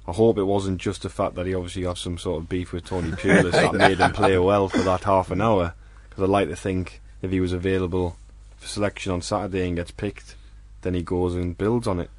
I 0.08 0.12
hope 0.14 0.38
it 0.38 0.44
wasn't 0.44 0.80
just 0.80 1.02
the 1.04 1.10
fact 1.10 1.34
that 1.36 1.46
he 1.48 1.54
obviously 1.56 1.84
had 1.84 1.98
some 1.98 2.18
sort 2.20 2.40
of 2.42 2.50
beef 2.50 2.72
with 2.72 2.86
Tony 2.86 3.10
Pulis 3.12 3.52
that 3.52 3.74
made 3.76 3.98
him 4.00 4.12
play 4.14 4.38
well 4.38 4.68
for 4.68 4.80
that 4.80 5.04
half 5.06 5.32
an 5.32 5.42
hour. 5.42 5.74
Because 6.10 6.24
I'd 6.24 6.30
like 6.30 6.50
to 6.50 6.56
think 6.56 7.02
if 7.22 7.32
he 7.32 7.40
was 7.40 7.54
available 7.54 8.18
for 8.58 8.68
selection 8.68 9.12
on 9.12 9.22
Saturday 9.22 9.68
and 9.68 9.76
gets 9.76 9.92
picked, 9.92 10.36
then 10.82 10.94
he 10.94 11.02
goes 11.04 11.36
and 11.36 11.58
builds 11.58 11.88
on 11.88 12.00
it. 12.00 12.10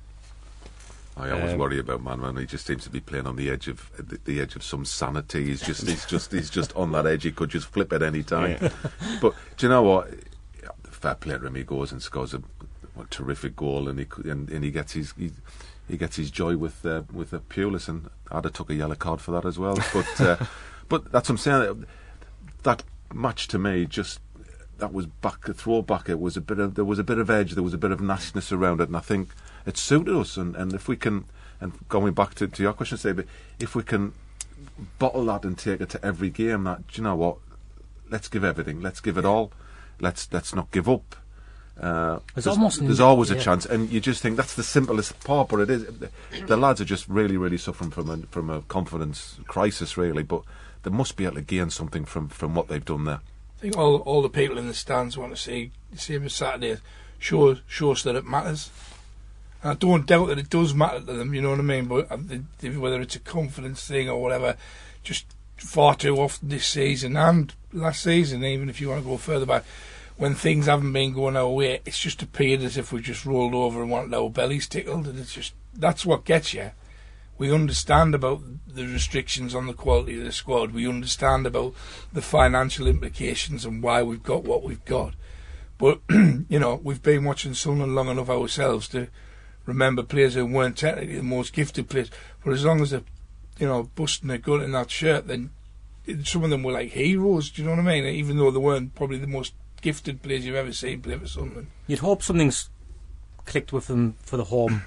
I 1.16 1.30
always 1.30 1.52
Um, 1.52 1.58
worry 1.58 1.78
about 1.78 2.02
man 2.02 2.20
man. 2.20 2.36
He 2.36 2.46
just 2.46 2.66
seems 2.66 2.84
to 2.84 2.90
be 2.90 3.00
playing 3.00 3.26
on 3.26 3.36
the 3.36 3.50
edge 3.50 3.68
of 3.68 3.90
the, 3.98 4.18
the 4.24 4.40
edge 4.40 4.56
of 4.56 4.62
some 4.62 4.84
sanity. 4.86 5.44
He's 5.44 5.60
just 5.60 5.86
he's 5.86 6.06
just 6.06 6.32
he's 6.32 6.48
just 6.50 6.74
on 6.74 6.92
that 6.92 7.06
edge. 7.06 7.24
He 7.24 7.32
could 7.32 7.50
just 7.50 7.66
flip 7.66 7.92
at 7.92 8.02
any 8.02 8.22
time. 8.22 8.58
But 9.20 9.34
do 9.58 9.66
you 9.66 9.70
know 9.70 9.82
what? 9.82 10.08
Fair 10.84 11.14
play 11.16 11.36
to 11.36 11.46
him. 11.46 11.54
He 11.54 11.64
goes 11.64 11.92
and 11.92 12.00
scores 12.00 12.32
a, 12.32 12.38
a 12.98 13.04
terrific 13.10 13.56
goal, 13.56 13.88
and 13.88 13.98
he 13.98 14.06
and, 14.24 14.48
and 14.48 14.64
he 14.64 14.70
gets 14.70 14.92
his 14.92 15.12
he, 15.18 15.32
he 15.86 15.96
gets 15.98 16.16
his 16.16 16.30
joy 16.30 16.56
with 16.56 16.86
uh, 16.86 17.02
with 17.12 17.30
the 17.30 17.40
Pulis, 17.40 17.88
and 17.88 18.08
I'd 18.30 18.44
have 18.44 18.52
took 18.54 18.70
a 18.70 18.74
yellow 18.74 18.94
card 18.94 19.20
for 19.20 19.32
that 19.32 19.44
as 19.44 19.58
well. 19.58 19.76
But 19.92 20.20
uh, 20.20 20.36
but 20.88 21.12
that's 21.12 21.28
what 21.28 21.34
I'm 21.34 21.36
saying. 21.38 21.86
That 22.62 22.84
match 23.12 23.48
to 23.48 23.58
me 23.58 23.84
just 23.84 24.18
that 24.82 24.92
was 24.92 25.06
back 25.06 25.48
a 25.48 25.54
throwback. 25.54 26.08
It 26.08 26.18
was 26.18 26.36
a 26.36 26.40
bit 26.40 26.58
of 26.58 26.74
there 26.74 26.84
was 26.84 26.98
a 26.98 27.04
bit 27.04 27.18
of 27.18 27.30
edge, 27.30 27.52
there 27.52 27.62
was 27.62 27.72
a 27.72 27.78
bit 27.78 27.92
of 27.92 28.00
nastiness 28.00 28.50
around 28.50 28.80
it, 28.80 28.88
and 28.88 28.96
I 28.96 29.00
think 29.00 29.28
it 29.64 29.78
suited 29.78 30.14
us. 30.14 30.36
And, 30.36 30.56
and 30.56 30.72
if 30.72 30.88
we 30.88 30.96
can, 30.96 31.24
and 31.60 31.72
going 31.88 32.14
back 32.14 32.34
to, 32.34 32.48
to 32.48 32.62
your 32.62 32.72
question, 32.72 32.98
say, 32.98 33.12
but 33.12 33.26
if 33.60 33.76
we 33.76 33.84
can 33.84 34.12
bottle 34.98 35.24
that 35.26 35.44
and 35.44 35.56
take 35.56 35.80
it 35.80 35.88
to 35.90 36.04
every 36.04 36.30
game, 36.30 36.64
that 36.64 36.88
do 36.88 37.00
you 37.00 37.04
know 37.04 37.14
what? 37.14 37.36
Let's 38.10 38.26
give 38.26 38.42
everything. 38.42 38.80
Let's 38.80 39.00
give 39.00 39.16
it 39.16 39.24
all. 39.24 39.52
Let's 40.00 40.28
let's 40.32 40.52
not 40.52 40.72
give 40.72 40.88
up. 40.88 41.14
Uh, 41.80 42.18
There's 42.34 42.48
almost 42.48 42.80
an- 42.80 42.86
there's 42.86 43.00
always 43.00 43.30
a 43.30 43.36
yeah. 43.36 43.40
chance, 43.40 43.64
and 43.64 43.88
you 43.88 44.00
just 44.00 44.20
think 44.20 44.36
that's 44.36 44.54
the 44.54 44.64
simplest 44.64 45.22
part, 45.22 45.48
but 45.48 45.60
it 45.60 45.70
is. 45.70 45.86
The 46.46 46.56
lads 46.56 46.80
are 46.80 46.84
just 46.84 47.08
really, 47.08 47.36
really 47.36 47.56
suffering 47.56 47.90
from 47.90 48.10
a 48.10 48.16
from 48.32 48.50
a 48.50 48.62
confidence 48.62 49.38
crisis, 49.46 49.96
really. 49.96 50.24
But 50.24 50.42
they 50.82 50.90
must 50.90 51.16
be 51.16 51.24
able 51.24 51.36
to 51.36 51.42
gain 51.42 51.70
something 51.70 52.04
from 52.04 52.28
from 52.28 52.56
what 52.56 52.66
they've 52.66 52.84
done 52.84 53.04
there. 53.04 53.20
Think 53.62 53.76
all 53.78 53.98
all 53.98 54.22
the 54.22 54.28
people 54.28 54.58
in 54.58 54.66
the 54.66 54.74
stands 54.74 55.16
want 55.16 55.32
to 55.34 55.40
see 55.40 55.70
same 55.96 56.24
as 56.24 56.34
Saturday 56.34 56.78
show 57.20 57.56
show 57.68 57.92
us 57.92 58.02
that 58.02 58.16
it 58.16 58.26
matters. 58.26 58.70
And 59.62 59.70
I 59.70 59.74
don't 59.74 60.04
doubt 60.04 60.26
that 60.26 60.38
it 60.40 60.50
does 60.50 60.74
matter 60.74 60.98
to 60.98 61.12
them. 61.12 61.32
You 61.32 61.42
know 61.42 61.50
what 61.50 61.60
I 61.60 61.62
mean? 61.62 61.84
But 61.86 62.10
uh, 62.10 62.16
the- 62.16 62.42
the- 62.58 62.76
whether 62.76 63.00
it's 63.00 63.14
a 63.14 63.20
confidence 63.20 63.86
thing 63.86 64.10
or 64.10 64.20
whatever, 64.20 64.56
just 65.04 65.26
far 65.56 65.94
too 65.94 66.16
often 66.16 66.48
this 66.48 66.66
season 66.66 67.16
and 67.16 67.54
last 67.72 68.02
season, 68.02 68.42
even 68.44 68.68
if 68.68 68.80
you 68.80 68.88
want 68.88 69.00
to 69.04 69.08
go 69.08 69.16
further 69.16 69.46
back, 69.46 69.64
when 70.16 70.34
things 70.34 70.66
haven't 70.66 70.92
been 70.92 71.12
going 71.12 71.36
our 71.36 71.48
way, 71.48 71.80
it's 71.86 72.00
just 72.00 72.20
appeared 72.20 72.62
as 72.62 72.76
if 72.76 72.90
we 72.92 73.00
just 73.00 73.24
rolled 73.24 73.54
over 73.54 73.80
and 73.80 73.92
wanted 73.92 74.12
our 74.12 74.28
bellies 74.28 74.66
tickled, 74.66 75.06
and 75.06 75.20
it's 75.20 75.34
just 75.34 75.54
that's 75.72 76.04
what 76.04 76.24
gets 76.24 76.52
you. 76.52 76.72
We 77.42 77.52
understand 77.52 78.14
about 78.14 78.40
the 78.68 78.86
restrictions 78.86 79.52
on 79.52 79.66
the 79.66 79.72
quality 79.72 80.16
of 80.16 80.24
the 80.24 80.30
squad. 80.30 80.70
We 80.70 80.86
understand 80.86 81.44
about 81.44 81.74
the 82.12 82.22
financial 82.22 82.86
implications 82.86 83.64
and 83.64 83.82
why 83.82 84.04
we've 84.04 84.22
got 84.22 84.44
what 84.44 84.62
we've 84.62 84.84
got. 84.84 85.14
But 85.76 86.02
you 86.08 86.60
know, 86.60 86.80
we've 86.84 87.02
been 87.02 87.24
watching 87.24 87.54
Sunderland 87.54 87.96
long 87.96 88.10
enough 88.10 88.30
ourselves 88.30 88.86
to 88.90 89.08
remember 89.66 90.04
players 90.04 90.34
who 90.34 90.46
weren't 90.46 90.76
technically 90.76 91.16
the 91.16 91.24
most 91.24 91.52
gifted 91.52 91.88
players. 91.88 92.12
But 92.44 92.52
as 92.52 92.64
long 92.64 92.80
as 92.80 92.90
they're, 92.90 93.02
you 93.58 93.66
know, 93.66 93.90
busting 93.96 94.28
their 94.28 94.38
gut 94.38 94.62
in 94.62 94.70
that 94.70 94.92
shirt, 94.92 95.26
then 95.26 95.50
some 96.22 96.44
of 96.44 96.50
them 96.50 96.62
were 96.62 96.70
like 96.70 96.92
heroes. 96.92 97.50
Do 97.50 97.62
you 97.62 97.66
know 97.66 97.74
what 97.74 97.80
I 97.80 98.00
mean? 98.00 98.04
Even 98.04 98.38
though 98.38 98.52
they 98.52 98.60
weren't 98.60 98.94
probably 98.94 99.18
the 99.18 99.26
most 99.26 99.54
gifted 99.80 100.22
players 100.22 100.46
you've 100.46 100.54
ever 100.54 100.72
seen 100.72 101.02
play 101.02 101.18
for 101.18 101.26
Sunderland. 101.26 101.72
You'd 101.88 101.98
hope 101.98 102.22
something's 102.22 102.70
clicked 103.46 103.72
with 103.72 103.88
them 103.88 104.14
for 104.22 104.36
the 104.36 104.44
home, 104.44 104.84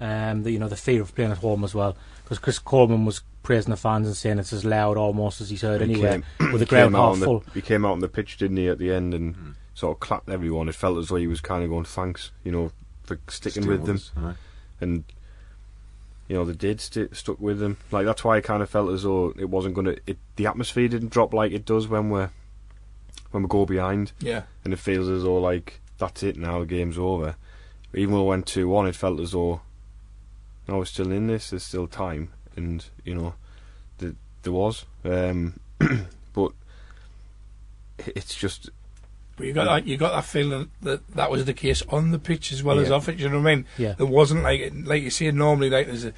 um, 0.00 0.42
the 0.44 0.50
you 0.52 0.58
know 0.58 0.68
the 0.68 0.76
fear 0.76 1.02
of 1.02 1.14
playing 1.14 1.30
at 1.32 1.38
home 1.38 1.64
as 1.64 1.74
well. 1.74 1.96
Because 2.24 2.38
Chris 2.38 2.58
Coleman 2.58 3.04
was 3.04 3.22
praising 3.42 3.70
the 3.70 3.76
fans 3.76 4.06
and 4.06 4.14
saying 4.16 4.38
it's 4.38 4.52
as 4.52 4.64
loud 4.64 4.96
almost 4.98 5.40
as 5.40 5.48
he's 5.48 5.62
heard 5.62 5.80
He 5.80 5.92
anywhere, 5.92 6.22
came- 6.38 6.52
with 6.52 6.60
the 6.60 6.66
he 6.66 6.70
ground 6.70 6.92
came 6.92 6.96
out 6.96 7.04
half 7.04 7.12
on 7.14 7.20
the- 7.20 7.26
full. 7.26 7.44
He 7.54 7.60
came 7.62 7.84
out 7.86 7.92
on 7.92 8.00
the 8.00 8.08
pitch, 8.08 8.36
didn't 8.36 8.58
he, 8.58 8.68
at 8.68 8.78
the 8.78 8.92
end, 8.92 9.14
and 9.14 9.54
sort 9.74 9.96
of 9.96 10.00
clapped 10.00 10.28
everyone. 10.28 10.68
It 10.68 10.74
felt 10.74 10.98
as 10.98 11.08
though 11.08 11.16
he 11.16 11.26
was 11.26 11.40
kind 11.40 11.64
of 11.64 11.70
going, 11.70 11.84
"Thanks, 11.84 12.30
you 12.44 12.52
know, 12.52 12.70
for 13.04 13.18
sticking 13.28 13.62
Still 13.62 13.76
with 13.78 13.86
them." 13.86 13.96
us, 13.96 14.10
aye. 14.16 14.34
and 14.80 15.04
you 16.28 16.36
know 16.36 16.44
they 16.44 16.52
did 16.52 16.80
st- 16.80 17.16
stuck 17.16 17.40
with 17.40 17.58
them. 17.58 17.78
Like 17.90 18.04
that's 18.04 18.22
why 18.22 18.36
I 18.36 18.40
kind 18.42 18.62
of 18.62 18.68
felt 18.68 18.90
as 18.90 19.04
though 19.04 19.32
it 19.38 19.48
wasn't 19.48 19.74
going 19.74 19.86
to. 19.86 20.16
The 20.36 20.46
atmosphere 20.46 20.88
didn't 20.88 21.10
drop 21.10 21.32
like 21.32 21.52
it 21.52 21.64
does 21.64 21.88
when 21.88 22.10
we're 22.10 22.30
when 23.30 23.42
we 23.44 23.48
go 23.48 23.64
behind, 23.66 24.12
Yeah. 24.20 24.42
and 24.64 24.72
it 24.74 24.78
feels 24.78 25.08
as 25.08 25.22
though 25.22 25.38
like 25.38 25.80
that's 25.98 26.22
it 26.22 26.36
now. 26.36 26.60
The 26.60 26.66
game's 26.66 26.98
over. 26.98 27.36
Even 27.94 28.12
though 28.14 28.22
we 28.24 28.28
went 28.28 28.46
two 28.46 28.68
one, 28.68 28.86
it 28.86 28.94
felt 28.94 29.18
as 29.20 29.32
though 29.32 29.62
no, 30.68 30.78
we're 30.78 30.84
still 30.84 31.10
in 31.10 31.26
this. 31.28 31.50
There's 31.50 31.62
still 31.64 31.86
time, 31.86 32.30
and 32.54 32.84
you 33.04 33.14
know 33.14 33.34
th- 33.98 34.14
there 34.42 34.52
was. 34.52 34.84
Um, 35.04 35.58
but 36.34 36.52
it's 37.98 38.34
just 38.34 38.70
But 39.36 39.46
you 39.46 39.52
got 39.52 39.64
that 39.64 39.86
you 39.86 39.96
got 39.96 40.12
that 40.14 40.24
feeling 40.24 40.70
that 40.82 41.06
that 41.14 41.30
was 41.30 41.44
the 41.44 41.54
case 41.54 41.82
on 41.88 42.10
the 42.10 42.18
pitch 42.18 42.52
as 42.52 42.62
well 42.62 42.78
as 42.78 42.90
off 42.90 43.08
it. 43.08 43.18
You 43.18 43.28
know 43.28 43.40
what 43.40 43.50
I 43.50 43.54
mean? 43.56 43.66
Yeah. 43.76 43.92
There 43.94 44.06
wasn't 44.06 44.42
like 44.42 44.72
like 44.84 45.02
you 45.02 45.10
see 45.10 45.30
normally 45.30 45.70
like 45.70 45.86
there's 45.86 46.04
a 46.04 46.12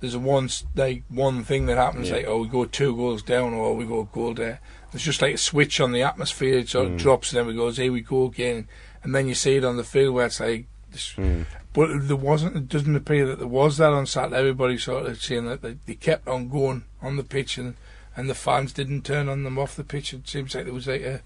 there's 0.00 0.14
a 0.14 0.18
one 0.18 0.48
like 0.76 1.02
one 1.08 1.42
thing 1.44 1.66
that 1.66 1.76
happens 1.76 2.08
Yeah. 2.10 2.16
like 2.16 2.26
oh 2.26 2.42
we 2.42 2.48
go 2.48 2.64
two 2.64 2.94
goals 2.96 3.22
down 3.22 3.54
or 3.54 3.74
we 3.74 3.84
go 3.86 4.00
a 4.02 4.04
goal 4.14 4.34
there. 4.34 4.60
It's 4.92 5.02
just 5.04 5.22
like 5.22 5.34
a 5.34 5.38
switch 5.38 5.80
on 5.80 5.92
the 5.92 6.02
atmosphere. 6.02 6.58
It 6.58 6.68
sort 6.68 6.86
of 6.86 6.92
Mm. 6.92 6.98
drops 6.98 7.32
and 7.32 7.40
then 7.46 7.54
it 7.54 7.56
goes 7.56 7.76
here 7.76 7.92
we 7.92 8.00
go 8.00 8.24
again, 8.26 8.68
and 9.02 9.14
then 9.14 9.28
you 9.28 9.34
see 9.34 9.56
it 9.56 9.64
on 9.64 9.76
the 9.76 9.84
field 9.84 10.14
where 10.14 10.26
it's 10.26 10.40
like. 10.40 10.66
This- 10.90 11.14
mm, 11.16 11.46
But 11.72 12.08
there 12.08 12.16
wasn't. 12.16 12.56
It 12.56 12.68
doesn't 12.68 12.96
appear 12.96 13.26
that 13.26 13.38
there 13.38 13.46
was 13.48 13.76
that 13.76 13.92
on 13.92 14.06
Saturday. 14.06 14.36
Everybody 14.38 14.76
sort 14.78 15.06
of 15.06 15.22
saying 15.22 15.46
that 15.46 15.62
they, 15.62 15.76
they 15.86 15.94
kept 15.94 16.26
on 16.26 16.48
going 16.48 16.84
on 17.00 17.16
the 17.16 17.22
pitch, 17.24 17.58
and, 17.58 17.76
and 18.16 18.28
the 18.28 18.34
fans 18.34 18.72
didn't 18.72 19.02
turn 19.04 19.28
on 19.28 19.44
them 19.44 19.58
off 19.58 19.76
the 19.76 19.84
pitch. 19.84 20.12
It 20.12 20.28
seems 20.28 20.54
like 20.54 20.64
there 20.64 20.74
was 20.74 20.88
like 20.88 21.02
a, 21.02 21.22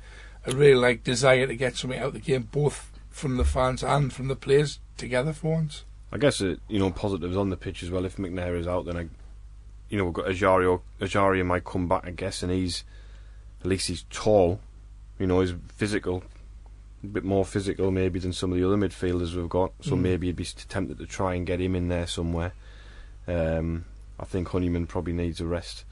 a 0.46 0.54
real 0.54 0.78
like 0.78 1.02
desire 1.02 1.46
to 1.46 1.56
get 1.56 1.76
something 1.76 1.98
out 1.98 2.08
of 2.08 2.12
the 2.14 2.20
game, 2.20 2.48
both 2.52 2.90
from 3.10 3.36
the 3.36 3.44
fans 3.44 3.82
and 3.82 4.12
from 4.12 4.28
the 4.28 4.36
players 4.36 4.80
together 4.98 5.32
for 5.32 5.52
once. 5.52 5.84
I 6.12 6.18
guess 6.18 6.40
it, 6.40 6.60
you 6.68 6.78
know 6.78 6.90
positives 6.90 7.36
on 7.36 7.50
the 7.50 7.56
pitch 7.56 7.82
as 7.82 7.90
well. 7.90 8.04
If 8.04 8.16
McNair 8.16 8.58
is 8.58 8.68
out, 8.68 8.84
then 8.86 8.96
I, 8.96 9.08
you 9.88 9.98
know, 9.98 10.04
we've 10.04 10.12
got 10.12 10.26
Ejaria. 10.26 10.80
Ejaria 11.00 11.44
might 11.44 11.64
come 11.64 11.88
back, 11.88 12.02
I 12.06 12.10
guess, 12.10 12.42
and 12.42 12.52
he's 12.52 12.84
at 13.60 13.66
least 13.66 13.88
he's 13.88 14.04
tall. 14.10 14.60
You 15.18 15.26
know, 15.26 15.40
he's 15.40 15.54
physical, 15.74 16.22
a 17.04 17.08
bit 17.08 17.24
more 17.24 17.44
physical 17.44 17.90
maybe 17.90 18.18
than 18.18 18.32
some 18.32 18.52
of 18.52 18.58
the 18.58 18.66
other 18.66 18.76
midfielders 18.76 19.34
we've 19.34 19.48
got. 19.48 19.72
So 19.82 19.92
Mm. 19.92 20.00
maybe 20.00 20.26
you'd 20.28 20.36
be 20.36 20.44
tempted 20.44 20.98
to 20.98 21.06
try 21.06 21.34
and 21.34 21.46
get 21.46 21.60
him 21.60 21.74
in 21.74 21.88
there 21.88 22.06
somewhere. 22.06 22.52
Um, 23.26 23.84
I 24.18 24.24
think 24.24 24.48
Honeyman 24.48 24.86
probably 24.86 25.12
needs 25.12 25.40
a 25.40 25.46
rest. 25.46 25.84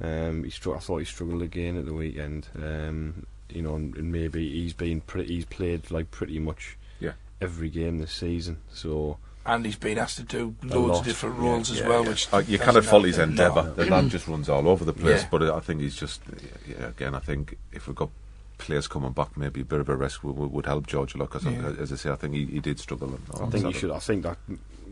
Um, 0.00 0.44
he 0.44 0.50
str- 0.50 0.74
I 0.74 0.78
thought 0.78 0.98
he 0.98 1.04
struggled 1.04 1.42
again 1.42 1.76
at 1.76 1.86
the 1.86 1.94
weekend. 1.94 2.48
Um, 2.56 3.26
you 3.48 3.62
know, 3.62 3.76
and, 3.76 3.96
and 3.96 4.12
maybe 4.12 4.48
he's 4.50 4.72
been 4.72 5.00
pretty. 5.00 5.34
He's 5.34 5.44
played 5.44 5.90
like 5.90 6.10
pretty 6.10 6.38
much 6.38 6.76
Yeah. 7.00 7.12
every 7.40 7.70
game 7.70 7.98
this 7.98 8.12
season. 8.12 8.58
So. 8.72 9.18
And 9.46 9.64
he's 9.64 9.76
been 9.76 9.96
asked 9.96 10.16
to 10.16 10.24
do 10.24 10.56
loads 10.64 10.74
lot. 10.88 10.98
of 11.00 11.04
different 11.04 11.36
Yeah, 11.36 11.42
roles 11.48 11.70
as 11.70 11.78
yeah, 11.78 11.88
well, 11.88 12.02
yeah. 12.02 12.08
which 12.08 12.28
Uh, 12.32 12.38
you 12.48 12.58
doesn't 12.58 12.82
follow 12.82 13.04
his 13.04 13.18
endeavour. 13.18 13.62
No. 13.62 13.74
The 13.74 13.84
lad 13.86 14.08
just 14.10 14.26
runs 14.26 14.48
all 14.48 14.68
over 14.68 14.84
the 14.84 14.92
place. 14.92 15.22
Yeah. 15.22 15.28
But 15.30 15.42
I 15.44 15.60
think 15.60 15.80
he's 15.82 15.94
just 15.94 16.20
yeah, 16.68 16.88
again. 16.88 17.14
I 17.14 17.20
think 17.20 17.56
if 17.72 17.86
we've 17.86 17.94
got 17.94 18.10
players 18.58 18.88
coming 18.88 19.12
back, 19.12 19.36
maybe 19.36 19.60
a 19.60 19.64
bit 19.64 19.80
of 19.80 19.88
a 19.88 19.96
rest 19.96 20.24
would, 20.24 20.36
would, 20.36 20.52
would 20.52 20.66
help 20.66 20.86
George 20.86 21.14
a 21.14 21.18
lot. 21.18 21.30
Because 21.30 21.44
Yeah. 21.44 21.72
as 21.78 21.92
I 21.92 21.96
say, 21.96 22.10
I 22.10 22.16
think 22.16 22.34
he, 22.34 22.46
he 22.46 22.60
did 22.60 22.78
struggle. 22.78 23.08
On, 23.08 23.20
I 23.34 23.50
think 23.50 23.52
you 23.52 23.58
Saturday. 23.58 23.78
should. 23.78 23.90
I 23.90 23.98
think 23.98 24.22
that 24.22 24.38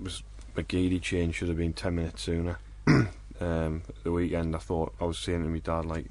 was 0.02 0.22
McGeady 0.56 1.00
change 1.00 1.36
should 1.36 1.48
have 1.48 1.56
been 1.56 1.72
ten 1.72 1.94
minutes 1.96 2.22
sooner. 2.22 2.58
um, 3.40 3.82
the 4.02 4.12
weekend, 4.12 4.54
I 4.54 4.58
thought 4.58 4.94
I 5.00 5.04
was 5.04 5.18
saying 5.18 5.42
to 5.42 5.48
my 5.48 5.58
dad 5.58 5.86
like, 5.86 6.06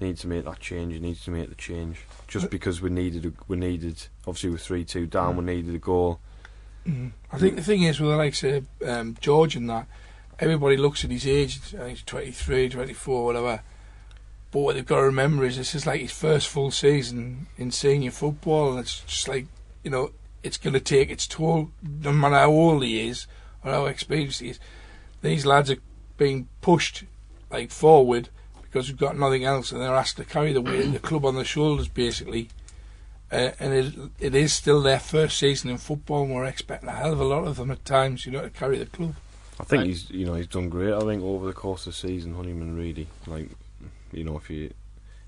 need 0.00 0.16
to 0.18 0.28
make 0.28 0.44
that 0.44 0.60
change. 0.60 0.94
He 0.94 0.98
needs 1.00 1.24
to 1.24 1.30
make 1.30 1.48
the 1.50 1.54
change 1.54 2.00
just 2.26 2.50
because 2.50 2.80
we 2.80 2.90
needed. 2.90 3.34
We 3.48 3.56
needed 3.56 4.06
obviously 4.26 4.50
with 4.50 4.62
three 4.62 4.84
two 4.84 5.06
down. 5.06 5.36
We 5.36 5.44
needed 5.44 5.74
a 5.74 5.78
goal. 5.78 6.20
Mm. 6.86 7.12
I 7.30 7.38
think 7.38 7.56
the 7.56 7.62
thing 7.62 7.82
is 7.82 8.00
with 8.00 8.10
the 8.10 8.16
likes 8.16 8.42
of 8.42 8.64
um, 8.86 9.16
George 9.20 9.54
and 9.54 9.68
that, 9.68 9.86
everybody 10.38 10.78
looks 10.78 11.04
at 11.04 11.10
his 11.10 11.26
age, 11.26 11.58
I 11.74 11.76
think 11.76 11.88
he's 11.90 12.02
23, 12.02 12.70
24, 12.70 13.24
whatever. 13.26 13.62
But 14.52 14.60
what 14.60 14.74
they've 14.74 14.86
got 14.86 14.96
to 14.96 15.02
remember 15.04 15.44
is 15.44 15.56
this 15.56 15.74
is 15.74 15.86
like 15.86 16.00
his 16.00 16.12
first 16.12 16.48
full 16.48 16.70
season 16.70 17.46
in 17.56 17.70
senior 17.70 18.10
football, 18.10 18.70
and 18.70 18.80
it's 18.80 19.00
just 19.00 19.28
like, 19.28 19.46
you 19.84 19.90
know, 19.90 20.10
it's 20.42 20.56
going 20.56 20.74
to 20.74 20.80
take 20.80 21.10
its 21.10 21.26
toll, 21.26 21.70
no 22.02 22.12
matter 22.12 22.34
how 22.34 22.50
old 22.50 22.82
he 22.82 23.08
is 23.08 23.26
or 23.64 23.70
how 23.72 23.86
experienced 23.86 24.40
he 24.40 24.50
is. 24.50 24.58
These 25.22 25.46
lads 25.46 25.70
are 25.70 25.76
being 26.16 26.48
pushed 26.62 27.04
like 27.50 27.70
forward 27.70 28.28
because 28.62 28.88
we've 28.88 28.96
got 28.98 29.18
nothing 29.18 29.44
else, 29.44 29.70
and 29.70 29.80
they're 29.80 29.94
asked 29.94 30.16
to 30.16 30.24
carry 30.24 30.52
the 30.52 30.60
weight 30.60 30.86
of 30.86 30.92
the 30.92 30.98
club 30.98 31.24
on 31.24 31.34
their 31.34 31.44
shoulders, 31.44 31.88
basically. 31.88 32.48
Uh, 33.32 33.50
and 33.60 33.72
it, 33.72 33.94
it 34.18 34.34
is 34.34 34.52
still 34.52 34.80
their 34.82 34.98
first 34.98 35.38
season 35.38 35.70
in 35.70 35.78
football, 35.78 36.24
and 36.24 36.34
we're 36.34 36.44
expecting 36.44 36.88
a 36.88 36.92
hell 36.92 37.12
of 37.12 37.20
a 37.20 37.24
lot 37.24 37.46
of 37.46 37.56
them 37.56 37.70
at 37.70 37.84
times, 37.84 38.26
you 38.26 38.32
know, 38.32 38.42
to 38.42 38.50
carry 38.50 38.78
the 38.78 38.86
club. 38.86 39.14
I 39.60 39.64
think 39.64 39.80
Right. 39.80 39.86
he's 39.88 40.10
you 40.10 40.24
know 40.26 40.34
he's 40.34 40.46
done 40.46 40.68
great. 40.68 40.92
I 40.94 41.00
think 41.00 41.22
over 41.22 41.46
the 41.46 41.52
course 41.52 41.86
of 41.86 41.92
the 41.92 41.98
season, 41.98 42.34
Honeyman 42.34 42.76
really 42.76 43.06
like 43.26 43.50
you 44.12 44.24
know 44.24 44.36
if 44.36 44.50
you 44.50 44.72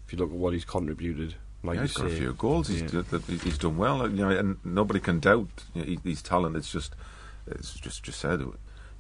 if 0.07 0.13
you 0.13 0.19
look 0.19 0.31
at 0.31 0.37
what 0.37 0.53
he's 0.53 0.65
contributed, 0.65 1.35
like 1.63 1.77
yeah, 1.77 1.83
he's 1.83 1.93
got 1.95 2.07
a 2.07 2.11
few 2.11 2.33
goals. 2.35 2.69
He's, 2.69 2.83
Yeah. 2.83 3.03
d- 3.11 3.19
d- 3.27 3.39
he's 3.39 3.59
done 3.59 3.77
well, 3.77 4.09
you 4.11 4.25
know, 4.25 4.31
and 4.31 4.57
nobody 4.65 5.01
can 5.01 5.21
doubt 5.21 5.49
you 5.75 5.85
know, 5.85 6.01
his 6.05 6.23
talent. 6.23 6.57
It's 6.57 6.71
just, 6.71 6.95
it's 7.47 7.75
just 7.75 8.03
just 8.03 8.21
said, 8.21 8.43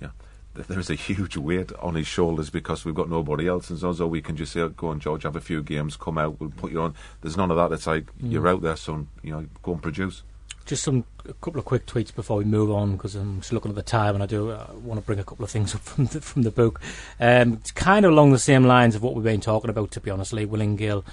yeah, 0.00 0.10
th- 0.54 0.68
there 0.68 0.78
is 0.78 0.90
a 0.90 0.94
huge 0.94 1.36
weight 1.36 1.72
on 1.80 1.94
his 1.96 2.06
shoulders 2.06 2.50
because 2.50 2.84
we've 2.84 2.94
got 2.94 3.10
nobody 3.10 3.48
else, 3.48 3.70
and 3.70 3.78
so, 3.78 3.92
so 3.92 4.06
we 4.06 4.22
can 4.22 4.36
just 4.36 4.52
say, 4.52 4.66
"Go 4.68 4.88
on, 4.88 5.00
George, 5.00 5.24
have 5.24 5.36
a 5.36 5.40
few 5.40 5.62
games, 5.62 5.96
come 5.96 6.18
out, 6.18 6.40
we'll 6.40 6.50
put 6.50 6.72
you 6.72 6.80
on." 6.80 6.94
There's 7.20 7.36
none 7.36 7.50
of 7.50 7.56
that. 7.56 7.72
It's 7.74 7.86
like 7.86 8.06
mm. 8.16 8.30
you're 8.32 8.48
out 8.48 8.62
there, 8.62 8.76
son. 8.76 9.08
You 9.22 9.32
know, 9.32 9.46
go 9.62 9.72
and 9.72 9.82
produce. 9.82 10.22
Just 10.64 10.85
some 10.85 11.05
a 11.29 11.33
couple 11.35 11.59
of 11.59 11.64
quick 11.64 11.87
tweets 11.87 12.14
before 12.14 12.37
we 12.37 12.44
move 12.44 12.70
on 12.70 12.92
because 12.92 13.14
I'm 13.14 13.40
just 13.40 13.53
looking 13.53 13.70
at 13.70 13.75
the 13.75 13.83
time 13.83 14.14
and 14.14 14.22
I 14.22 14.27
do 14.27 14.51
uh, 14.51 14.66
want 14.83 15.01
to 15.01 15.07
bring 15.07 15.18
a 15.18 15.25
couple 15.25 15.44
of 15.44 15.51
things 15.51 15.75
up 15.75 15.81
from 15.83 16.07
the, 16.07 16.20
from 16.20 16.42
the 16.42 16.51
book. 16.51 16.81
Um, 17.20 17.55
it's 17.55 17.70
kind 17.70 18.05
of 18.05 18.12
along 18.12 18.33
the 18.33 18.38
same 18.38 18.64
lines 18.64 18.94
of 18.94 19.03
what 19.03 19.14
we've 19.14 19.25
been 19.25 19.40
talking 19.40 19.70
about, 19.70 19.90
to 19.92 20.01
be 20.01 20.11
honest. 20.11 20.33
Lee 20.33 20.46
Willingale, 20.46 21.05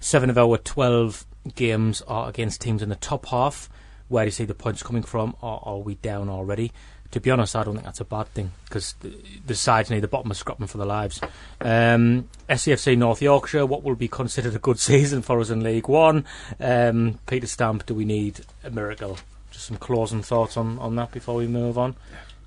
seven 0.00 0.30
of 0.30 0.38
our 0.38 0.58
twelve 0.58 1.26
games 1.54 2.02
are 2.02 2.28
against 2.28 2.60
teams 2.60 2.82
in 2.82 2.88
the 2.88 2.96
top 2.96 3.26
half. 3.26 3.68
Where 4.08 4.24
do 4.24 4.28
you 4.28 4.32
see 4.32 4.44
the 4.44 4.54
points 4.54 4.82
coming 4.82 5.02
from? 5.02 5.36
Or 5.40 5.60
are 5.62 5.78
we 5.78 5.94
down 5.96 6.28
already? 6.28 6.72
To 7.12 7.20
be 7.20 7.30
honest, 7.32 7.56
I 7.56 7.64
don't 7.64 7.74
think 7.74 7.84
that's 7.84 8.00
a 8.00 8.04
bad 8.04 8.28
thing 8.28 8.52
because 8.66 8.92
the, 9.00 9.12
the 9.44 9.54
sides 9.56 9.90
near 9.90 10.00
the 10.00 10.06
bottom 10.06 10.30
are 10.30 10.34
scrapping 10.34 10.68
for 10.68 10.78
their 10.78 10.86
lives. 10.86 11.20
Um, 11.60 12.28
SCFC 12.48 12.96
North 12.96 13.20
Yorkshire, 13.20 13.66
what 13.66 13.82
will 13.82 13.96
be 13.96 14.06
considered 14.06 14.54
a 14.54 14.60
good 14.60 14.78
season 14.90 15.20
for 15.22 15.40
us 15.40 15.50
in 15.50 15.62
League 15.64 15.88
One? 15.88 16.24
Um, 16.60 17.18
Peter 17.26 17.48
Stamp, 17.48 17.84
do 17.86 17.94
we 17.94 18.04
need 18.04 18.40
a 18.62 18.70
miracle? 18.70 19.18
Just 19.50 19.66
some 19.66 19.76
closing 19.76 20.22
thoughts 20.22 20.56
on, 20.56 20.78
on 20.78 20.94
that 20.96 21.10
before 21.10 21.34
we 21.34 21.48
move 21.48 21.78
on. 21.78 21.96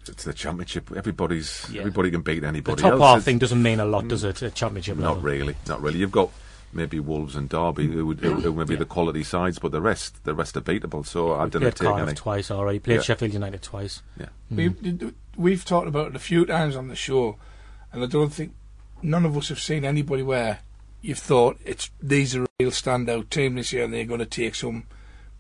It's 0.08 0.24
the 0.24 0.34
championship. 0.34 0.92
Everybody's 0.96 1.66
Yeah. 1.72 1.82
everybody 1.82 2.12
can 2.12 2.22
beat 2.22 2.44
anybody. 2.44 2.76
The 2.76 2.82
top 2.82 2.92
else. 2.94 3.02
half 3.02 3.12
It's- 3.18 3.26
thing 3.26 3.38
doesn't 3.40 3.62
mean 3.62 3.80
a 3.82 3.86
lot, 3.86 4.08
does 4.08 4.24
it? 4.24 4.42
A 4.42 4.50
championship 4.50 4.98
level. 4.98 5.16
Not 5.16 5.24
really, 5.24 5.56
not 5.68 5.82
really. 5.82 6.00
You've 6.00 6.12
got 6.12 6.30
maybe 6.74 7.00
Wolves 7.00 7.36
and 7.36 7.48
Derby, 7.50 7.88
who 7.88 8.06
would, 8.08 8.20
who, 8.20 8.36
who 8.42 8.52
would 8.54 8.68
be 8.68 8.76
the 8.76 8.86
quality 8.86 9.24
sides, 9.24 9.60
but 9.60 9.72
the 9.72 9.82
rest, 9.82 10.24
the 10.24 10.34
rest 10.34 10.58
are 10.58 10.62
beatable. 10.62 11.06
So 11.06 11.34
I 11.34 11.46
didn't 11.46 11.62
Played 11.62 11.76
take 11.76 11.88
Cardiff 11.88 12.08
any. 12.10 12.16
twice 12.16 12.52
already. 12.52 12.80
Played 12.80 12.96
Yeah. 12.96 13.02
Sheffield 13.02 13.34
United 13.34 13.62
twice. 13.62 14.02
Yeah. 14.20 14.28
Mm. 14.52 15.02
We, 15.02 15.12
we've 15.38 15.66
talked 15.66 15.88
about 15.88 16.08
it 16.08 16.16
a 16.16 16.20
few 16.20 16.46
times 16.46 16.76
on 16.76 16.88
the 16.88 16.96
show, 16.96 17.38
and 17.92 18.04
I 18.04 18.08
don't 18.08 18.34
think 18.34 18.54
none 19.02 19.26
of 19.26 19.36
us 19.38 19.50
have 19.50 19.60
seen 19.60 19.86
anybody 19.86 20.24
where 20.24 20.60
you've 21.02 21.20
thought 21.20 21.60
it's 21.66 21.90
these 22.02 22.36
are 22.36 22.44
a 22.44 22.48
real 22.60 22.72
standout 22.72 23.30
team 23.30 23.56
this 23.56 23.74
year, 23.74 23.84
and 23.84 23.94
they're 23.94 24.06
going 24.06 24.20
to 24.20 24.26
take 24.26 24.56
some 24.56 24.86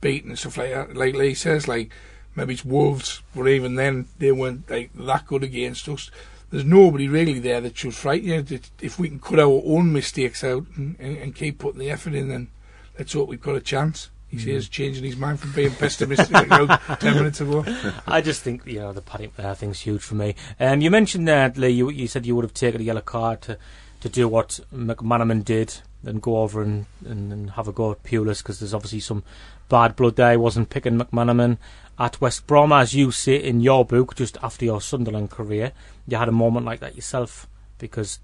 beating 0.01 0.29
and 0.31 0.39
stuff 0.39 0.57
like 0.57 0.71
that. 0.71 0.95
Like 0.95 1.15
Lee 1.15 1.33
says, 1.33 1.67
like 1.67 1.91
maybe 2.35 2.53
it's 2.55 2.65
Wolves, 2.65 3.21
but 3.35 3.47
even 3.47 3.75
then 3.75 4.07
they 4.19 4.31
weren't 4.31 4.69
like 4.69 4.91
that 4.93 5.25
good 5.27 5.43
against 5.43 5.87
us. 5.87 6.11
There's 6.53 6.65
nobody 6.65 7.07
really 7.07 7.39
there 7.39 7.61
that 7.61 7.75
should 7.75 7.95
frighten 7.95 8.29
you. 8.29 8.59
If 8.79 8.99
we 8.99 9.09
can 9.09 9.19
cut 9.19 9.39
our 9.39 9.63
own 9.65 9.91
mistakes 9.91 10.43
out 10.43 10.67
and, 10.75 10.95
and, 10.99 11.17
and 11.17 11.33
keep 11.33 11.57
putting 11.57 11.79
the 11.79 11.89
effort 11.89 12.13
in, 12.13 12.29
then 12.29 12.49
let's 12.95 13.11
hope 13.11 13.27
we've 13.27 13.41
got 13.41 13.55
a 13.55 13.59
chance. 13.59 14.11
He 14.27 14.37
says 14.37 14.69
changing 14.69 15.03
his 15.03 15.17
mind 15.17 15.39
from 15.39 15.51
being 15.53 15.71
pessimistic 15.71 16.45
about 16.45 16.79
ten 16.99 17.15
minutes 17.15 17.41
ago. 17.41 17.65
I 18.05 18.21
just 18.21 18.43
think 18.43 18.67
you 18.67 18.81
know 18.81 18.93
the 18.93 19.01
Paddy 19.01 19.29
McNair 19.29 19.57
thing's 19.57 19.79
huge 19.79 20.03
for 20.03 20.13
me. 20.13 20.35
Um, 20.59 20.81
you 20.81 20.91
mentioned 20.91 21.27
that 21.27 21.57
Lee. 21.57 21.69
You, 21.69 21.89
you 21.89 22.07
said 22.07 22.27
you 22.27 22.35
would 22.35 22.45
have 22.45 22.53
taken 22.53 22.81
a 22.81 22.83
yellow 22.83 23.01
card 23.01 23.41
to 23.43 23.57
to 24.01 24.09
do 24.09 24.27
what 24.27 24.59
McManaman 24.71 25.43
did 25.43 25.81
and 26.05 26.21
go 26.21 26.37
over 26.37 26.61
and, 26.61 26.85
and, 27.03 27.33
and 27.33 27.49
have 27.51 27.67
a 27.67 27.71
go 27.71 27.91
at 27.91 28.03
Pulis 28.03 28.43
because 28.43 28.59
there's 28.59 28.75
obviously 28.75 28.99
some 28.99 29.23
bad 29.69 29.95
blood 29.95 30.17
there. 30.17 30.31
He 30.31 30.37
wasn't 30.37 30.69
picking 30.69 30.99
McManaman 30.99 31.57
at 31.99 32.19
West 32.19 32.47
Brom, 32.47 32.71
as 32.71 32.93
you 32.93 33.11
say 33.11 33.35
in 33.35 33.61
your 33.61 33.85
book, 33.85 34.15
just 34.15 34.37
after 34.41 34.65
your 34.65 34.81
Sunderland 34.81 35.29
career. 35.29 35.71
You 36.07 36.17
had 36.17 36.27
a 36.27 36.33
moment 36.33 36.65
like 36.65 36.79
that 36.79 36.95
yourself 36.95 37.47
because 37.77 38.19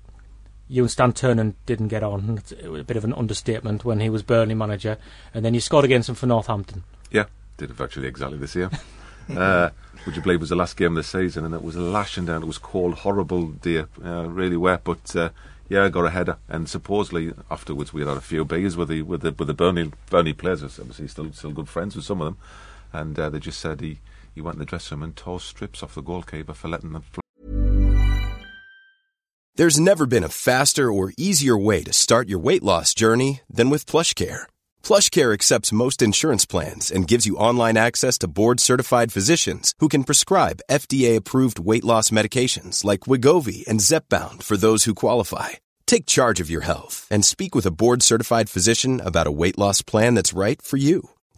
you 0.67 0.83
and 0.83 0.91
Stan 0.91 1.13
Ternent 1.13 1.55
didn't 1.65 1.87
get 1.87 2.03
on. 2.03 2.41
It 2.61 2.69
was 2.69 2.81
a 2.81 2.83
bit 2.83 2.97
of 2.97 3.03
an 3.03 3.13
understatement 3.13 3.85
when 3.85 3.99
he 3.99 4.09
was 4.09 4.23
Burnley 4.23 4.55
manager, 4.55 4.97
and 5.33 5.43
then 5.43 5.53
you 5.53 5.59
scored 5.59 5.85
against 5.85 6.09
him 6.09 6.15
for 6.15 6.27
Northampton. 6.27 6.83
Yeah, 7.11 7.25
did 7.57 7.71
it 7.71 7.75
virtually 7.75 8.07
exactly 8.07 8.37
this 8.37 8.55
year. 8.55 8.69
uh, 9.35 9.69
would 10.05 10.15
you 10.15 10.21
believe 10.21 10.37
it 10.37 10.41
was 10.41 10.49
the 10.49 10.55
last 10.55 10.77
game 10.77 10.95
of 10.95 10.95
the 10.95 11.03
season 11.03 11.45
and 11.45 11.53
it 11.53 11.63
was 11.63 11.75
lashing 11.75 12.25
down. 12.25 12.43
It 12.43 12.47
was 12.47 12.57
cold, 12.57 12.95
horrible 12.95 13.47
day, 13.47 13.85
uh, 14.03 14.27
really 14.27 14.57
wet. 14.57 14.83
But 14.83 15.15
uh, 15.15 15.29
yeah, 15.69 15.83
I 15.83 15.89
got 15.89 16.05
a 16.05 16.09
header, 16.09 16.37
and 16.47 16.67
supposedly 16.67 17.33
afterwards 17.51 17.93
we 17.93 18.01
had 18.01 18.17
a 18.17 18.21
few 18.21 18.43
beers 18.43 18.75
with 18.75 18.89
the 18.89 19.03
with 19.03 19.21
the 19.21 19.31
with 19.31 19.47
the 19.47 19.53
Burnley 19.53 19.91
Burnley 20.09 20.33
players. 20.33 20.63
Obviously, 20.63 21.07
still 21.07 21.31
still 21.31 21.51
good 21.51 21.69
friends 21.69 21.95
with 21.95 22.05
some 22.05 22.21
of 22.21 22.25
them, 22.25 22.37
and 22.93 23.17
uh, 23.19 23.29
they 23.29 23.39
just 23.39 23.59
said 23.59 23.81
he. 23.81 23.99
He 24.33 24.41
went 24.41 24.55
in 24.55 24.59
the 24.59 24.65
dressing 24.65 24.97
room 24.97 25.03
and 25.03 25.15
tore 25.15 25.39
strips 25.39 25.83
off 25.83 25.95
the 25.95 26.01
goalkeeper 26.01 26.53
for 26.53 26.69
letting 26.69 26.93
them 26.93 27.01
fly. 27.01 27.21
There's 29.55 29.77
never 29.77 30.05
been 30.05 30.23
a 30.23 30.29
faster 30.29 30.89
or 30.89 31.11
easier 31.17 31.57
way 31.57 31.83
to 31.83 31.91
start 31.91 32.29
your 32.29 32.39
weight 32.39 32.63
loss 32.63 32.93
journey 32.93 33.41
than 33.49 33.69
with 33.69 33.85
PlushCare. 33.85 34.43
PlushCare 34.81 35.33
accepts 35.33 35.73
most 35.73 36.01
insurance 36.01 36.45
plans 36.45 36.89
and 36.89 37.09
gives 37.09 37.25
you 37.25 37.35
online 37.35 37.75
access 37.75 38.17
to 38.19 38.29
board-certified 38.29 39.11
physicians 39.11 39.73
who 39.79 39.89
can 39.89 40.05
prescribe 40.05 40.61
FDA-approved 40.71 41.59
weight 41.59 41.83
loss 41.83 42.09
medications 42.09 42.85
like 42.85 43.01
Wegovy 43.01 43.67
and 43.67 43.81
Zepbound 43.81 44.43
for 44.43 44.55
those 44.55 44.85
who 44.85 44.95
qualify. 44.95 45.49
Take 45.85 46.05
charge 46.05 46.39
of 46.39 46.49
your 46.49 46.61
health 46.61 47.05
and 47.11 47.25
speak 47.25 47.53
with 47.53 47.65
a 47.65 47.71
board-certified 47.71 48.49
physician 48.49 49.01
about 49.01 49.27
a 49.27 49.31
weight 49.41 49.57
loss 49.57 49.81
plan 49.81 50.13
that's 50.13 50.31
right 50.31 50.61
for 50.61 50.77
you. 50.77 51.09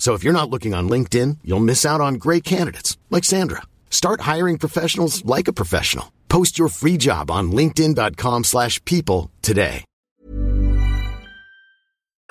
So 0.00 0.14
if 0.14 0.24
you're 0.24 0.32
not 0.40 0.48
looking 0.50 0.72
on 0.74 0.88
LinkedIn, 0.88 1.36
you'll 1.44 1.60
miss 1.60 1.84
out 1.84 2.00
on 2.00 2.14
great 2.14 2.42
candidates 2.42 2.96
like 3.10 3.22
Sandra. 3.22 3.62
Start 3.90 4.22
hiring 4.22 4.56
professionals 4.58 5.22
like 5.26 5.46
a 5.46 5.52
professional. 5.52 6.10
Post 6.28 6.58
your 6.58 6.68
free 6.68 6.96
job 6.96 7.30
on 7.30 7.52
linkedin.com/people 7.52 8.44
slash 8.44 8.82
people 8.86 9.30
today. 9.42 9.84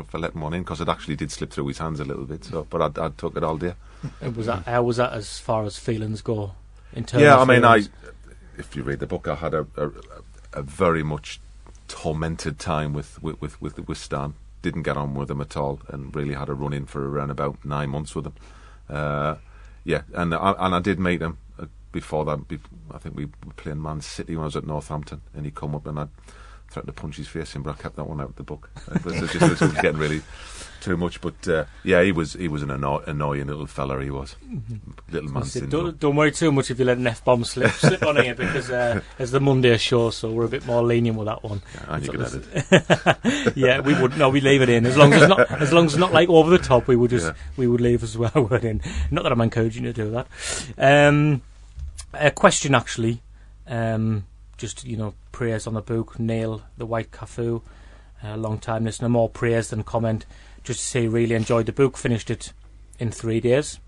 for 0.08 0.18
letting 0.18 0.42
one 0.42 0.54
in 0.54 0.64
because 0.64 0.82
it 0.82 0.88
actually 0.90 1.16
did 1.18 1.30
slip 1.30 1.52
through 1.52 1.68
his 1.68 1.78
hands 1.78 2.00
a 2.00 2.06
little 2.06 2.24
bit. 2.26 2.44
So, 2.46 2.66
but 2.70 2.82
I, 2.82 3.06
I 3.06 3.10
took 3.10 3.36
it 3.36 3.44
all 3.44 3.58
day. 3.58 3.74
And 4.22 4.36
was 4.36 4.46
that 4.48 4.64
how 4.66 4.82
was 4.84 4.98
that 4.98 5.14
as 5.14 5.38
far 5.40 5.66
as 5.66 5.78
feelings 5.78 6.22
go? 6.22 6.54
In 6.94 7.04
terms 7.04 7.22
Yeah, 7.22 7.38
I 7.38 7.42
of 7.42 7.48
mean, 7.50 7.66
I 7.66 7.84
if 8.58 8.76
you 8.76 8.84
read 8.84 9.00
the 9.00 9.08
book, 9.08 9.28
I 9.28 9.36
had 9.36 9.54
a, 9.54 9.68
a, 9.78 9.92
a 10.54 10.62
very 10.64 11.04
much 11.04 11.40
tormented 11.88 12.58
time 12.60 12.94
with 12.94 13.22
with, 13.22 13.42
with 13.42 13.62
with 13.62 13.88
with 13.88 13.98
Stan. 13.98 14.34
Didn't 14.62 14.84
get 14.84 14.98
on 14.98 15.14
with 15.14 15.32
him 15.32 15.42
at 15.42 15.56
all, 15.56 15.80
and 15.88 16.14
really 16.16 16.34
had 16.34 16.50
a 16.50 16.54
run 16.54 16.74
in 16.74 16.86
for 16.86 17.10
around 17.10 17.32
about 17.32 17.64
nine 17.64 17.90
months 17.90 18.16
with 18.16 18.26
him. 18.26 18.36
Uh, 18.90 19.36
yeah, 19.84 20.02
and 20.14 20.34
I, 20.34 20.56
and 20.60 20.76
I 20.76 20.80
did 20.80 21.00
meet 21.00 21.22
him 21.22 21.38
uh, 21.58 21.66
before 21.92 22.26
that. 22.26 22.40
I 22.92 22.98
think 22.98 23.16
we 23.16 23.26
were 23.26 23.54
playing 23.56 23.82
Man 23.82 24.02
City 24.02 24.36
when 24.36 24.44
I 24.44 24.46
was 24.46 24.56
at 24.56 24.68
Northampton, 24.68 25.22
and 25.34 25.46
he 25.46 25.52
come 25.52 25.76
up 25.76 25.88
and 25.88 26.00
I 26.00 26.08
threatened 26.70 26.96
to 26.96 27.02
punch 27.02 27.18
his 27.18 27.28
face 27.28 27.56
in, 27.56 27.62
but 27.64 27.72
I 27.78 27.82
kept 27.82 27.96
that 27.96 28.06
one 28.06 28.22
out 28.22 28.30
of 28.30 28.36
the 28.36 28.44
book. 28.44 28.70
It 28.94 29.04
was, 29.04 29.16
just, 29.32 29.36
it 29.36 29.62
was 29.62 29.72
getting 29.82 29.98
really 29.98 30.22
too 30.82 30.96
much. 30.98 31.20
But 31.20 31.48
uh, 31.48 31.66
yeah, 31.84 32.04
he 32.04 32.12
was 32.12 32.34
he 32.34 32.48
was 32.48 32.64
an 32.64 32.72
anno- 32.72 33.00
annoying 33.06 33.48
little 33.48 33.66
fella. 33.68 34.02
He 34.02 34.10
was 34.12 34.36
little 35.12 35.32
man. 35.32 35.44
Syndrome. 35.44 35.84
Don't, 35.86 36.00
don't 36.00 36.16
worry 36.16 36.32
too 36.32 36.52
much 36.52 36.72
if 36.72 36.80
you 36.80 36.86
let 36.86 36.98
an 36.98 37.08
F 37.08 37.24
bomb 37.24 37.44
slip 37.44 37.72
slip 37.74 38.04
on 38.04 38.18
here 38.18 38.36
because 38.36 38.70
uh, 38.70 39.02
it's 39.18 39.32
the 39.32 39.40
Monday 39.40 39.76
show, 39.78 40.10
so 40.10 40.32
we're 40.32 40.46
a 40.46 40.50
bit 40.50 40.66
more 40.66 40.84
lenient 40.84 41.18
with 41.18 41.28
that 41.28 41.44
one. 41.44 41.62
And 41.88 42.06
you 42.06 42.12
can 42.12 43.54
yeah, 43.56 43.80
we 43.82 44.00
would 44.00 44.18
no, 44.18 44.30
we 44.30 44.42
leave 44.42 44.62
it 44.62 44.70
in 44.70 44.86
as 44.86 44.96
long 44.98 45.14
as 45.14 45.24
it's 45.24 45.30
not 45.30 45.52
as 45.62 45.74
long 45.74 45.86
as 45.86 45.94
it's 45.94 46.00
not 46.00 46.14
like 46.14 46.30
over 46.30 46.50
the 46.50 46.58
top. 46.60 46.88
We 46.88 46.96
would 46.96 47.10
just 47.10 47.26
Yeah. 47.28 47.34
we 47.58 47.68
would 47.68 47.82
leave 47.82 48.04
as 48.04 48.18
well 48.18 48.32
word 48.50 48.64
in. 48.64 48.82
Not 49.12 49.24
that 49.24 49.32
I'm 49.32 49.42
encouraging 49.42 49.86
you 49.86 49.94
to 49.94 50.04
do 50.04 50.12
that. 50.12 50.28
Um, 50.78 51.42
a 52.14 52.32
question 52.32 52.74
actually, 52.76 53.22
um, 53.68 54.26
just 54.60 54.86
you 54.86 54.98
know, 54.98 55.16
prayers 55.32 55.66
on 55.66 55.74
the 55.74 55.82
book. 55.82 56.20
Neil 56.20 56.62
the 56.78 56.86
White 56.86 57.12
Cafu, 57.12 57.64
a 58.22 58.38
long 58.38 58.60
time 58.60 58.84
listener, 58.84 59.10
more 59.10 59.30
prayers 59.30 59.70
than 59.70 59.84
comment. 59.84 60.26
Just 60.64 60.82
to 60.82 60.86
say, 60.86 61.08
really 61.08 61.34
enjoyed 61.36 61.66
the 61.66 61.72
book. 61.72 61.98
Finished 61.98 62.30
it 62.30 62.54
in 63.00 63.10
three 63.12 63.40
days. 63.40 63.80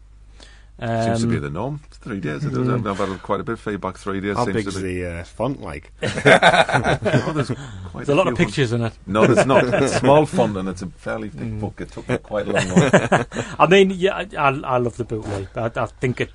Um, 0.79 1.03
Seems 1.03 1.21
to 1.21 1.27
be 1.27 1.37
the 1.37 1.49
norm. 1.51 1.79
Three 1.91 2.19
days. 2.19 2.43
It 2.43 2.53
mm. 2.53 2.89
I've 2.89 2.97
had 2.97 3.21
quite 3.21 3.39
a 3.39 3.43
bit 3.43 3.53
of 3.53 3.59
feedback. 3.59 3.97
Three 3.99 4.19
days 4.19 4.35
How 4.35 4.45
seems 4.45 4.55
big's 4.55 4.75
to 4.75 4.81
be. 4.81 5.01
the 5.03 5.19
uh, 5.19 5.23
font 5.25 5.61
like? 5.61 5.91
Oh, 6.01 7.33
there's 7.33 7.51
quite 7.51 8.05
there's 8.05 8.09
a 8.09 8.15
lot 8.15 8.27
of 8.27 8.35
few 8.35 8.45
pictures 8.45 8.71
in 8.71 8.81
it. 8.85 8.93
No, 9.05 9.27
there's 9.27 9.45
not. 9.45 9.63
It's 9.83 9.97
small 9.97 10.25
font 10.25 10.57
and 10.57 10.67
it's 10.69 10.81
a 10.81 10.87
fairly 10.87 11.29
thick 11.29 11.49
Mm. 11.49 11.59
book. 11.59 11.81
It 11.81 11.91
took 11.91 12.07
me 12.09 12.17
quite 12.17 12.47
a 12.47 12.53
long 12.53 12.67
while. 12.69 13.25
I 13.59 13.67
mean, 13.67 13.91
yeah, 13.91 14.15
I, 14.15 14.27
I, 14.37 14.49
I 14.49 14.77
love 14.77 14.97
the 14.97 15.03
book, 15.03 15.27
Lee. 15.27 15.47
I, 15.55 15.69
I 15.75 15.85
think 15.85 16.21
it 16.21 16.31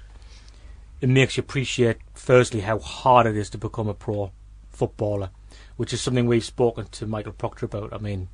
it 1.01 1.09
makes 1.09 1.37
you 1.37 1.43
appreciate, 1.43 1.99
firstly, 2.15 2.61
how 2.61 2.79
hard 2.79 3.27
it 3.27 3.37
is 3.37 3.51
to 3.51 3.59
become 3.59 3.89
a 3.89 3.95
pro 3.95 4.33
footballer, 4.71 5.31
which 5.77 5.93
is 5.93 6.01
something 6.01 6.27
we've 6.27 6.45
spoken 6.45 6.87
to 6.93 7.07
Michael 7.07 7.33
Proctor 7.33 7.67
about. 7.67 7.93
I 7.93 7.99
mean, 7.99 8.29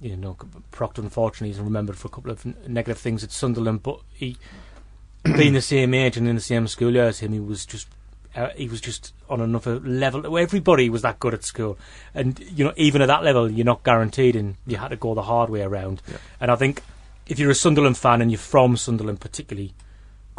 you 0.00 0.16
know, 0.16 0.36
Proctor 0.70 1.02
unfortunately 1.02 1.50
is 1.50 1.60
remembered 1.60 1.96
for 1.96 2.08
a 2.08 2.10
couple 2.10 2.30
of 2.30 2.44
negative 2.68 2.98
things 2.98 3.24
at 3.24 3.32
Sunderland, 3.32 3.82
but 3.82 4.00
he, 4.12 4.36
being 5.24 5.52
the 5.52 5.62
same 5.62 5.94
age 5.94 6.16
and 6.16 6.28
in 6.28 6.36
the 6.36 6.40
same 6.40 6.66
school 6.68 6.92
year 6.92 7.08
as 7.08 7.20
him, 7.20 7.32
he 7.32 7.40
was 7.40 7.66
just. 7.66 7.88
Uh, 8.32 8.50
he 8.50 8.68
was 8.68 8.80
just 8.80 9.12
on 9.28 9.40
another 9.40 9.80
level. 9.80 10.38
Everybody 10.38 10.88
was 10.88 11.02
that 11.02 11.18
good 11.18 11.34
at 11.34 11.42
school, 11.42 11.76
and 12.14 12.38
you 12.38 12.64
know, 12.64 12.72
even 12.76 13.02
at 13.02 13.06
that 13.06 13.24
level, 13.24 13.50
you're 13.50 13.64
not 13.64 13.82
guaranteed, 13.82 14.36
and 14.36 14.54
you 14.68 14.76
had 14.76 14.90
to 14.90 14.96
go 14.96 15.14
the 15.14 15.22
hard 15.22 15.50
way 15.50 15.62
around. 15.62 16.00
Yeah. 16.08 16.18
And 16.40 16.48
I 16.48 16.54
think 16.54 16.80
if 17.26 17.40
you're 17.40 17.50
a 17.50 17.56
Sunderland 17.56 17.98
fan 17.98 18.22
and 18.22 18.30
you're 18.30 18.38
from 18.38 18.76
Sunderland, 18.76 19.20
particularly 19.20 19.72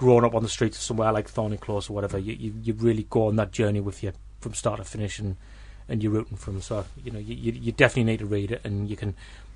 growing 0.01 0.25
up 0.25 0.33
on 0.33 0.41
the 0.41 0.49
streets 0.49 0.77
of 0.77 0.81
somewhere 0.81 1.11
like 1.11 1.29
Thorney 1.29 1.59
Close 1.59 1.87
or 1.87 1.93
whatever, 1.93 2.17
you, 2.17 2.33
you, 2.33 2.55
you 2.63 2.73
really 2.73 3.05
go 3.07 3.27
on 3.27 3.35
that 3.35 3.51
journey 3.51 3.79
with 3.79 4.01
you 4.01 4.13
from 4.39 4.55
start 4.55 4.79
to 4.79 4.83
finish, 4.83 5.19
and, 5.19 5.37
and 5.87 6.01
you're 6.01 6.11
rooting 6.11 6.37
them. 6.37 6.59
So 6.59 6.85
you 7.03 7.11
know, 7.11 7.19
you, 7.19 7.51
you, 7.51 7.71
definitely 7.71 8.05
need 8.05 8.17
to 8.17 8.25
read 8.25 8.51
it, 8.51 8.61
and 8.63 8.89
you 8.89 8.97
can 8.97 9.13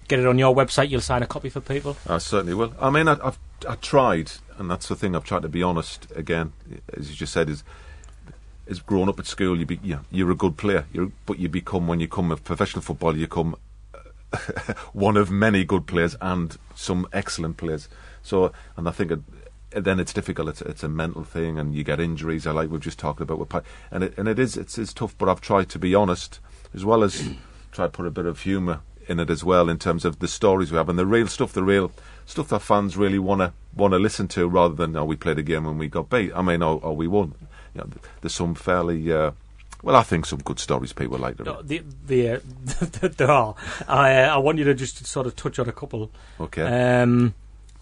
get 0.07 0.19
it 0.19 0.27
on 0.27 0.37
your 0.37 0.55
website. 0.55 0.91
You'll 0.91 1.01
sign 1.01 1.23
a 1.23 1.25
copy 1.25 1.49
for 1.49 1.61
people. 1.61 1.97
I 2.07 2.19
certainly 2.19 2.53
will. 2.53 2.75
I 2.79 2.91
mean, 2.91 3.07
I, 3.07 3.17
I've 3.23 3.39
I 3.67 3.73
tried, 3.73 4.33
and 4.59 4.69
that's 4.69 4.87
the 4.87 4.95
thing. 4.95 5.15
I've 5.15 5.23
tried 5.23 5.41
to 5.41 5.49
be 5.49 5.63
honest. 5.63 6.05
Again, 6.15 6.53
as 6.95 7.09
you 7.09 7.15
just 7.15 7.33
said, 7.33 7.49
is 7.49 7.63
is 8.67 8.81
growing 8.81 9.09
up 9.09 9.17
at 9.17 9.25
school. 9.25 9.57
You 9.57 9.65
be 9.65 9.79
you 9.81 9.95
know, 9.95 10.01
you're 10.11 10.29
a 10.29 10.35
good 10.35 10.57
player, 10.57 10.85
you're, 10.93 11.11
but 11.25 11.39
you 11.39 11.49
become 11.49 11.87
when 11.87 11.99
you 11.99 12.07
come 12.07 12.31
a 12.31 12.37
professional 12.37 12.83
footballer, 12.83 13.15
you 13.15 13.25
become 13.25 13.55
one 14.93 15.17
of 15.17 15.31
many 15.31 15.63
good 15.63 15.87
players 15.87 16.15
and 16.21 16.55
some 16.75 17.07
excellent 17.11 17.57
players. 17.57 17.89
So, 18.21 18.51
and 18.77 18.87
I 18.87 18.91
think 18.91 19.11
then 19.83 19.99
it's 19.99 20.13
difficult. 20.13 20.49
It's 20.49 20.61
it's 20.61 20.83
a 20.83 20.89
mental 20.89 21.23
thing, 21.23 21.59
and 21.59 21.75
you 21.75 21.83
get 21.83 21.99
injuries. 21.99 22.47
I 22.47 22.51
like 22.51 22.69
we've 22.69 22.79
just 22.79 22.99
talked 22.99 23.21
about 23.21 23.39
with 23.39 23.49
Pi- 23.49 23.61
and 23.91 24.03
it 24.03 24.17
and 24.17 24.27
it 24.27 24.39
is 24.39 24.55
it's, 24.57 24.77
it's 24.77 24.93
tough. 24.93 25.17
But 25.17 25.29
I've 25.29 25.41
tried 25.41 25.69
to 25.69 25.79
be 25.79 25.93
honest 25.93 26.39
as 26.73 26.85
well 26.85 27.03
as 27.03 27.29
try 27.71 27.85
to 27.85 27.91
put 27.91 28.05
a 28.05 28.11
bit 28.11 28.25
of 28.25 28.41
humour 28.41 28.81
in 29.07 29.19
it 29.19 29.29
as 29.29 29.43
well 29.43 29.69
in 29.69 29.77
terms 29.77 30.05
of 30.05 30.19
the 30.19 30.27
stories 30.27 30.71
we 30.71 30.77
have 30.77 30.89
and 30.89 30.97
the 30.97 31.05
real 31.05 31.27
stuff, 31.27 31.53
the 31.53 31.63
real 31.63 31.91
stuff 32.25 32.47
that 32.49 32.59
fans 32.59 32.97
really 32.97 33.19
want 33.19 33.41
to 33.41 33.53
want 33.75 33.93
to 33.93 33.99
listen 33.99 34.27
to, 34.29 34.47
rather 34.47 34.73
than 34.73 34.95
oh 34.95 35.05
we 35.05 35.15
played 35.15 35.37
a 35.37 35.43
game 35.43 35.65
and 35.65 35.77
we 35.77 35.87
got 35.87 36.09
beat. 36.09 36.31
I 36.33 36.41
mean, 36.41 36.61
oh, 36.61 36.79
oh 36.81 36.93
we 36.93 37.07
won. 37.07 37.35
You 37.73 37.81
know, 37.81 37.89
there's 38.21 38.33
some 38.33 38.55
fairly. 38.55 39.11
Uh, 39.11 39.31
well, 39.83 39.95
I 39.95 40.03
think 40.03 40.25
some 40.25 40.39
good 40.39 40.57
stories 40.57 40.93
people 40.93 41.19
like 41.19 41.37
to 41.37 41.43
read. 41.43 41.55
No, 41.55 41.61
the, 41.61 41.83
the, 42.07 42.29
uh, 42.29 42.39
there 43.17 43.29
are. 43.29 43.55
I, 43.87 44.23
uh, 44.23 44.35
I 44.35 44.37
want 44.37 44.57
you 44.57 44.63
to 44.63 44.73
just 44.73 45.05
sort 45.05 45.27
of 45.27 45.35
touch 45.35 45.59
on 45.59 45.69
a 45.69 45.71
couple. 45.71 46.09
Okay. 46.39 46.63
Um, 47.01 47.35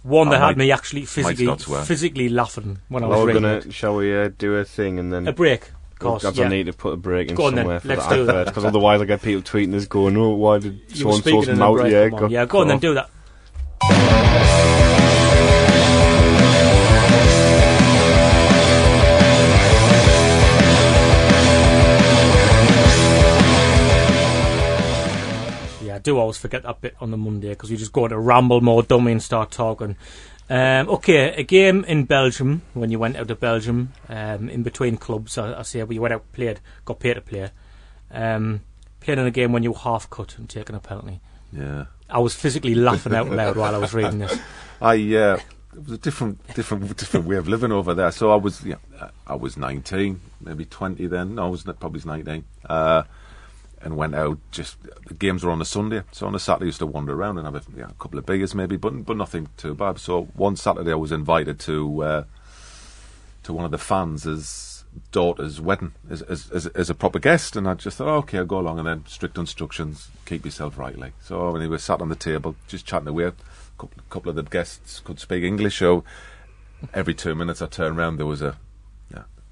one 0.03 0.27
I 0.27 0.31
that 0.31 0.39
had 0.39 0.45
might- 0.47 0.57
me 0.57 0.71
actually 0.71 1.05
physically 1.05 1.45
start 1.45 1.61
swearing. 1.61 1.85
physically 1.85 2.29
laughing 2.29 2.79
when 2.89 3.03
I 3.03 3.07
Well, 3.07 3.17
was 3.19 3.23
we're 3.23 3.27
reading 3.33 3.41
gonna. 3.43 3.55
it. 3.57 3.73
Shall 3.73 3.95
we 3.95 4.15
uh, 4.15 4.29
do 4.37 4.55
a 4.55 4.63
thing 4.65 4.99
and 4.99 5.11
then? 5.11 5.27
A 5.27 5.33
break, 5.33 5.63
of 5.93 5.99
course. 5.99 6.21
Because 6.23 6.37
yeah. 6.37 6.45
I 6.45 6.49
need 6.49 6.65
to 6.67 6.73
put 6.73 6.93
a 6.93 6.97
break 6.97 7.29
in 7.29 7.35
Go 7.35 7.45
on 7.45 7.55
then, 7.55 7.63
somewhere 7.63 7.79
for 7.79 7.87
let's 7.87 8.05
the 8.07 8.15
do 8.15 8.25
that. 8.25 8.35
advert. 8.35 8.47
Because 8.47 8.65
otherwise, 8.65 9.01
I 9.01 9.05
get 9.05 9.21
people 9.21 9.41
tweeting 9.41 9.73
us 9.75 9.85
going, 9.87 10.15
"Oh, 10.17 10.29
why 10.31 10.59
did 10.59 10.79
You 10.89 10.95
so 10.95 11.05
were 11.07 11.11
and 11.13 11.21
speaking 11.21 11.41
so's 11.41 11.47
in 11.49 11.55
a 11.55 11.59
mouth?" 11.59 11.77
break. 11.77 11.91
Yeah, 11.91 12.09
come 12.09 12.23
on. 12.25 12.29
yeah, 12.31 12.45
go 12.45 12.59
on 12.59 12.67
cut 12.67 12.69
then, 12.69 12.79
do 12.79 12.93
that. 12.95 13.09
Do 26.03 26.19
always 26.19 26.37
forget 26.37 26.63
that 26.63 26.81
bit 26.81 26.95
on 26.99 27.11
the 27.11 27.17
Monday 27.17 27.49
because 27.49 27.71
we 27.71 27.77
just 27.77 27.93
go 27.93 28.05
into 28.05 28.19
ramble 28.19 28.61
more 28.61 28.83
dummy 28.83 29.11
and 29.11 29.23
start 29.23 29.51
talking. 29.51 29.95
Um, 30.49 30.89
okay, 30.89 31.33
a 31.35 31.43
game 31.43 31.83
in 31.85 32.03
Belgium 32.03 32.61
when 32.73 32.91
you 32.91 32.99
went 32.99 33.15
out 33.15 33.27
to 33.29 33.35
Belgium 33.35 33.93
um, 34.09 34.49
in 34.49 34.61
between 34.61 34.97
clubs. 34.97 35.37
I, 35.37 35.59
I 35.59 35.61
say 35.63 35.83
we 35.83 35.99
went 35.99 36.13
out, 36.13 36.31
played, 36.33 36.59
got 36.85 36.99
paid 36.99 37.15
to 37.15 37.21
play. 37.21 37.49
Um, 38.11 38.61
playing 38.99 39.19
in 39.19 39.25
a 39.25 39.31
game 39.31 39.51
when 39.51 39.63
you 39.63 39.71
were 39.71 39.79
half 39.79 40.09
cut 40.09 40.37
and 40.37 40.49
taking 40.49 40.75
a 40.75 40.79
penalty. 40.79 41.21
Yeah. 41.51 41.85
I 42.09 42.19
was 42.19 42.35
physically 42.35 42.75
laughing 42.75 43.15
out 43.15 43.29
loud 43.31 43.55
while 43.55 43.73
I 43.73 43.77
was 43.77 43.93
reading 43.93 44.19
this. 44.19 44.37
I 44.81 44.95
uh, 45.15 45.39
it 45.75 45.83
was 45.83 45.91
a 45.93 45.97
different, 45.97 46.53
different, 46.53 46.95
different 46.97 47.25
way 47.25 47.37
of 47.37 47.47
living 47.47 47.71
over 47.71 47.93
there. 47.93 48.11
So 48.11 48.31
I 48.31 48.35
was, 48.35 48.63
yeah, 48.63 48.75
I 49.25 49.35
was 49.35 49.57
nineteen, 49.57 50.21
maybe 50.39 50.65
twenty 50.65 51.07
then. 51.07 51.35
No, 51.35 51.45
I 51.45 51.49
was 51.49 51.63
probably 51.63 52.01
nineteen, 52.05 52.45
uh, 52.65 53.03
and 53.83 53.97
went 53.97 54.15
out. 54.15 54.37
Just 54.51 54.77
the 55.07 55.13
games 55.13 55.43
were 55.43 55.51
on 55.51 55.61
a 55.61 55.65
Sunday, 55.65 56.03
so 56.11 56.27
on 56.27 56.35
a 56.35 56.39
Saturday 56.39 56.65
I 56.65 56.67
used 56.67 56.79
to 56.79 56.85
wander 56.85 57.13
around 57.13 57.37
and 57.37 57.45
have 57.45 57.55
a, 57.55 57.83
a 57.83 57.93
couple 57.93 58.19
of 58.19 58.25
beers 58.25 58.55
maybe, 58.55 58.77
but 58.77 59.05
but 59.05 59.17
nothing 59.17 59.49
too 59.57 59.73
bad. 59.73 59.99
So 59.99 60.23
one 60.35 60.55
Saturday 60.55 60.91
I 60.91 60.95
was 60.95 61.11
invited 61.11 61.59
to 61.61 62.03
uh, 62.03 62.23
to 63.43 63.53
one 63.53 63.65
of 63.65 63.71
the 63.71 63.77
fans' 63.77 64.85
daughter's 65.11 65.59
wedding 65.59 65.93
as, 66.09 66.21
as, 66.23 66.49
as, 66.51 66.67
as 66.67 66.89
a 66.89 66.95
proper 66.95 67.19
guest, 67.19 67.55
and 67.55 67.67
I 67.67 67.73
just 67.73 67.97
thought, 67.97 68.07
oh, 68.07 68.17
okay, 68.17 68.37
I'll 68.37 68.45
go 68.45 68.59
along, 68.59 68.79
and 68.79 68.87
then 68.87 69.03
strict 69.07 69.37
instructions, 69.37 70.09
keep 70.25 70.45
yourself 70.45 70.77
right, 70.77 70.97
like. 70.97 71.13
So 71.21 71.51
when 71.51 71.61
we 71.61 71.67
were 71.67 71.79
sat 71.79 72.01
on 72.01 72.09
the 72.09 72.15
table, 72.15 72.55
just 72.67 72.85
chatting 72.85 73.07
away, 73.07 73.25
a 73.25 73.33
couple, 73.77 74.03
couple 74.09 74.29
of 74.29 74.35
the 74.35 74.43
guests 74.43 74.99
could 74.99 75.19
speak 75.19 75.43
English, 75.43 75.79
so 75.79 76.03
every 76.93 77.13
two 77.13 77.35
minutes 77.35 77.61
I 77.61 77.65
turned 77.67 77.97
around, 77.97 78.17
there 78.17 78.25
was 78.25 78.41
a 78.41 78.57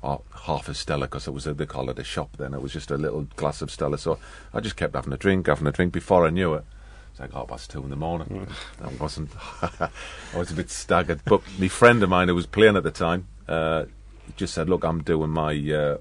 half 0.02 0.68
a 0.68 0.74
Stella, 0.74 1.06
because 1.06 1.28
it 1.28 1.32
was 1.32 1.47
a, 1.47 1.54
they 1.54 1.66
call 1.66 1.89
it 1.89 1.99
a 1.99 2.04
shop 2.04 2.38
then, 2.38 2.54
it 2.54 2.62
was 2.62 2.74
just 2.74 2.91
a 2.91 2.97
little 2.97 3.24
glass 3.36 3.62
of 3.62 3.72
Stella, 3.72 3.97
so 3.97 4.18
I 4.54 4.60
just 4.60 4.76
kept 4.76 4.95
having 4.95 5.14
a 5.14 5.18
drink, 5.18 5.47
having 5.47 5.68
a 5.68 5.72
drink, 5.72 5.93
before 5.93 6.26
I 6.26 6.30
knew 6.30 6.54
it, 6.56 6.66
it's 7.12 7.20
like 7.20 7.34
half 7.34 7.47
past 7.47 7.70
two 7.70 7.84
in 7.84 7.89
the 7.89 7.95
morning. 7.95 8.47
I 8.84 8.88
wasn't. 8.95 9.32
I 9.62 9.89
was 10.36 10.52
a 10.52 10.56
bit 10.56 10.70
staggered. 10.70 11.22
But 11.26 11.41
my 11.60 11.68
friend 11.68 12.02
of 12.04 12.10
mine 12.10 12.30
who 12.30 12.36
was 12.36 12.45
playing 12.45 12.78
at 12.78 12.84
the 12.84 12.91
time, 12.91 13.28
uh, 13.49 13.86
just 14.38 14.54
said, 14.54 14.70
"Look, 14.70 14.86
I'm 14.86 15.04
doing 15.04 15.30
my 15.30 15.54
uh, 15.54 15.97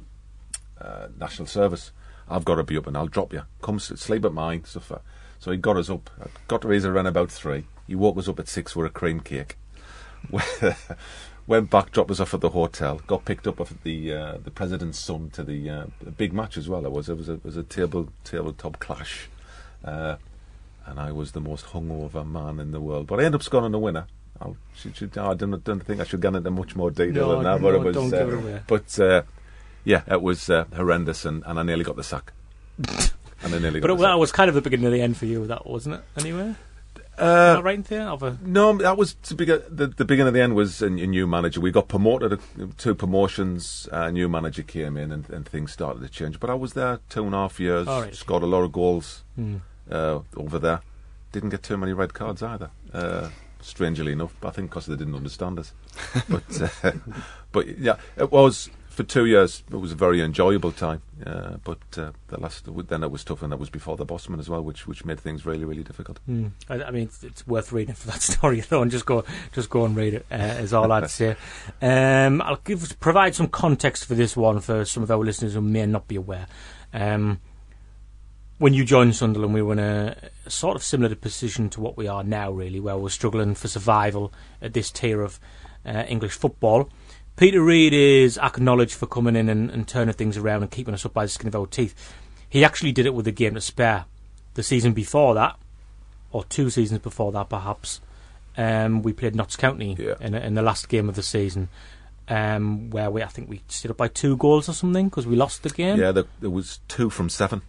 uh, 0.81 1.09
national 1.19 1.47
service. 1.47 1.91
I've 2.29 2.45
got 2.45 2.57
to 2.57 2.63
be 2.63 2.77
up, 2.77 2.87
and 2.87 2.97
I'll 2.97 3.09
drop 3.09 3.33
you. 3.33 3.43
Come 3.61 3.81
sleep 3.81 4.25
at 4.25 4.33
mine." 4.33 4.65
Stuff. 4.65 4.93
So 5.41 5.51
he 5.51 5.57
got 5.57 5.77
us 5.77 5.91
up. 5.91 6.11
Got 6.47 6.63
to 6.63 6.69
his 6.69 6.85
around 6.85 7.07
about 7.07 7.33
three. 7.33 7.67
He 7.89 7.97
woke 7.97 8.19
us 8.19 8.29
up 8.29 8.39
at 8.39 8.47
six 8.47 8.73
for 8.73 8.87
a 8.87 8.91
cream 8.91 9.19
cake. 9.19 9.57
Went 11.51 11.69
back, 11.69 11.91
dropped 11.91 12.13
us 12.13 12.21
off 12.21 12.33
at 12.33 12.43
the 12.43 12.51
hotel. 12.51 13.01
Got 13.09 13.25
picked 13.25 13.49
up 13.49 13.61
at 13.61 13.83
the 13.83 14.15
uh, 14.15 14.39
the 14.45 14.53
president's 14.53 15.01
son 15.01 15.31
to 15.31 15.43
the 15.43 15.69
uh, 15.69 15.87
big 16.17 16.33
match 16.33 16.57
as 16.57 16.69
well. 16.69 16.87
It 16.87 16.93
was 16.93 17.09
it 17.09 17.17
was 17.17 17.29
a, 17.29 17.33
it 17.33 17.45
was 17.45 17.57
a 17.57 17.65
table 17.65 18.09
tabletop 18.23 18.79
clash. 18.79 19.29
Uh, 19.85 20.15
and 20.87 21.01
I 21.01 21.11
was 21.11 21.33
the 21.33 21.41
most 21.41 21.67
hungover 21.67 22.25
man 22.25 22.61
in 22.61 22.71
the 22.71 22.79
world. 22.79 23.09
But 23.09 23.19
I 23.19 23.25
ended 23.25 23.41
up 23.41 23.43
scoring 23.43 23.73
the 23.73 23.81
winner. 23.81 24.07
I'll, 24.41 24.57
should, 24.77 24.95
should, 24.97 25.19
I 25.19 25.35
don't, 25.35 25.65
don't 25.65 25.81
think 25.81 26.01
I 26.01 26.05
should 26.05 26.21
get 26.21 26.37
into 26.37 26.53
much 26.53 26.77
more 26.77 26.93
detail 26.93 27.27
No, 27.27 27.35
than 27.35 27.43
that, 27.43 27.61
but 27.61 27.75
it 27.75 27.81
was. 27.81 27.97
don't 27.97 28.15
uh, 28.15 28.19
give 28.19 28.29
it 28.29 28.45
away. 28.45 28.63
But 28.69 29.01
uh, 29.01 29.23
yeah, 29.83 30.03
it 30.07 30.23
was 30.23 30.49
uh, 30.51 30.67
horrendous, 30.77 31.25
and, 31.25 31.43
and 31.47 31.59
I 31.59 31.65
nearly 31.65 31.83
got 31.83 31.97
the 31.97 32.05
sack. 32.05 32.33
and 32.79 33.11
I 33.43 33.59
nearly 33.59 33.81
got 33.81 33.89
But 33.89 33.95
it, 33.95 33.99
that 34.03 34.21
was 34.21 34.31
kind 34.31 34.49
of 34.49 34.55
the 34.55 34.63
beginning 34.63 34.87
of 34.87 34.93
the 34.93 35.03
end 35.03 35.17
for 35.17 35.27
you, 35.27 35.49
that 35.49 35.67
wasn't 35.67 35.97
it? 35.97 36.03
Anyway, 36.17 36.55
Uh, 37.19 37.61
right 37.63 37.75
in 37.75 37.83
there. 37.83 38.09
A, 38.09 38.39
no, 38.43 38.77
that 38.79 38.97
was 38.97 39.15
to 39.25 39.35
begin, 39.35 39.63
the 39.69 39.89
the 39.89 40.05
beginning 40.07 40.29
of 40.29 40.35
the 40.35 40.41
end 40.41 40.55
was 40.55 40.81
a, 40.81 40.87
a 40.87 40.91
new 40.91 41.27
manager. 41.27 41.61
We 41.61 41.71
got 41.71 41.87
promoted, 41.89 42.41
two 42.79 42.95
promotions. 42.95 43.89
A 43.93 44.11
new 44.11 44.29
manager 44.29 44.63
came 44.63 44.97
in, 44.97 45.13
and, 45.13 45.29
and 45.29 45.47
things 45.47 45.73
started 45.73 46.01
to 46.03 46.09
change. 46.09 46.41
But 46.41 46.49
I 46.51 46.55
was 46.55 46.73
there 46.73 47.01
two 47.11 47.25
and 47.27 47.35
a 47.35 47.39
half 47.39 47.61
years. 47.61 47.87
Right. 47.87 48.15
Scored 48.15 48.43
a 48.43 48.47
lot 48.47 48.63
of 48.63 48.73
goals 48.73 49.23
Hmm. 49.37 49.57
uh, 49.91 50.21
over 50.37 50.59
there. 50.59 50.81
Didn't 51.33 51.51
get 51.51 51.63
too 51.63 51.77
many 51.77 51.93
red 51.93 52.15
cards 52.15 52.43
either. 52.43 52.71
Uh, 52.93 53.29
strangely 53.61 54.13
enough, 54.13 54.35
I 54.43 54.51
think 54.51 54.71
because 54.71 54.87
they 54.87 54.97
didn't 54.97 55.15
understand 55.15 55.59
us. 55.59 55.75
but 56.29 56.63
uh, 56.83 56.93
but 57.53 57.79
yeah, 57.79 57.97
it 58.17 58.33
was 58.33 58.71
for 59.01 59.09
two 59.09 59.25
years. 59.25 59.63
It 59.71 59.77
was 59.77 59.93
a 59.93 59.95
very 59.97 60.21
enjoyable 60.21 60.73
time. 60.73 61.01
Uh, 61.25 61.57
but 61.65 61.79
uh, 61.97 62.13
the 62.29 62.41
last 62.41 62.69
then 62.89 63.03
it 63.03 63.11
was 63.11 63.25
tough, 63.25 63.43
and 63.43 63.53
that 63.53 63.59
was 63.59 63.71
before 63.71 63.97
the 63.97 64.05
Bosman 64.05 64.41
as 64.41 64.49
well, 64.49 64.63
which 64.63 64.87
which 64.87 65.05
made 65.05 65.21
things 65.21 65.45
really 65.45 65.65
really 65.65 65.83
difficult. 65.83 66.19
Hmm. 66.27 66.49
I, 66.69 66.83
I 66.83 66.91
mean, 66.91 67.05
it's, 67.05 67.23
it's 67.23 67.47
worth 67.47 67.73
reading 67.73 67.95
for 67.95 68.09
that 68.09 68.23
story 68.33 68.63
alone. 68.71 68.91
Just 68.91 69.07
go, 69.07 69.25
just 69.53 69.71
go 69.71 69.85
and 69.85 69.97
read 69.97 70.15
it. 70.15 70.27
Uh, 70.31 70.59
is 70.61 70.73
all 70.73 70.91
I'd 70.93 71.11
say. 71.21 71.37
Um, 71.81 72.41
I'll 72.43 72.61
give 72.65 72.99
provide 73.01 73.35
some 73.35 73.49
context 73.49 74.05
for 74.07 74.15
this 74.15 74.37
one 74.37 74.61
for 74.61 74.85
some 74.85 75.03
of 75.03 75.11
our 75.11 75.19
listeners 75.19 75.55
who 75.55 75.61
may 75.61 75.87
not 75.87 76.09
be 76.09 76.17
aware. 76.17 76.47
Um, 76.93 77.41
when 78.59 78.75
you 78.75 78.85
joined 78.85 79.17
Sunderland, 79.17 79.55
we 79.55 79.63
were 79.63 79.73
in 79.73 79.79
a, 79.79 80.17
a 80.45 80.51
sort 80.51 80.77
of 80.77 80.83
similar 80.83 81.15
position 81.15 81.71
to 81.71 81.81
what 81.81 81.97
we 81.97 82.07
are 82.07 82.23
now, 82.23 82.51
really, 82.51 82.81
where 82.81 82.99
we're 82.99 83.09
struggling 83.09 83.55
for 83.55 83.69
survival 83.69 84.33
at 84.61 84.75
this 84.75 84.91
tier 84.91 85.23
of 85.23 85.41
uh, 85.87 86.05
English 86.09 86.33
football. 86.33 86.91
Peter 87.41 87.63
Reid 87.63 87.95
is 87.95 88.37
acknowledged 88.37 88.93
for 88.93 89.07
coming 89.07 89.35
in 89.35 89.49
and, 89.49 89.71
and 89.71 89.89
turning 89.89 90.13
things 90.13 90.37
around 90.37 90.61
and 90.61 90.71
keeping 90.71 90.93
us 90.93 91.07
up 91.07 91.15
by 91.15 91.25
the 91.25 91.29
skin 91.31 91.49
of 91.49 91.57
our 91.57 91.67
teeth. 91.67 91.95
He 92.51 92.63
actually 92.63 92.93
did 92.93 93.07
it 93.07 93.15
with 93.15 93.27
a 93.27 93.33
game 93.33 93.55
to 93.55 93.63
spare. 93.63 94.05
The 94.53 94.63
season 94.63 94.93
before 94.93 95.35
that, 95.37 95.59
or 96.33 96.45
two 96.45 96.69
seasons 96.69 97.01
before 97.01 97.33
that, 97.33 97.49
perhaps, 97.49 98.03
um, 98.59 99.01
we 99.01 99.15
played 99.15 99.35
Notts 99.35 99.57
County 99.57 99.97
Yeah. 99.99 100.17
in, 100.21 100.35
in 100.35 100.53
the 100.53 100.61
last 100.61 100.91
game 100.91 101.09
of 101.09 101.15
the 101.15 101.23
season, 101.23 101.71
um, 102.29 102.91
where 102.91 103.11
we 103.11 103.23
I 103.23 103.29
think 103.29 103.49
we 103.49 103.63
stood 103.69 103.91
up 103.91 103.97
by 103.97 104.09
two 104.09 104.37
goals 104.37 104.69
or 104.69 104.75
something 104.75 105.09
because 105.09 105.27
we 105.27 105.35
lost 105.35 105.63
the 105.63 105.71
game. 105.71 105.99
Yeah, 105.99 106.13
there, 106.13 106.25
there 106.41 106.51
was 106.51 106.81
two 106.89 107.09
from 107.09 107.31
seven. 107.31 107.63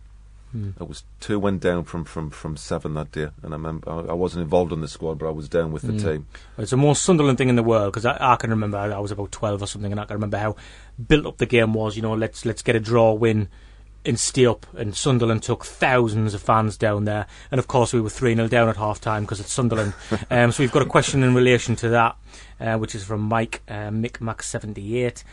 Hmm. 0.52 0.72
There 0.78 0.88
was 0.88 1.04
two 1.20 1.40
went 1.40 1.62
down 1.62 1.84
from, 1.86 2.04
from, 2.04 2.30
from 2.30 2.58
seven 2.58 2.94
that 2.96 3.12
day, 3.12 3.30
and 3.42 3.54
I 3.54 3.58
remember 3.58 3.90
I, 3.90 4.00
I 4.10 4.14
wasn't 4.14 4.44
involved 4.44 4.72
in 4.74 4.82
the 4.82 4.88
squad, 4.88 5.18
but 5.20 5.28
I 5.28 5.32
was 5.32 5.48
down 5.50 5.72
with 5.72 5.84
the 5.84 5.94
Hmm. 5.94 5.98
team. 5.98 6.28
It's 6.58 6.72
the 6.72 6.78
most 6.78 7.04
Sunderland 7.04 7.38
thing 7.38 7.50
in 7.50 7.56
the 7.56 7.64
world 7.64 7.94
because 7.94 8.06
I, 8.06 8.18
I 8.20 8.36
can 8.36 8.50
remember 8.50 8.78
I, 8.78 8.90
I 8.90 9.00
was 9.00 9.12
about 9.12 9.32
twelve 9.32 9.62
or 9.62 9.68
something, 9.68 9.92
and 9.92 10.00
I 10.00 10.06
can 10.06 10.16
remember 10.16 10.38
how 10.38 10.56
built 11.08 11.26
up 11.26 11.38
the 11.38 11.46
game 11.46 11.74
was. 11.74 11.96
You 11.96 12.02
know, 12.02 12.14
let's 12.14 12.46
let's 12.46 12.62
get 12.62 12.76
a 12.76 12.80
draw, 12.80 13.14
win, 13.14 13.48
and 14.06 14.20
stay 14.20 14.46
up. 14.46 14.66
And 14.76 14.96
Sunderland 14.96 15.44
took 15.44 15.64
thousands 15.66 16.34
of 16.34 16.42
fans 16.42 16.76
down 16.78 17.06
there, 17.06 17.28
and 17.52 17.60
of 17.60 17.68
course 17.68 17.94
we 17.94 18.02
were 18.02 18.10
three 18.10 18.36
0 18.36 18.48
down 18.48 18.68
at 18.68 18.78
half 18.78 19.00
time 19.00 19.24
because 19.24 19.40
it's 19.40 19.54
Sunderland. 19.54 19.94
um, 20.30 20.52
so 20.52 20.64
we've 20.64 20.72
got 20.72 20.82
a 20.82 20.86
question 20.86 21.24
in 21.24 21.34
relation 21.34 21.76
to 21.78 21.90
that, 21.90 22.18
uh, 22.60 22.78
which 22.78 22.94
is 22.96 23.04
from 23.06 23.22
Mike 23.22 23.62
uh, 23.70 23.90
Mick 23.90 24.20
Mac 24.20 24.44
seventy 24.44 25.02
eight. 25.04 25.24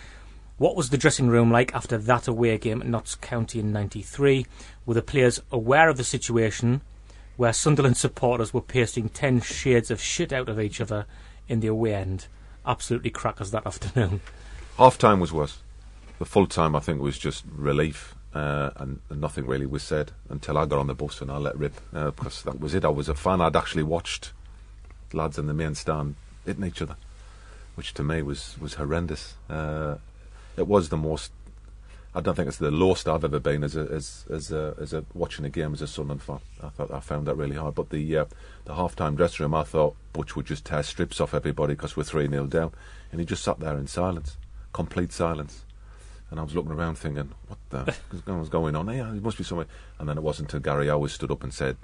What 0.58 0.74
was 0.74 0.90
the 0.90 0.98
dressing 0.98 1.28
room 1.28 1.52
like 1.52 1.72
after 1.72 1.96
that 1.96 2.26
away 2.26 2.58
game 2.58 2.80
at 2.82 2.88
Notts 2.88 3.14
County 3.14 3.60
in 3.60 3.70
'93? 3.72 4.44
Were 4.88 4.94
the 4.94 5.02
players 5.02 5.42
aware 5.52 5.90
of 5.90 5.98
the 5.98 6.02
situation, 6.02 6.80
where 7.36 7.52
Sunderland 7.52 7.98
supporters 7.98 8.54
were 8.54 8.62
pasting 8.62 9.10
ten 9.10 9.42
shades 9.42 9.90
of 9.90 10.00
shit 10.00 10.32
out 10.32 10.48
of 10.48 10.58
each 10.58 10.80
other 10.80 11.04
in 11.46 11.60
the 11.60 11.66
away 11.66 11.94
end? 11.94 12.26
Absolutely 12.64 13.10
crackers 13.10 13.50
that 13.50 13.66
afternoon. 13.66 14.22
Half 14.78 14.96
time 14.96 15.20
was 15.20 15.30
worse. 15.30 15.58
The 16.18 16.24
full 16.24 16.46
time, 16.46 16.74
I 16.74 16.80
think, 16.80 17.02
was 17.02 17.18
just 17.18 17.44
relief, 17.54 18.14
uh, 18.32 18.70
and, 18.76 19.00
and 19.10 19.20
nothing 19.20 19.46
really 19.46 19.66
was 19.66 19.82
said 19.82 20.12
until 20.30 20.56
I 20.56 20.64
got 20.64 20.78
on 20.78 20.86
the 20.86 20.94
bus 20.94 21.20
and 21.20 21.30
I 21.30 21.36
let 21.36 21.58
rip 21.58 21.78
uh, 21.92 22.12
because 22.12 22.42
that 22.44 22.58
was 22.58 22.74
it. 22.74 22.82
I 22.82 22.88
was 22.88 23.10
a 23.10 23.14
fan. 23.14 23.42
I'd 23.42 23.56
actually 23.56 23.82
watched 23.82 24.32
lads 25.12 25.36
in 25.36 25.48
the 25.48 25.52
main 25.52 25.74
stand 25.74 26.14
hitting 26.46 26.64
each 26.64 26.80
other, 26.80 26.96
which 27.74 27.92
to 27.92 28.02
me 28.02 28.22
was 28.22 28.56
was 28.58 28.72
horrendous. 28.76 29.34
Uh, 29.50 29.96
it 30.56 30.66
was 30.66 30.88
the 30.88 30.96
most. 30.96 31.30
I 32.14 32.20
don't 32.20 32.34
think 32.34 32.48
it's 32.48 32.56
the 32.56 32.70
lowest 32.70 33.06
I've 33.06 33.24
ever 33.24 33.38
been 33.38 33.62
as 33.62 33.76
a 33.76 33.82
as 33.82 34.24
as 34.30 34.50
a, 34.50 34.74
as 34.80 34.92
a 34.92 35.04
watching 35.14 35.44
a 35.44 35.50
game 35.50 35.74
as 35.74 35.82
a 35.82 35.86
Sunderland 35.86 36.22
fan. 36.22 36.40
I 36.62 36.68
thought 36.70 36.90
I 36.90 37.00
found 37.00 37.26
that 37.26 37.36
really 37.36 37.56
hard. 37.56 37.74
But 37.74 37.90
the 37.90 38.16
uh, 38.16 38.24
the 38.64 38.74
half 38.74 38.96
time 38.96 39.14
dressing 39.14 39.44
room, 39.44 39.54
I 39.54 39.64
thought 39.64 39.94
Butch 40.12 40.34
would 40.34 40.46
just 40.46 40.64
tear 40.64 40.82
strips 40.82 41.20
off 41.20 41.34
everybody 41.34 41.74
because 41.74 41.96
we're 41.96 42.04
three 42.04 42.28
0 42.28 42.46
down, 42.46 42.72
and 43.12 43.20
he 43.20 43.26
just 43.26 43.44
sat 43.44 43.60
there 43.60 43.76
in 43.76 43.86
silence, 43.86 44.36
complete 44.72 45.12
silence. 45.12 45.64
And 46.30 46.38
I 46.38 46.42
was 46.42 46.54
looking 46.54 46.72
around 46.72 46.96
thinking, 46.96 47.32
what 47.46 47.58
the 47.70 47.94
was 48.32 48.50
going 48.50 48.76
on 48.76 48.88
here? 48.88 49.06
It 49.14 49.22
must 49.22 49.38
be 49.38 49.44
somewhere. 49.44 49.66
And 49.98 50.06
then 50.08 50.18
it 50.18 50.22
wasn't 50.22 50.52
until 50.52 50.60
Gary 50.60 50.86
Owers 50.88 51.10
stood 51.12 51.30
up 51.30 51.42
and 51.42 51.54
said, 51.54 51.78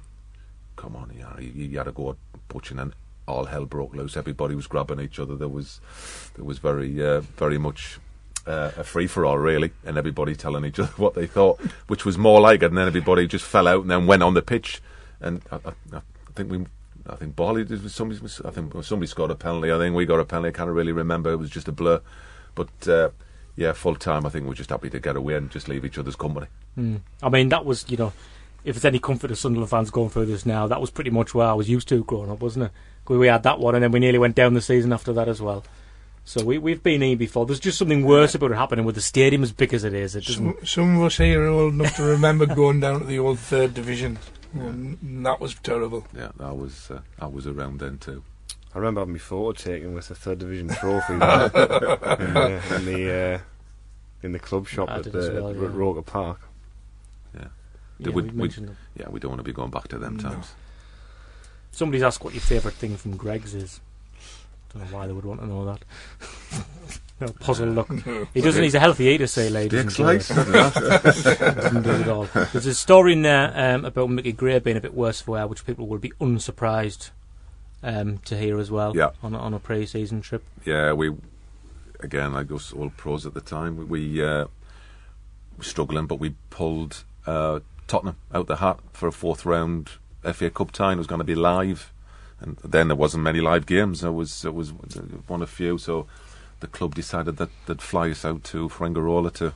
come 0.77 0.97
on, 0.97 1.13
yeah, 1.17 1.39
you, 1.41 1.51
you 1.51 1.79
had 1.79 1.85
to 1.85 1.93
go 1.93 2.11
at 2.11 2.17
Butch," 2.49 2.71
and 2.71 2.93
all 3.27 3.47
hell 3.47 3.65
broke 3.65 3.95
loose. 3.95 4.17
Everybody 4.17 4.55
was 4.55 4.67
grabbing 4.67 5.01
each 5.01 5.19
other. 5.19 5.35
There 5.35 5.49
was, 5.49 5.81
there 6.35 6.45
was 6.45 6.59
very, 6.59 7.03
uh, 7.03 7.21
very 7.21 7.59
much 7.59 7.99
uh, 8.47 8.73
a 8.77 8.85
free 8.85 9.07
for 9.07 9.25
all, 9.25 9.39
really, 9.39 9.73
and 9.85 9.97
everybody 9.97 10.35
telling 10.35 10.65
each 10.65 10.79
other 10.81 10.93
what 10.97 11.15
they 11.15 11.27
thought, 11.27 11.61
which 11.87 12.05
was 12.05 12.19
more 12.19 12.41
like 12.41 12.63
it. 12.63 12.67
And 12.67 12.79
then 12.79 12.87
everybody 12.87 13.27
just 13.27 13.45
fell 13.45 13.69
out 13.69 13.83
and 13.83 13.91
then 13.91 14.07
went 14.07 14.23
on 14.23 14.35
the 14.35 14.43
pitch. 14.43 14.83
And 15.21 15.43
I, 15.51 15.57
I, 15.57 15.97
I 15.97 16.01
think 16.35 16.51
we, 16.51 16.67
I 17.09 17.17
think 17.17 17.37
Barley 17.37 17.65
did 17.65 17.91
somebody, 17.91 18.21
I 18.45 18.51
think 18.51 18.73
somebody 18.85 19.07
scored 19.07 19.31
a 19.31 19.35
penalty. 19.35 19.73
I 19.73 19.79
think 19.79 19.95
we 19.95 20.07
got 20.07 20.21
a 20.21 20.25
penalty. 20.25 20.49
I 20.49 20.53
can't 20.53 20.71
really 20.71 20.93
remember. 20.93 21.33
It 21.33 21.37
was 21.37 21.51
just 21.51 21.69
a 21.69 21.73
blur, 21.73 22.01
but. 22.55 22.89
Uh, 22.89 23.11
yeah, 23.57 23.73
full 23.73 23.95
time. 23.95 24.27
I 24.27 24.31
think 24.31 24.47
we're 24.47 24.55
just 24.55 24.71
happy 24.71 24.91
to 24.91 25.01
get 25.01 25.17
away 25.17 25.35
and 25.35 25.51
just 25.51 25.69
leave 25.69 25.85
each 25.85 25.99
other's 25.99 26.17
company. 26.17 26.47
Mm. 26.79 27.01
I 27.23 27.29
mean, 27.29 27.49
that 27.51 27.65
was 27.65 27.89
you 27.89 27.97
know, 27.97 28.13
if 28.65 28.77
it's 28.77 28.85
any 28.85 28.99
comfort 28.99 29.29
to 29.29 29.37
Sunderland 29.37 29.71
fans 29.71 29.91
going 29.91 30.11
through 30.11 30.27
this 30.27 30.45
now, 30.45 30.67
that 30.67 30.81
was 30.81 30.91
pretty 30.91 31.11
much 31.11 31.35
where 31.35 31.47
I 31.47 31.53
was 31.53 31.69
used 31.69 31.89
to 31.89 32.03
growing 32.05 32.31
up, 32.31 32.41
wasn't 32.41 32.67
it? 32.67 32.73
We 33.07 33.27
had 33.27 33.43
that 33.43 33.61
one, 33.61 33.75
and 33.75 33.85
then 33.85 33.93
we 33.93 34.01
nearly 34.01 34.19
went 34.19 34.35
down 34.35 34.55
the 34.55 34.63
season 34.63 34.93
after 34.93 35.13
that 35.13 35.29
as 35.29 35.41
well. 35.41 35.63
So 36.27 36.43
we 36.43 36.57
we've 36.57 36.83
been 36.83 37.03
here 37.03 37.17
before. 37.17 37.45
There's 37.45 37.61
just 37.61 37.79
something 37.79 38.05
worse 38.05 38.35
about 38.35 38.51
it 38.51 38.57
happening 38.57 38.87
with 38.87 38.95
the 38.95 39.03
stadium 39.03 39.43
as 39.43 39.53
big 39.53 39.75
as 39.75 39.85
it 39.85 39.93
is. 39.93 40.17
It 40.17 40.25
some, 40.25 40.57
some, 40.65 40.97
of 40.97 41.05
us 41.05 41.19
here 41.19 41.43
are 41.43 41.49
old 41.49 41.75
enough 41.75 41.97
to 41.97 42.03
remember 42.05 42.47
going 42.47 42.81
down 42.81 43.01
to 43.01 43.07
the 43.07 43.19
old 43.19 43.39
third 43.39 43.75
division. 43.75 44.19
And 44.55 45.27
that 45.27 45.41
was 45.41 45.55
terrible. 45.57 46.07
Yeah, 46.17 46.31
that 46.39 46.57
was 46.57 46.91
uh, 46.91 47.01
I 47.19 47.27
was 47.27 47.47
around 47.47 47.81
then 47.81 47.99
too. 47.99 48.23
I 48.75 48.79
remember 48.79 49.03
having 49.03 49.15
my 49.15 49.19
photo 49.19 49.53
taken 49.53 49.95
with 49.95 50.09
the 50.09 50.15
third 50.15 50.39
division 50.39 50.69
trophy 50.81 51.13
in, 51.15 51.23
uh, 51.23 52.61
in 52.71 52.85
the 52.87 53.35
uh, 53.35 53.39
in 54.23 54.33
the 54.33 54.39
club 54.39 54.67
shop 54.67 54.89
I 54.89 54.97
at 54.97 55.05
the 55.05 55.41
well, 55.43 55.55
yeah. 55.55 55.69
Roker 55.71 56.03
Park. 56.03 56.41
Yeah, 57.35 57.49
yeah 57.99 58.11
we, 58.11 58.23
we, 58.23 58.51
yeah, 58.97 59.09
we 59.11 59.21
don't 59.21 59.31
want 59.31 59.41
to 59.41 59.45
be 59.45 59.53
going 59.53 59.71
back 59.71 59.89
to 59.89 59.99
them 59.99 60.17
no. 60.17 60.31
times. 60.31 60.55
Somebody's 61.71 62.03
asked 62.03 62.25
what 62.25 62.33
your 62.33 62.41
favourite 62.41 62.77
thing 62.77 62.97
from 62.97 63.17
Greggs 63.17 63.55
is. 63.55 63.81
Don't 64.75 64.91
know 64.91 64.97
why 64.97 65.07
they 65.07 65.13
would 65.13 65.25
want 65.25 65.41
to 65.41 65.47
know 65.47 65.65
that. 65.67 65.85
no, 67.21 67.29
puzzle 67.41 67.69
look. 67.69 67.91
He 68.35 68.41
doesn't. 68.41 68.63
He's 68.63 68.75
a 68.75 68.81
healthy 68.81 69.05
eater, 69.05 69.27
say 69.27 69.49
ladies. 69.49 69.97
doesn't 69.97 71.83
do 71.83 71.91
it 71.91 72.09
all. 72.09 72.25
There's 72.53 72.67
a 72.67 72.75
story 72.75 73.13
in 73.13 73.23
there 73.23 73.53
um, 73.55 73.85
about 73.85 74.11
Mickey 74.11 74.33
Gray 74.33 74.59
being 74.59 74.77
a 74.77 74.81
bit 74.81 74.95
worse 74.95 75.21
for 75.21 75.33
wear, 75.33 75.47
which 75.47 75.65
people 75.65 75.87
will 75.87 75.99
be 75.99 76.13
unsurprised 76.21 77.11
um, 77.83 78.19
to 78.19 78.37
hear 78.37 78.59
as 78.59 78.71
well. 78.71 78.97
Yeah. 78.97 79.11
On 79.23 79.35
a, 79.35 79.39
on 79.39 79.55
a 79.55 79.61
pre-season 79.61 80.23
trip. 80.23 80.43
Yeah, 80.65 80.93
we 80.93 81.15
again 82.01 82.35
I 82.35 82.43
guess 82.43 82.73
all 82.73 82.91
pros 82.91 83.27
at 83.27 83.35
the 83.35 83.41
time. 83.41 83.89
We 83.89 84.23
uh, 84.23 84.47
were 85.57 85.65
struggling, 85.65 86.07
but 86.07 86.17
we 86.17 86.35
pulled 86.51 87.05
uh, 87.27 87.61
Tottenham 87.87 88.17
out 88.33 88.49
the 88.49 88.57
hat 88.57 88.81
for 88.93 89.07
a 89.07 89.13
fourth 89.13 89.47
round 89.47 89.91
FA 90.33 90.51
Cup 90.51 90.73
tie. 90.73 90.93
It 90.93 90.99
was 90.99 91.07
going 91.07 91.21
to 91.21 91.25
be 91.25 91.37
live, 91.37 91.93
and 92.41 92.57
then 92.65 92.89
there 92.89 92.97
wasn't 92.97 93.25
many 93.25 93.41
live 93.41 93.67
games. 93.67 94.01
There 94.01 94.13
was 94.13 94.45
it 94.45 94.55
was 94.55 94.73
one 94.73 95.43
of 95.43 95.51
few. 95.51 95.79
So 95.79 96.07
the 96.61 96.67
club 96.67 96.95
decided 96.95 97.37
that 97.37 97.51
they'd 97.67 97.83
fly 97.83 98.11
us 98.11 98.25
out 98.25 98.45
to 98.45 98.69
Fuengirola 98.69 99.33
to 99.35 99.53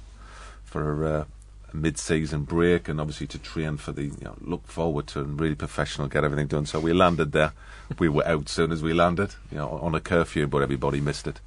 for. 0.64 1.06
Uh, 1.06 1.24
a 1.72 1.76
mid-season 1.76 2.42
break 2.42 2.88
and 2.88 3.00
obviously 3.00 3.26
to 3.26 3.38
train 3.38 3.76
for 3.76 3.92
the 3.92 4.04
you 4.04 4.16
know, 4.22 4.36
look 4.40 4.66
forward 4.66 5.06
to 5.06 5.20
and 5.20 5.40
really 5.40 5.54
professional 5.54 6.08
get 6.08 6.24
everything 6.24 6.46
done 6.46 6.64
so 6.64 6.80
we 6.80 6.92
landed 6.92 7.32
there 7.32 7.52
we 7.98 8.08
were 8.08 8.26
out 8.26 8.48
soon 8.48 8.72
as 8.72 8.82
we 8.82 8.92
landed 8.92 9.34
you 9.50 9.58
know 9.58 9.68
on 9.82 9.94
a 9.94 10.00
curfew 10.00 10.46
but 10.46 10.62
everybody 10.62 11.00
missed 11.00 11.26
it 11.26 11.40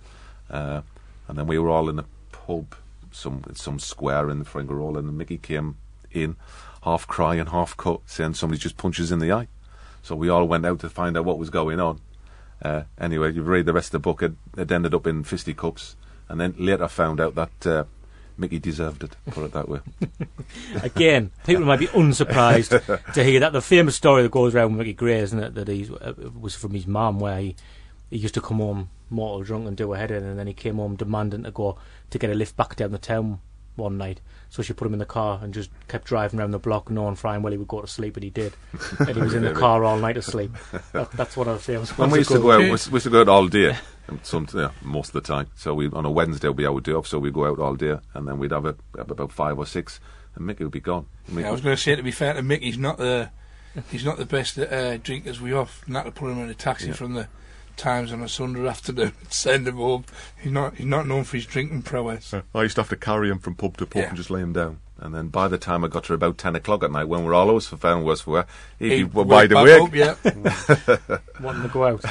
uh, 0.49 0.81
and 1.27 1.37
then 1.37 1.47
we 1.47 1.57
were 1.57 1.69
all 1.69 1.89
in 1.89 1.97
a 1.97 2.05
pub 2.31 2.75
some 3.11 3.43
some 3.53 3.79
square 3.79 4.29
in 4.29 4.39
the 4.39 4.45
Fuengirola 4.45 4.99
and 4.99 5.17
Mickey 5.17 5.37
came 5.37 5.77
in 6.11 6.35
half 6.83 7.07
crying 7.07 7.47
half 7.47 7.75
cut 7.75 8.01
saying 8.05 8.35
somebody 8.35 8.59
just 8.59 8.77
punches 8.77 9.11
in 9.11 9.19
the 9.19 9.31
eye 9.31 9.47
so 10.01 10.15
we 10.15 10.29
all 10.29 10.47
went 10.47 10.65
out 10.65 10.79
to 10.79 10.89
find 10.89 11.17
out 11.17 11.25
what 11.25 11.37
was 11.37 11.49
going 11.49 11.79
on 11.79 11.99
uh, 12.63 12.83
anyway 12.99 13.31
you've 13.31 13.47
read 13.47 13.65
the 13.65 13.73
rest 13.73 13.87
of 13.87 13.93
the 13.93 13.99
book 13.99 14.21
it, 14.21 14.33
it 14.57 14.71
ended 14.71 14.93
up 14.93 15.07
in 15.07 15.23
fisticuffs 15.23 15.95
and 16.29 16.39
then 16.39 16.55
later 16.57 16.87
found 16.87 17.19
out 17.19 17.35
that 17.35 17.67
uh, 17.67 17.83
Mickey 18.37 18.59
deserved 18.59 19.03
it, 19.03 19.15
put 19.29 19.45
it 19.45 19.53
that 19.53 19.69
way. 19.69 19.79
Again, 20.83 21.31
people 21.45 21.65
might 21.65 21.79
be 21.79 21.87
unsurprised 21.87 22.71
to 23.13 23.23
hear 23.23 23.39
that. 23.41 23.53
The 23.53 23.61
famous 23.61 23.95
story 23.95 24.23
that 24.23 24.31
goes 24.31 24.55
around 24.55 24.71
with 24.71 24.79
Mickey 24.79 24.93
Gray, 24.93 25.19
isn't 25.19 25.39
it, 25.39 25.53
that 25.55 25.67
he 25.67 25.89
uh, 26.01 26.13
was 26.39 26.55
from 26.55 26.71
his 26.71 26.87
mum, 26.87 27.19
where 27.19 27.39
he, 27.39 27.55
he 28.09 28.17
used 28.17 28.33
to 28.33 28.41
come 28.41 28.57
home 28.57 28.89
mortal 29.09 29.43
drunk 29.43 29.67
and 29.67 29.77
do 29.77 29.93
a 29.93 29.97
head 29.97 30.09
in, 30.09 30.23
and 30.23 30.39
then 30.39 30.47
he 30.47 30.53
came 30.53 30.77
home 30.77 30.95
demanding 30.95 31.43
to 31.43 31.51
go 31.51 31.77
to 32.09 32.17
get 32.17 32.29
a 32.29 32.33
lift 32.33 32.55
back 32.57 32.75
down 32.75 32.91
the 32.91 32.97
town 32.97 33.41
one 33.81 33.97
night. 33.97 34.21
So 34.49 34.61
she 34.61 34.73
put 34.73 34.85
him 34.85 34.93
in 34.93 34.99
the 34.99 35.05
car 35.05 35.39
and 35.41 35.53
just 35.53 35.69
kept 35.87 36.05
driving 36.05 36.39
around 36.39 36.51
the 36.51 36.59
block, 36.59 36.89
knowing 36.89 37.15
fine 37.15 37.41
well 37.41 37.51
he 37.51 37.57
would 37.57 37.69
go 37.69 37.81
to 37.81 37.87
sleep, 37.87 38.17
and 38.17 38.23
he 38.23 38.29
did. 38.29 38.53
and 38.99 39.15
he 39.15 39.21
was 39.21 39.33
in 39.33 39.43
the 39.43 39.53
car 39.65 39.83
all 39.85 39.97
night 39.97 40.17
asleep. 40.17 40.51
That, 40.91 41.11
that's 41.11 41.37
what 41.37 41.47
I 41.47 41.53
was 41.53 41.63
saying. 41.63 41.85
When 41.95 42.09
we 42.09 42.19
used 42.19 42.31
to 42.31 42.39
go 42.39 42.51
out, 42.51 42.59
we 42.59 42.67
used 42.69 43.03
to 43.03 43.09
go 43.09 43.21
out 43.21 43.29
all 43.29 43.47
day, 43.47 43.77
some, 44.23 44.47
yeah, 44.53 44.71
most 44.81 45.09
of 45.09 45.13
the 45.13 45.21
time. 45.21 45.47
So 45.55 45.73
we 45.73 45.87
on 45.89 46.05
a 46.05 46.11
Wednesday 46.11 46.49
we'd 46.49 46.57
be 46.57 46.65
out 46.65 46.83
day 46.83 46.91
off, 46.91 47.07
so 47.07 47.19
we'd 47.19 47.33
go 47.33 47.45
out 47.45 47.59
all 47.59 47.75
day, 47.75 47.97
and 48.13 48.27
then 48.27 48.39
we'd 48.39 48.51
have, 48.51 48.65
a, 48.65 48.75
about 48.97 49.31
five 49.31 49.57
or 49.57 49.65
six, 49.65 50.01
and 50.35 50.45
Mickey 50.45 50.65
would 50.65 50.73
be 50.73 50.81
gone. 50.81 51.05
Yeah, 51.31 51.47
I 51.47 51.51
was 51.51 51.61
going 51.61 51.75
to 51.75 51.81
say, 51.81 51.95
to 51.95 52.03
be 52.03 52.11
fair 52.11 52.33
to 52.33 52.41
Mickey, 52.41 52.65
he's 52.65 52.77
not 52.77 52.97
the 52.97 53.29
he's 53.89 54.03
not 54.03 54.17
the 54.17 54.25
best 54.25 54.59
uh, 54.59 54.97
drinkers 54.97 55.39
we 55.39 55.51
have. 55.51 55.81
Not 55.87 56.03
to 56.03 56.11
put 56.11 56.29
him 56.29 56.39
in 56.39 56.49
a 56.49 56.53
taxi 56.53 56.87
yeah. 56.87 56.93
from 56.93 57.13
the 57.13 57.27
times 57.81 58.13
on 58.13 58.21
a 58.21 58.29
Sunday 58.29 58.67
afternoon 58.67 59.13
and 59.19 59.31
send 59.33 59.67
him 59.67 59.75
home. 59.75 60.05
He's 60.41 60.51
not 60.51 60.75
he's 60.75 60.85
not 60.85 61.07
known 61.07 61.23
for 61.23 61.37
his 61.37 61.45
drinking 61.45 61.81
prowess. 61.81 62.33
I 62.33 62.61
used 62.61 62.75
to 62.75 62.81
have 62.81 62.89
to 62.89 62.95
carry 62.95 63.29
him 63.29 63.39
from 63.39 63.55
pub 63.55 63.77
to 63.77 63.85
pub 63.85 64.01
yeah. 64.01 64.07
and 64.09 64.17
just 64.17 64.29
lay 64.29 64.41
him 64.41 64.53
down. 64.53 64.79
And 64.97 65.15
then 65.15 65.29
by 65.29 65.47
the 65.47 65.57
time 65.57 65.83
I 65.83 65.87
got 65.87 66.03
to 66.05 66.13
about 66.13 66.37
ten 66.37 66.55
o'clock 66.55 66.83
at 66.83 66.91
night, 66.91 67.05
when 67.05 67.25
we're 67.25 67.33
all 67.33 67.49
always 67.49 67.65
for 67.65 67.75
found 67.75 68.05
was 68.05 68.21
for 68.21 68.45
he'd, 68.77 68.91
he'd 68.91 69.13
be 69.13 69.21
wide 69.21 69.51
awake. 69.51 69.93
yeah. 69.93 70.15
Wanting 71.41 71.63
to 71.63 71.69
go 71.69 71.85
out. 71.85 72.05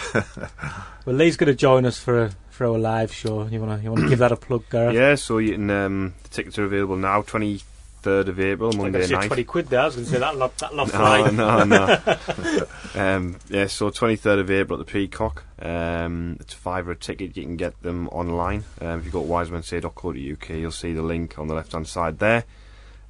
well, 1.06 1.14
Lee's 1.14 1.36
going 1.36 1.46
to 1.46 1.54
join 1.54 1.86
us 1.86 1.98
for 1.98 2.24
a 2.24 2.30
for 2.50 2.64
a 2.64 2.72
live 2.72 3.14
show. 3.14 3.46
You 3.46 3.60
want 3.60 3.78
to 3.78 3.84
you 3.84 3.92
want 3.92 4.02
to 4.02 4.08
give 4.08 4.18
that 4.18 4.32
a 4.32 4.36
plug, 4.36 4.64
Gareth? 4.70 4.94
Yeah. 4.94 5.14
So 5.14 5.38
you 5.38 5.52
can 5.52 5.70
um, 5.70 6.14
the 6.24 6.28
tickets 6.30 6.58
are 6.58 6.64
available 6.64 6.96
now. 6.96 7.22
Twenty 7.22 7.60
third 8.00 8.28
of 8.28 8.40
April, 8.40 8.72
Monday 8.72 9.06
night. 9.06 9.26
Twenty 9.26 9.44
quid 9.44 9.68
there. 9.68 9.80
I 9.80 9.84
was 9.86 9.94
going 9.94 10.06
to 10.06 10.12
say 10.12 10.18
that 10.18 10.36
lot 10.36 10.56
that 10.58 10.74
lot 10.74 10.92
no, 10.92 11.64
no, 11.64 11.64
no. 11.64 12.66
um, 12.94 13.36
yeah, 13.48 13.66
so 13.66 13.90
twenty 13.90 14.16
third 14.16 14.38
of 14.38 14.50
April 14.50 14.80
at 14.80 14.86
the 14.86 14.90
Peacock. 14.90 15.44
Um, 15.60 16.36
it's 16.40 16.54
a 16.54 16.56
fiver 16.56 16.92
a 16.92 16.96
ticket. 16.96 17.36
You 17.36 17.44
can 17.44 17.56
get 17.56 17.80
them 17.82 18.08
online. 18.08 18.64
Um, 18.80 19.00
if 19.00 19.06
you 19.06 19.10
go 19.10 19.22
to 19.22 19.28
wisemensay.co.uk, 19.28 20.48
you'll 20.50 20.70
see 20.70 20.92
the 20.92 21.02
link 21.02 21.38
on 21.38 21.46
the 21.46 21.54
left 21.54 21.72
hand 21.72 21.86
side 21.86 22.18
there. 22.18 22.44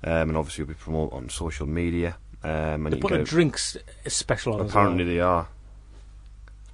Um, 0.03 0.31
and 0.31 0.37
obviously, 0.37 0.63
you'll 0.63 0.69
be 0.69 0.75
promoted 0.75 1.15
on 1.15 1.29
social 1.29 1.67
media. 1.67 2.17
Um, 2.43 2.87
and 2.87 2.93
they 2.93 2.99
put 2.99 3.13
a 3.13 3.23
drinks 3.23 3.77
special 4.07 4.55
on. 4.55 4.61
Apparently, 4.61 5.05
well. 5.05 5.15
they 5.15 5.21
are 5.21 5.49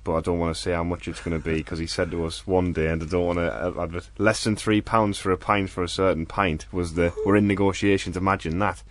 but 0.06 0.14
I 0.14 0.20
don't 0.20 0.38
want 0.38 0.54
to 0.54 0.62
say 0.62 0.70
how 0.70 0.84
much 0.84 1.08
it's 1.08 1.20
going 1.20 1.36
to 1.36 1.44
be 1.44 1.56
because 1.56 1.80
he 1.80 1.88
said 1.88 2.12
to 2.12 2.24
us 2.24 2.46
one 2.46 2.72
day, 2.72 2.86
and 2.86 3.02
I 3.02 3.06
don't 3.06 3.26
want 3.26 3.38
to 3.40 3.74
advert. 3.82 4.08
Less 4.18 4.44
than 4.44 4.54
three 4.54 4.80
pounds 4.80 5.18
for 5.18 5.32
a 5.32 5.36
pint 5.36 5.68
for 5.68 5.82
a 5.82 5.88
certain 5.88 6.26
pint 6.26 6.72
was 6.72 6.94
the. 6.94 7.12
We're 7.26 7.34
in 7.34 7.48
negotiations. 7.48 8.16
Imagine 8.16 8.60
that. 8.60 8.84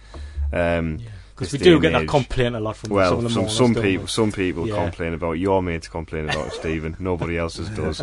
Um, 0.51 0.99
because 1.34 1.53
we 1.53 1.59
do 1.59 1.80
get 1.80 1.93
that 1.93 2.07
complaint 2.07 2.55
a 2.55 2.59
lot 2.59 2.76
from 2.76 2.89
well, 2.91 3.22
some, 3.22 3.30
some, 3.30 3.49
some 3.49 3.82
people. 3.82 4.07
Some 4.07 4.34
people 4.34 4.68
yeah. 4.68 4.76
complain 4.76 5.13
about 5.13 5.34
your 5.34 5.63
mates 5.63 5.88
complain 5.88 6.30
about 6.30 6.51
Stephen. 6.59 6.97
Nobody 6.99 7.38
else's 7.38 7.70
does. 7.70 8.01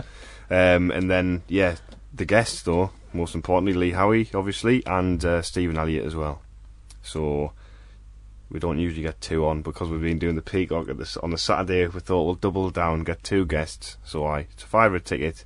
Um, 0.50 0.90
and 0.90 1.10
then 1.10 1.42
yeah, 1.48 1.76
the 2.14 2.24
guests 2.24 2.62
though. 2.62 2.92
Most 3.12 3.34
importantly, 3.34 3.74
Lee 3.74 3.92
Howey, 3.92 4.34
obviously, 4.34 4.82
and 4.86 5.22
uh, 5.22 5.42
Stephen 5.42 5.76
Elliott 5.76 6.06
as 6.06 6.16
well. 6.16 6.40
So 7.02 7.52
we 8.52 8.60
don't 8.60 8.78
usually 8.78 9.02
get 9.02 9.20
two 9.20 9.46
on 9.46 9.62
because 9.62 9.88
we've 9.88 10.02
been 10.02 10.18
doing 10.18 10.36
the 10.36 10.42
Peacock 10.42 10.88
at 10.88 10.98
this 10.98 11.16
on 11.16 11.30
the 11.30 11.38
Saturday. 11.38 11.86
We 11.86 12.00
thought 12.00 12.24
we'll 12.24 12.34
double 12.34 12.70
down, 12.70 13.02
get 13.02 13.24
two 13.24 13.46
guests. 13.46 13.96
So 14.04 14.26
I 14.26 14.40
it's 14.40 14.62
a 14.62 14.66
fiver 14.66 14.96
a 14.96 15.00
ticket, 15.00 15.44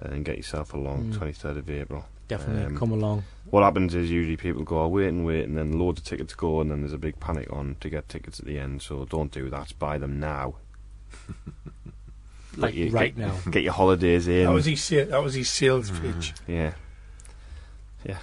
and 0.00 0.24
get 0.24 0.36
yourself 0.36 0.72
along. 0.72 1.12
Twenty 1.12 1.32
third 1.32 1.56
of 1.56 1.68
April. 1.68 2.06
Definitely 2.28 2.66
um, 2.66 2.78
come 2.78 2.92
along. 2.92 3.24
What 3.50 3.64
happens 3.64 3.94
is 3.94 4.10
usually 4.10 4.36
people 4.36 4.62
go, 4.62 4.82
oh, 4.82 4.88
wait 4.88 5.08
and 5.08 5.24
wait, 5.24 5.44
and 5.44 5.56
then 5.56 5.78
loads 5.78 6.00
of 6.00 6.06
tickets 6.06 6.34
go, 6.34 6.60
and 6.60 6.70
then 6.70 6.80
there's 6.80 6.92
a 6.92 6.98
big 6.98 7.18
panic 7.18 7.50
on 7.50 7.76
to 7.80 7.88
get 7.88 8.08
tickets 8.08 8.38
at 8.38 8.46
the 8.46 8.58
end. 8.58 8.82
So 8.82 9.06
don't 9.06 9.32
do 9.32 9.48
that. 9.48 9.72
Buy 9.78 9.96
them 9.96 10.20
now. 10.20 10.56
like 12.56 12.74
you, 12.74 12.90
right 12.90 13.16
get, 13.16 13.26
now. 13.26 13.34
Get 13.50 13.62
your 13.62 13.72
holidays 13.72 14.28
in. 14.28 14.44
That 14.44 14.52
was 14.52 14.66
his. 14.66 14.88
That 14.88 15.22
was 15.22 15.34
his 15.34 15.50
sales 15.50 15.90
mm. 15.90 16.02
pitch. 16.02 16.34
Yeah. 16.46 16.74
Yeah. 18.04 18.18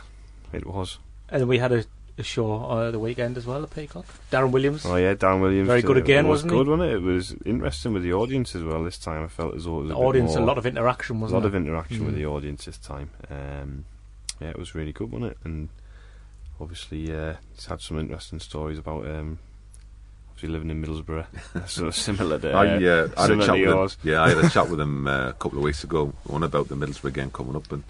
It 0.54 0.66
was. 0.66 1.00
And 1.28 1.48
we 1.48 1.58
had 1.58 1.72
a 1.72 1.86
a 2.18 2.24
show 2.24 2.64
uh, 2.66 2.92
the 2.92 3.00
weekend 3.00 3.38
as 3.38 3.46
well, 3.46 3.62
the 3.62 3.68
Peacock. 3.68 4.06
Darren 4.32 4.52
Williams. 4.52 4.86
Oh 4.86 4.96
yeah, 4.96 5.14
Darren 5.16 5.42
Williams. 5.42 5.68
Very 5.68 5.82
good 5.82 5.98
again, 5.98 6.28
was 6.28 6.44
wasn't 6.44 6.52
good, 6.52 6.68
he? 6.68 6.72
wasn't 6.72 6.90
it? 6.90 6.96
It 6.96 7.02
was 7.02 7.36
interesting 7.46 7.94
with 7.94 8.04
the 8.04 8.14
audience 8.14 8.56
as 8.56 8.64
well 8.64 8.84
this 8.84 8.98
time. 8.98 9.24
I 9.24 9.28
felt 9.28 9.56
as 9.56 9.66
though 9.66 9.80
it 9.80 9.82
was 9.82 9.90
the 9.90 9.96
a 9.96 10.00
audience, 10.00 10.36
a 10.36 10.42
lot 10.42 10.58
of 10.58 10.66
interaction, 10.66 11.20
wasn't 11.20 11.38
it? 11.38 11.40
A 11.40 11.40
lot 11.42 11.48
of 11.48 11.56
interaction 11.56 12.00
mm. 12.00 12.06
with 12.06 12.16
the 12.16 12.26
audience 12.26 12.66
this 12.66 12.78
time. 12.78 13.10
Um, 13.30 13.86
yeah, 14.40 14.50
it 14.50 14.58
was 14.58 14.76
really 14.76 14.94
good, 14.94 15.12
wasn't 15.12 15.32
it? 15.32 15.38
And 15.44 15.70
obviously, 16.60 17.14
uh, 17.14 17.36
he's 17.54 17.66
had 17.66 17.82
some 17.82 18.00
interesting 18.00 18.40
stories 18.40 18.80
about. 18.80 19.08
Um, 19.08 19.40
obviously 20.30 20.50
living 20.50 20.70
in 20.70 20.84
Middlesbrough, 20.84 21.26
sort 21.70 21.88
of 21.88 21.96
similar 21.96 22.38
to. 22.40 22.54
Uh, 22.54 22.62
I, 22.62 22.68
uh, 22.84 23.08
I 23.18 23.22
had 23.22 23.32
a 23.32 23.46
chat 23.46 23.58
with 23.58 23.70
him, 23.70 23.90
yeah, 24.04 24.22
I 24.22 24.30
had 24.30 24.38
a 24.38 24.50
chat 24.50 24.70
with 24.70 24.80
him 24.86 25.08
uh, 25.08 25.30
a 25.30 25.34
couple 25.34 25.58
of 25.58 25.64
weeks 25.64 25.84
ago, 25.84 26.14
one 26.26 26.44
about 26.44 26.68
the 26.68 26.76
Middlesbrough 26.76 27.14
game 27.14 27.32
coming 27.32 27.56
up, 27.56 27.72
and 27.72 27.84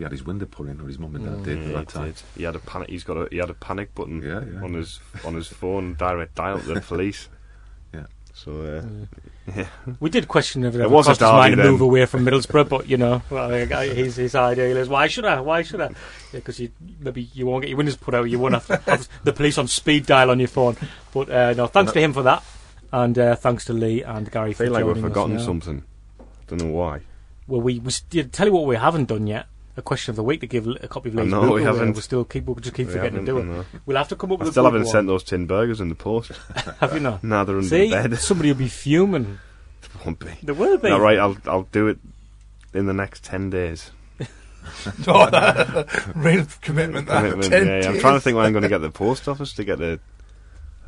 he 0.00 0.02
had 0.04 0.12
his 0.12 0.24
window 0.24 0.46
put 0.46 0.66
in, 0.66 0.80
or 0.80 0.86
his 0.86 0.98
mum 0.98 1.14
and 1.14 1.24
dad 1.26 1.34
mm, 1.34 1.44
did 1.44 1.58
at 1.58 1.74
that 1.74 1.88
time. 1.88 2.06
Did. 2.06 2.22
He 2.38 2.44
had 2.44 2.56
a 2.56 2.58
panic. 2.58 2.88
He's 2.88 3.04
got 3.04 3.18
a 3.18 3.28
he 3.30 3.36
had 3.36 3.50
a 3.50 3.54
panic 3.54 3.94
button 3.94 4.22
yeah, 4.22 4.40
yeah. 4.50 4.64
on 4.64 4.72
his 4.72 4.98
on 5.26 5.34
his 5.34 5.46
phone, 5.48 5.92
direct 5.98 6.36
dial 6.36 6.58
to 6.58 6.72
the 6.72 6.80
police. 6.92 7.28
Yeah, 7.92 8.06
So 8.32 8.50
uh, 9.46 9.64
We 10.00 10.08
did 10.08 10.26
question 10.26 10.64
if 10.64 10.74
it, 10.74 10.78
It 10.78 10.84
ever 10.84 10.94
was 10.94 11.06
a 11.06 11.08
crossed 11.08 11.20
his 11.20 11.30
mind 11.30 11.56
derby 11.56 11.66
to 11.66 11.72
move 11.72 11.80
away 11.82 12.06
from 12.06 12.24
Middlesbrough, 12.24 12.68
but 12.70 12.88
you 12.88 12.96
know, 12.96 13.20
well, 13.28 13.52
I- 13.52 13.68
I- 13.74 13.88
his 14.02 14.16
his 14.16 14.34
ideal 14.34 14.78
is 14.78 14.88
why 14.88 15.06
should 15.06 15.26
I? 15.26 15.38
Why 15.42 15.60
should 15.60 15.82
I? 15.82 15.90
Because 16.32 16.58
you 16.58 16.70
maybe 16.98 17.28
you 17.34 17.44
won't 17.44 17.60
get 17.60 17.68
your 17.68 17.76
windows 17.76 17.96
put 17.96 18.14
out. 18.14 18.30
You 18.30 18.38
won't 18.38 18.54
have 18.54 18.68
have 18.86 19.06
the 19.24 19.34
police 19.34 19.58
on 19.58 19.68
speed 19.68 20.06
dial 20.06 20.30
on 20.30 20.38
your 20.38 20.48
phone. 20.48 20.76
But 21.12 21.28
uh, 21.28 21.52
no, 21.52 21.66
thanks 21.66 21.92
to 21.92 22.00
him 22.00 22.14
for 22.14 22.22
that, 22.22 22.42
and 22.90 23.18
uh, 23.18 23.36
thanks 23.36 23.66
to 23.66 23.74
Lee 23.74 24.02
and 24.02 24.30
Gary 24.30 24.50
I 24.50 24.54
for 24.54 24.64
feel 24.64 24.72
like 24.72 24.84
we've 24.86 24.94
joining 24.94 25.04
us 25.04 25.10
forgotten 25.10 25.36
now. 25.36 25.44
something. 25.44 25.82
Don't 26.46 26.62
know 26.62 26.72
why. 26.72 27.00
Well, 27.46 27.60
we, 27.60 27.80
we 27.80 27.90
st- 27.90 28.32
tell 28.32 28.46
you 28.46 28.52
what 28.52 28.64
we 28.66 28.76
haven't 28.76 29.06
done 29.08 29.26
yet. 29.26 29.46
A 29.80 29.82
question 29.82 30.10
of 30.10 30.16
the 30.16 30.22
week 30.22 30.42
to 30.42 30.46
give 30.46 30.66
a 30.66 30.86
copy 30.88 31.08
of 31.08 31.14
Lee's 31.14 31.30
know, 31.30 31.52
we 31.52 31.62
haven't. 31.62 31.94
We 31.94 32.02
still 32.02 32.22
keep 32.26 32.44
we'll 32.44 32.56
just 32.56 32.76
keep 32.76 32.88
We 32.88 32.92
forgetting 32.92 33.20
to 33.20 33.24
do 33.24 33.38
it. 33.38 33.40
I 33.40 33.44
know. 33.44 33.64
We'll 33.86 33.96
have 33.96 34.08
to 34.08 34.14
come 34.16 34.30
up 34.30 34.42
I 34.42 34.44
with. 34.44 34.52
still 34.52 34.66
a 34.66 34.68
good 34.70 34.74
haven't 34.74 34.86
one. 34.88 34.92
sent 34.92 35.06
those 35.06 35.24
tin 35.24 35.46
burgers 35.46 35.80
in 35.80 35.88
the 35.88 35.94
post. 35.94 36.32
Have 36.80 36.92
you 36.92 37.00
not? 37.00 37.24
now 37.32 37.44
they're 37.44 37.56
under 37.56 37.66
See, 37.66 37.88
the 37.88 38.08
bed. 38.08 38.18
somebody 38.18 38.50
will 38.52 38.58
be 38.58 38.68
fuming. 38.68 39.38
There 39.80 39.90
won't 40.04 40.18
be. 40.18 40.32
There 40.42 40.54
will 40.54 40.76
be. 40.76 40.90
All 40.90 41.00
right, 41.00 41.18
I'll 41.18 41.38
I'll 41.46 41.66
do 41.72 41.88
it 41.88 41.98
in 42.74 42.84
the 42.84 42.92
next 42.92 43.24
ten 43.24 43.48
days. 43.48 43.90
Oh, 45.08 45.30
that, 45.30 46.12
real 46.14 46.44
commitment. 46.60 47.06
That. 47.06 47.22
Commitment, 47.22 47.50
Ten 47.50 47.66
yeah, 47.66 47.80
yeah. 47.80 47.86
I'm 47.86 47.92
days. 47.94 48.02
trying 48.02 48.14
to 48.16 48.20
think 48.20 48.36
when 48.36 48.44
I'm 48.44 48.52
going 48.52 48.62
to 48.62 48.68
get 48.68 48.82
the 48.82 48.90
post 48.90 49.26
office 49.28 49.54
to 49.54 49.64
get 49.64 49.78
the, 49.78 49.98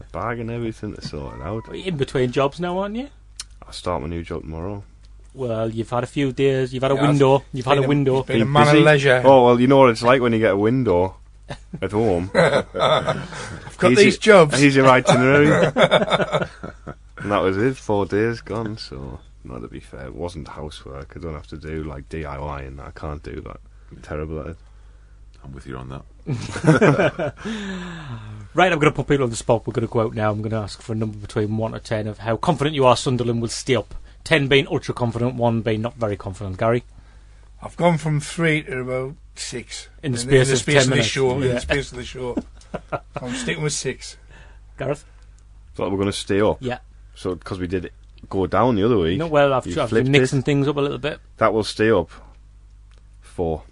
a 0.00 0.04
bag 0.12 0.38
and 0.40 0.50
everything 0.50 0.94
to 0.94 1.00
sort 1.00 1.36
it 1.36 1.42
out. 1.42 1.74
In 1.74 1.96
between 1.96 2.30
jobs 2.30 2.60
now, 2.60 2.78
aren't 2.78 2.96
you? 2.96 3.08
I'll 3.62 3.72
start 3.72 4.02
my 4.02 4.08
new 4.08 4.22
job 4.22 4.42
tomorrow. 4.42 4.84
Well, 5.34 5.70
you've 5.70 5.88
had 5.90 6.04
a 6.04 6.06
few 6.06 6.32
days. 6.32 6.74
You've 6.74 6.82
had 6.82 6.92
a 6.92 6.94
Yeah, 6.96 7.02
window. 7.08 7.44
You've 7.52 7.64
had 7.66 7.78
a 7.78 7.82
a- 7.84 7.88
window. 7.88 8.16
he's 8.18 8.26
been 8.26 8.36
a 8.42 8.44
Been 8.44 8.52
man 8.52 8.76
of 8.76 8.82
leisure. 8.82 9.22
Oh 9.24 9.46
well, 9.46 9.60
you 9.60 9.66
know 9.66 9.78
what 9.78 9.90
it's 9.90 10.02
like 10.02 10.20
when 10.20 10.32
you 10.32 10.38
get 10.38 10.52
a 10.52 10.56
window 10.56 11.16
at 11.82 11.92
home. 11.92 12.30
I've 12.34 12.72
got 13.78 13.92
Easy- 13.92 14.04
these 14.04 14.18
jobs. 14.18 14.58
Here's 14.58 14.76
your 14.76 14.88
itinerary. 14.88 15.66
and 17.16 17.30
that 17.32 17.42
was 17.42 17.56
it. 17.56 17.76
Four 17.76 18.06
days 18.06 18.40
gone. 18.42 18.76
So, 18.76 19.20
no, 19.44 19.58
to 19.58 19.68
be 19.68 19.80
fair, 19.80 20.06
it 20.06 20.14
wasn't 20.14 20.48
housework. 20.48 21.14
I 21.16 21.20
don't 21.20 21.34
have 21.34 21.46
to 21.48 21.56
do 21.56 21.82
like 21.84 22.08
DIY, 22.08 22.66
and 22.66 22.80
I 22.80 22.90
can't 22.90 23.22
do 23.22 23.40
that. 23.40 23.58
I'm 23.90 24.02
terrible 24.02 24.40
at 24.40 24.46
it. 24.48 24.56
I'm 25.44 25.52
with 25.52 25.66
you 25.66 25.76
on 25.76 25.88
that. 25.88 27.34
Right, 28.54 28.70
I'm 28.70 28.78
going 28.78 28.92
to 28.92 28.94
put 28.96 29.08
people 29.08 29.24
on 29.24 29.30
the 29.30 29.36
spot. 29.36 29.66
We're 29.66 29.72
going 29.72 29.86
to 29.88 29.90
go 29.92 30.00
out 30.02 30.14
now. 30.14 30.30
I'm 30.30 30.42
going 30.42 30.50
to 30.50 30.58
ask 30.58 30.82
for 30.82 30.92
a 30.92 30.94
number 30.94 31.16
between 31.16 31.56
1 31.56 31.72
to 31.72 31.80
10 31.80 32.06
of 32.06 32.18
how 32.18 32.36
confident 32.36 32.74
you 32.76 32.84
are 32.84 32.98
Sunderland 32.98 33.40
will 33.40 33.48
stay 33.48 33.74
up. 33.76 33.94
10 34.24 34.48
being 34.48 34.66
ultra 34.68 34.94
confident, 34.94 35.34
1 35.34 35.62
being 35.62 35.82
not 35.82 35.94
very 35.94 36.16
confident. 36.16 36.56
Gary? 36.58 36.84
I've 37.62 37.76
gone 37.76 37.98
from 37.98 38.20
three 38.20 38.62
to 38.64 38.80
about 38.80 39.14
six 39.34 39.88
In 40.02 40.12
the 40.12 40.18
space 40.18 40.32
in 40.42 40.46
the 40.48 40.52
of 40.52 40.58
space 40.58 40.74
10 40.74 40.82
of 40.82 40.84
the 40.84 40.90
minutes. 40.90 41.08
show. 41.08 41.30
In 41.32 41.40
the 41.40 41.60
space 41.60 41.92
of 41.92 41.98
the 41.98 42.04
show, 42.04 42.36
I'm 43.20 43.34
sticking 43.34 43.62
with 43.62 43.72
six. 43.72 44.16
Gareth? 44.78 45.04
thought 45.74 45.90
we're 45.90 45.96
going 45.96 46.06
to 46.06 46.12
stay 46.12 46.40
up. 46.40 46.58
Yeah. 46.60 46.78
So 47.14 47.34
because 47.34 47.58
we 47.58 47.66
did 47.66 47.90
go 48.28 48.46
down 48.46 48.74
the 48.76 48.84
other 48.84 48.98
week, 48.98 49.18
No, 49.18 49.26
well, 49.26 49.52
I've, 49.54 49.66
you 49.66 49.80
I've 49.80 49.88
flipped 49.88 50.04
been 50.06 50.12
mixing 50.12 50.40
it. 50.40 50.44
things 50.44 50.66
up 50.68 50.76
a 50.76 50.80
little 50.80 50.98
bit. 50.98 51.20
that 51.38 51.52
will 51.54 51.64
stay 51.64 51.90
up. 51.90 52.10
Four. 53.20 53.62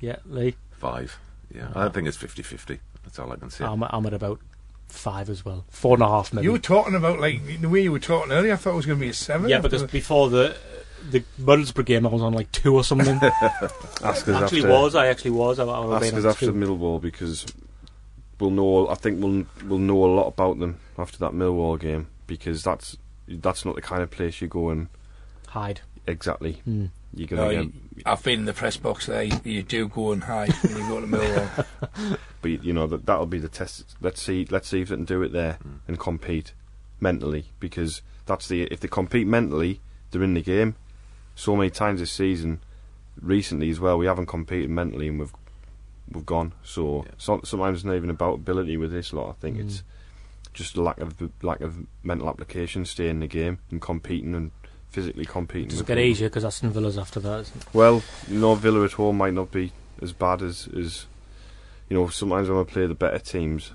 Yeah, 0.00 0.16
Lee? 0.26 0.56
Five. 0.72 1.18
Yeah, 1.54 1.68
I 1.74 1.82
don't 1.82 1.94
think 1.94 2.08
it's 2.08 2.16
50-50. 2.16 2.78
That's 3.04 3.18
all 3.18 3.32
I 3.32 3.36
can 3.36 3.50
say. 3.50 3.64
I'm, 3.64 3.82
I'm 3.82 4.06
at 4.06 4.14
about 4.14 4.40
5 4.88 5.30
as 5.30 5.44
well. 5.44 5.64
Four 5.70 5.94
and 5.94 6.02
a 6.02 6.08
half, 6.08 6.32
maybe. 6.32 6.44
You 6.44 6.52
were 6.52 6.58
talking 6.58 6.94
about 6.94 7.20
like 7.20 7.60
the 7.60 7.68
way 7.68 7.82
you 7.82 7.92
were 7.92 7.98
talking 7.98 8.32
earlier. 8.32 8.52
I 8.52 8.56
thought 8.56 8.72
it 8.72 8.76
was 8.76 8.86
going 8.86 8.98
to 8.98 9.04
be 9.04 9.10
a 9.10 9.14
seven. 9.14 9.48
yeah, 9.48 9.60
because 9.60 9.84
before 9.84 10.28
the 10.30 10.56
the 11.10 11.22
Middlesbrough 11.40 11.84
game, 11.86 12.06
I 12.06 12.10
was 12.10 12.22
on 12.22 12.32
like 12.34 12.50
2 12.52 12.74
or 12.74 12.82
something. 12.84 13.18
Ask 13.22 14.02
us 14.02 14.28
actually 14.28 14.58
after. 14.60 14.68
was. 14.70 14.94
I 14.94 15.06
actually 15.06 15.30
was. 15.32 15.58
I, 15.58 15.64
I 15.64 15.84
was 15.84 16.02
Ask 16.02 16.12
being 16.14 16.24
us 16.26 16.34
after 16.34 16.46
two. 16.46 16.52
Millwall 16.52 17.00
because 17.00 17.46
we'll 18.40 18.50
know. 18.50 18.88
I 18.88 18.94
think 18.94 19.22
we'll 19.22 19.44
we'll 19.66 19.78
know 19.78 20.04
a 20.04 20.12
lot 20.14 20.26
about 20.28 20.58
them 20.58 20.78
after 20.98 21.18
that 21.18 21.32
Millwall 21.32 21.78
game 21.78 22.08
because 22.26 22.62
that's 22.62 22.96
that's 23.28 23.64
not 23.64 23.74
the 23.74 23.82
kind 23.82 24.02
of 24.02 24.10
place 24.10 24.40
you 24.40 24.48
go 24.48 24.70
and 24.70 24.88
Hide. 25.48 25.80
exactly. 26.06 26.54
Hmm. 26.64 26.86
You're 27.14 27.28
No, 27.30 27.46
gonna 27.50 27.62
you, 27.62 27.72
get, 27.96 28.06
I've 28.06 28.22
been 28.22 28.40
in 28.40 28.44
the 28.44 28.52
press 28.52 28.76
box 28.76 29.06
there. 29.06 29.22
You, 29.22 29.40
you 29.44 29.62
do 29.62 29.88
go 29.88 30.12
and 30.12 30.22
hide 30.22 30.52
when 30.52 30.76
you 30.76 30.88
go 30.88 31.00
to 31.00 31.06
Millwall. 31.06 32.18
but 32.42 32.62
you 32.64 32.72
know 32.72 32.86
that 32.86 33.06
that'll 33.06 33.26
be 33.26 33.38
the 33.38 33.48
test. 33.48 33.96
Let's 34.00 34.22
see. 34.22 34.46
Let's 34.50 34.68
see 34.68 34.82
if 34.82 34.88
they 34.88 34.96
can 34.96 35.04
do 35.04 35.22
it 35.22 35.32
there 35.32 35.58
and 35.86 35.98
compete 35.98 36.52
mentally 37.00 37.46
because 37.60 38.02
that's 38.26 38.48
the 38.48 38.62
if 38.64 38.80
they 38.80 38.88
compete 38.88 39.26
mentally, 39.26 39.80
they're 40.10 40.22
in 40.22 40.34
the 40.34 40.42
game. 40.42 40.76
So 41.34 41.56
many 41.56 41.70
times 41.70 42.00
this 42.00 42.12
season, 42.12 42.60
recently 43.20 43.70
as 43.70 43.80
well, 43.80 43.96
we 43.98 44.06
haven't 44.06 44.26
competed 44.26 44.70
mentally 44.70 45.08
and 45.08 45.18
we've 45.18 45.32
we've 46.10 46.26
gone. 46.26 46.52
So, 46.62 47.04
Yeah. 47.06 47.12
so 47.18 47.40
sometimes 47.44 47.78
it's 47.78 47.84
not 47.84 47.96
even 47.96 48.10
about 48.10 48.34
ability 48.34 48.76
with 48.76 48.90
this 48.92 49.12
lot. 49.12 49.30
I 49.30 49.32
think 49.40 49.56
Mm. 49.56 49.60
it's 49.66 49.82
just 50.52 50.76
a 50.76 50.82
lack 50.82 50.98
of 51.00 51.14
lack 51.42 51.60
of 51.60 51.86
mental 52.02 52.28
application, 52.28 52.84
staying 52.84 53.10
in 53.10 53.20
the 53.20 53.26
game 53.26 53.58
and 53.70 53.80
competing 53.80 54.34
and 54.34 54.50
physically 54.90 55.24
competing. 55.24 55.68
Does 55.68 55.78
it 55.78 55.82
with 55.82 55.88
get 55.88 55.98
easier 55.98 56.28
because 56.28 56.44
Aston 56.44 56.70
Villa's 56.70 56.98
after 56.98 57.20
that? 57.20 57.40
Isn't 57.40 57.56
it? 57.62 57.66
Well, 57.72 58.02
you 58.28 58.38
know, 58.38 58.54
Villa 58.54 58.84
at 58.84 58.92
home 58.92 59.18
might 59.18 59.34
not 59.34 59.50
be 59.50 59.72
as 60.02 60.12
bad 60.12 60.42
as 60.42 60.68
as 60.76 61.06
you 61.88 61.96
know. 61.96 62.08
Sometimes 62.08 62.48
when 62.48 62.58
we 62.58 62.64
play 62.64 62.86
the 62.86 62.94
better 62.94 63.18
teams, 63.18 63.72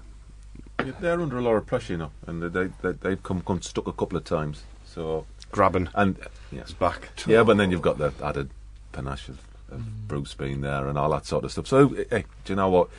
Yeah, 0.79 0.91
they're 0.99 1.21
under 1.21 1.37
a 1.37 1.41
lot 1.41 1.55
of 1.55 1.65
pressure, 1.65 1.93
you 1.93 1.97
know, 1.97 2.11
and 2.27 2.41
they, 2.41 2.47
they, 2.47 2.71
they, 2.81 2.91
they've 2.91 3.23
come, 3.23 3.41
come 3.41 3.61
stuck 3.61 3.87
a 3.87 3.93
couple 3.93 4.17
of 4.17 4.23
times. 4.23 4.63
So 4.85 5.25
grabbing 5.51 5.89
and 5.95 6.17
yes, 6.51 6.69
is 6.69 6.73
back. 6.73 7.09
yeah, 7.27 7.43
but 7.43 7.57
then 7.57 7.71
you've 7.71 7.81
got 7.81 7.97
the 7.97 8.13
added 8.23 8.49
panache 8.91 9.29
of, 9.29 9.39
of 9.71 9.79
mm. 9.81 10.07
Bruce 10.07 10.33
being 10.33 10.61
there 10.61 10.87
and 10.87 10.97
all 10.97 11.09
that 11.11 11.25
sort 11.25 11.43
of 11.43 11.51
stuff. 11.51 11.67
So, 11.67 11.89
hey, 12.09 12.25
do 12.45 12.53
you 12.53 12.55
know 12.55 12.69
what? 12.69 12.89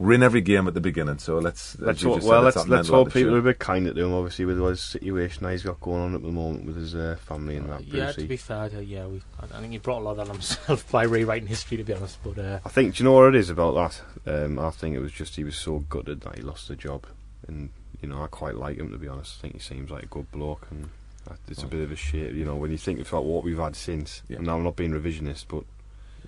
We're 0.00 0.14
in 0.14 0.22
every 0.22 0.40
game 0.40 0.66
at 0.66 0.72
the 0.72 0.80
beginning, 0.80 1.18
so 1.18 1.36
let's. 1.40 1.74
as 1.74 1.80
Let's 1.82 2.02
hope, 2.02 2.22
well, 2.22 2.40
let's 2.40 2.66
let's 2.66 2.88
hope 2.88 3.12
people 3.12 3.34
are 3.34 3.36
a 3.36 3.40
attitude. 3.40 3.44
bit 3.44 3.58
kinder 3.58 3.92
to 3.92 4.02
him. 4.02 4.14
Obviously, 4.14 4.46
with 4.46 4.58
his 4.58 4.80
situation 4.80 5.46
he's 5.50 5.62
got 5.62 5.78
going 5.82 6.00
on 6.00 6.14
at 6.14 6.22
the 6.22 6.28
moment 6.32 6.64
with 6.64 6.76
his 6.76 6.94
uh, 6.94 7.16
family 7.20 7.56
and 7.56 7.68
that. 7.68 7.84
Yeah, 7.84 8.04
Brucey. 8.06 8.22
to 8.22 8.28
be 8.28 8.36
fair, 8.38 8.70
uh, 8.74 8.80
yeah, 8.80 9.04
we, 9.04 9.20
I, 9.38 9.58
I 9.58 9.60
think 9.60 9.72
he 9.72 9.78
brought 9.78 9.98
a 10.00 10.04
lot 10.04 10.12
of 10.12 10.16
that 10.16 10.28
on 10.28 10.34
himself 10.36 10.90
by 10.90 11.02
rewriting 11.02 11.48
history, 11.48 11.76
to 11.76 11.84
be 11.84 11.92
honest. 11.92 12.16
But 12.24 12.38
uh, 12.38 12.60
I 12.64 12.70
think. 12.70 12.94
Do 12.94 13.02
you 13.02 13.10
know 13.10 13.12
what 13.12 13.34
it 13.34 13.34
is 13.34 13.50
about 13.50 14.00
that? 14.24 14.44
Um, 14.44 14.58
I 14.58 14.70
think 14.70 14.96
it 14.96 15.00
was 15.00 15.12
just 15.12 15.36
he 15.36 15.44
was 15.44 15.56
so 15.56 15.80
gutted 15.80 16.22
that 16.22 16.36
he 16.36 16.40
lost 16.40 16.68
the 16.68 16.76
job, 16.76 17.04
and 17.46 17.68
you 18.00 18.08
know 18.08 18.22
I 18.22 18.26
quite 18.28 18.54
like 18.54 18.78
him 18.78 18.90
to 18.92 18.96
be 18.96 19.06
honest. 19.06 19.36
I 19.38 19.42
think 19.42 19.54
he 19.56 19.60
seems 19.60 19.90
like 19.90 20.04
a 20.04 20.06
good 20.06 20.32
bloke, 20.32 20.66
and 20.70 20.88
uh, 21.30 21.34
it's 21.46 21.62
a 21.62 21.66
bit 21.66 21.82
of 21.82 21.92
a 21.92 21.96
shit. 21.96 22.32
You 22.32 22.46
know 22.46 22.56
when 22.56 22.70
you 22.70 22.78
think 22.78 23.06
about 23.06 23.26
what 23.26 23.44
we've 23.44 23.58
had 23.58 23.76
since. 23.76 24.22
Yeah. 24.28 24.38
And 24.38 24.48
I'm 24.48 24.64
not 24.64 24.76
being 24.76 24.92
revisionist, 24.92 25.44
but 25.46 25.64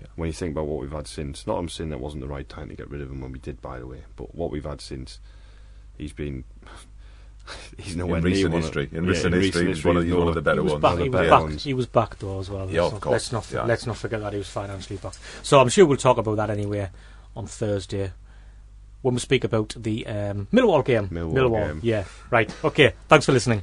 Yeah. 0.03 0.09
when 0.17 0.27
you 0.27 0.33
think 0.33 0.53
about 0.53 0.67
what 0.67 0.81
we've 0.81 0.93
had 0.93 1.07
since, 1.07 1.47
not 1.47 1.59
I'm 1.59 1.69
saying 1.69 1.91
that 1.91 2.01
wasn't 2.01 2.23
the 2.23 2.29
right 2.29 2.49
time 2.49 2.69
to 2.69 2.75
get 2.75 2.91
rid 2.91 3.01
of 3.01 3.11
him 3.11 3.21
when 3.21 3.33
we 3.33 3.39
did, 3.39 3.61
by 3.63 3.79
the 3.79 3.87
way. 3.87 4.03
But 4.17 4.35
what 4.35 4.51
we've 4.51 4.65
had 4.65 4.81
since, 4.81 5.19
he's 5.97 6.13
been. 6.13 6.45
He's 7.77 7.97
nowhere 7.97 8.19
in 8.19 8.25
near 8.25 8.33
recent 8.35 8.53
one 8.53 8.59
of- 8.61 8.65
history. 8.67 8.89
In 8.93 9.03
yeah, 9.03 9.11
recent 9.11 9.35
history, 9.35 9.67
he's 9.67 9.85
one 9.85 9.97
of, 9.97 10.05
he's 10.05 10.15
one 10.15 10.29
of 10.29 10.35
the 10.37 10.43
better 10.43 10.63
was 10.63 10.75
ones. 10.75 10.83
back. 10.83 10.99
He 10.99 11.09
was 11.09 11.11
better 11.13 11.29
back. 11.31 11.41
ones. 11.43 11.65
He 11.65 11.75
was 11.75 11.87
back 11.87 12.17
though 12.21 12.39
as 12.39 12.49
well. 12.49 12.71
Yeah, 12.71 12.83
let's 12.83 12.87
of 12.87 12.93
not, 12.93 13.01
course. 13.03 13.13
Let's 13.13 13.33
not 13.33 13.51
Yeah. 13.53 13.65
let's 13.67 13.85
not 13.87 13.97
forget 13.97 14.21
that 14.21 14.33
he 14.33 14.39
was 14.39 14.49
financially 14.49 14.97
back. 14.99 15.15
So 15.43 15.59
I'm 15.61 15.69
sure 15.69 15.85
we'll 15.85 15.97
talk 15.97 16.19
about 16.19 16.37
that 16.37 16.51
anyway 16.51 16.89
on 17.35 17.47
Thursday 17.49 18.13
when 19.01 19.15
we 19.15 19.21
speak 19.21 19.43
about 19.43 19.75
the 19.77 20.07
um, 20.07 20.47
Millwall 20.53 20.85
game. 20.85 21.09
Millwall 21.09 21.67
game. 21.67 21.81
Yeah. 21.83 22.05
Right. 22.31 22.49
Okay. 22.65 22.93
Thanks 23.09 23.27
for 23.27 23.33
listening. 23.33 23.63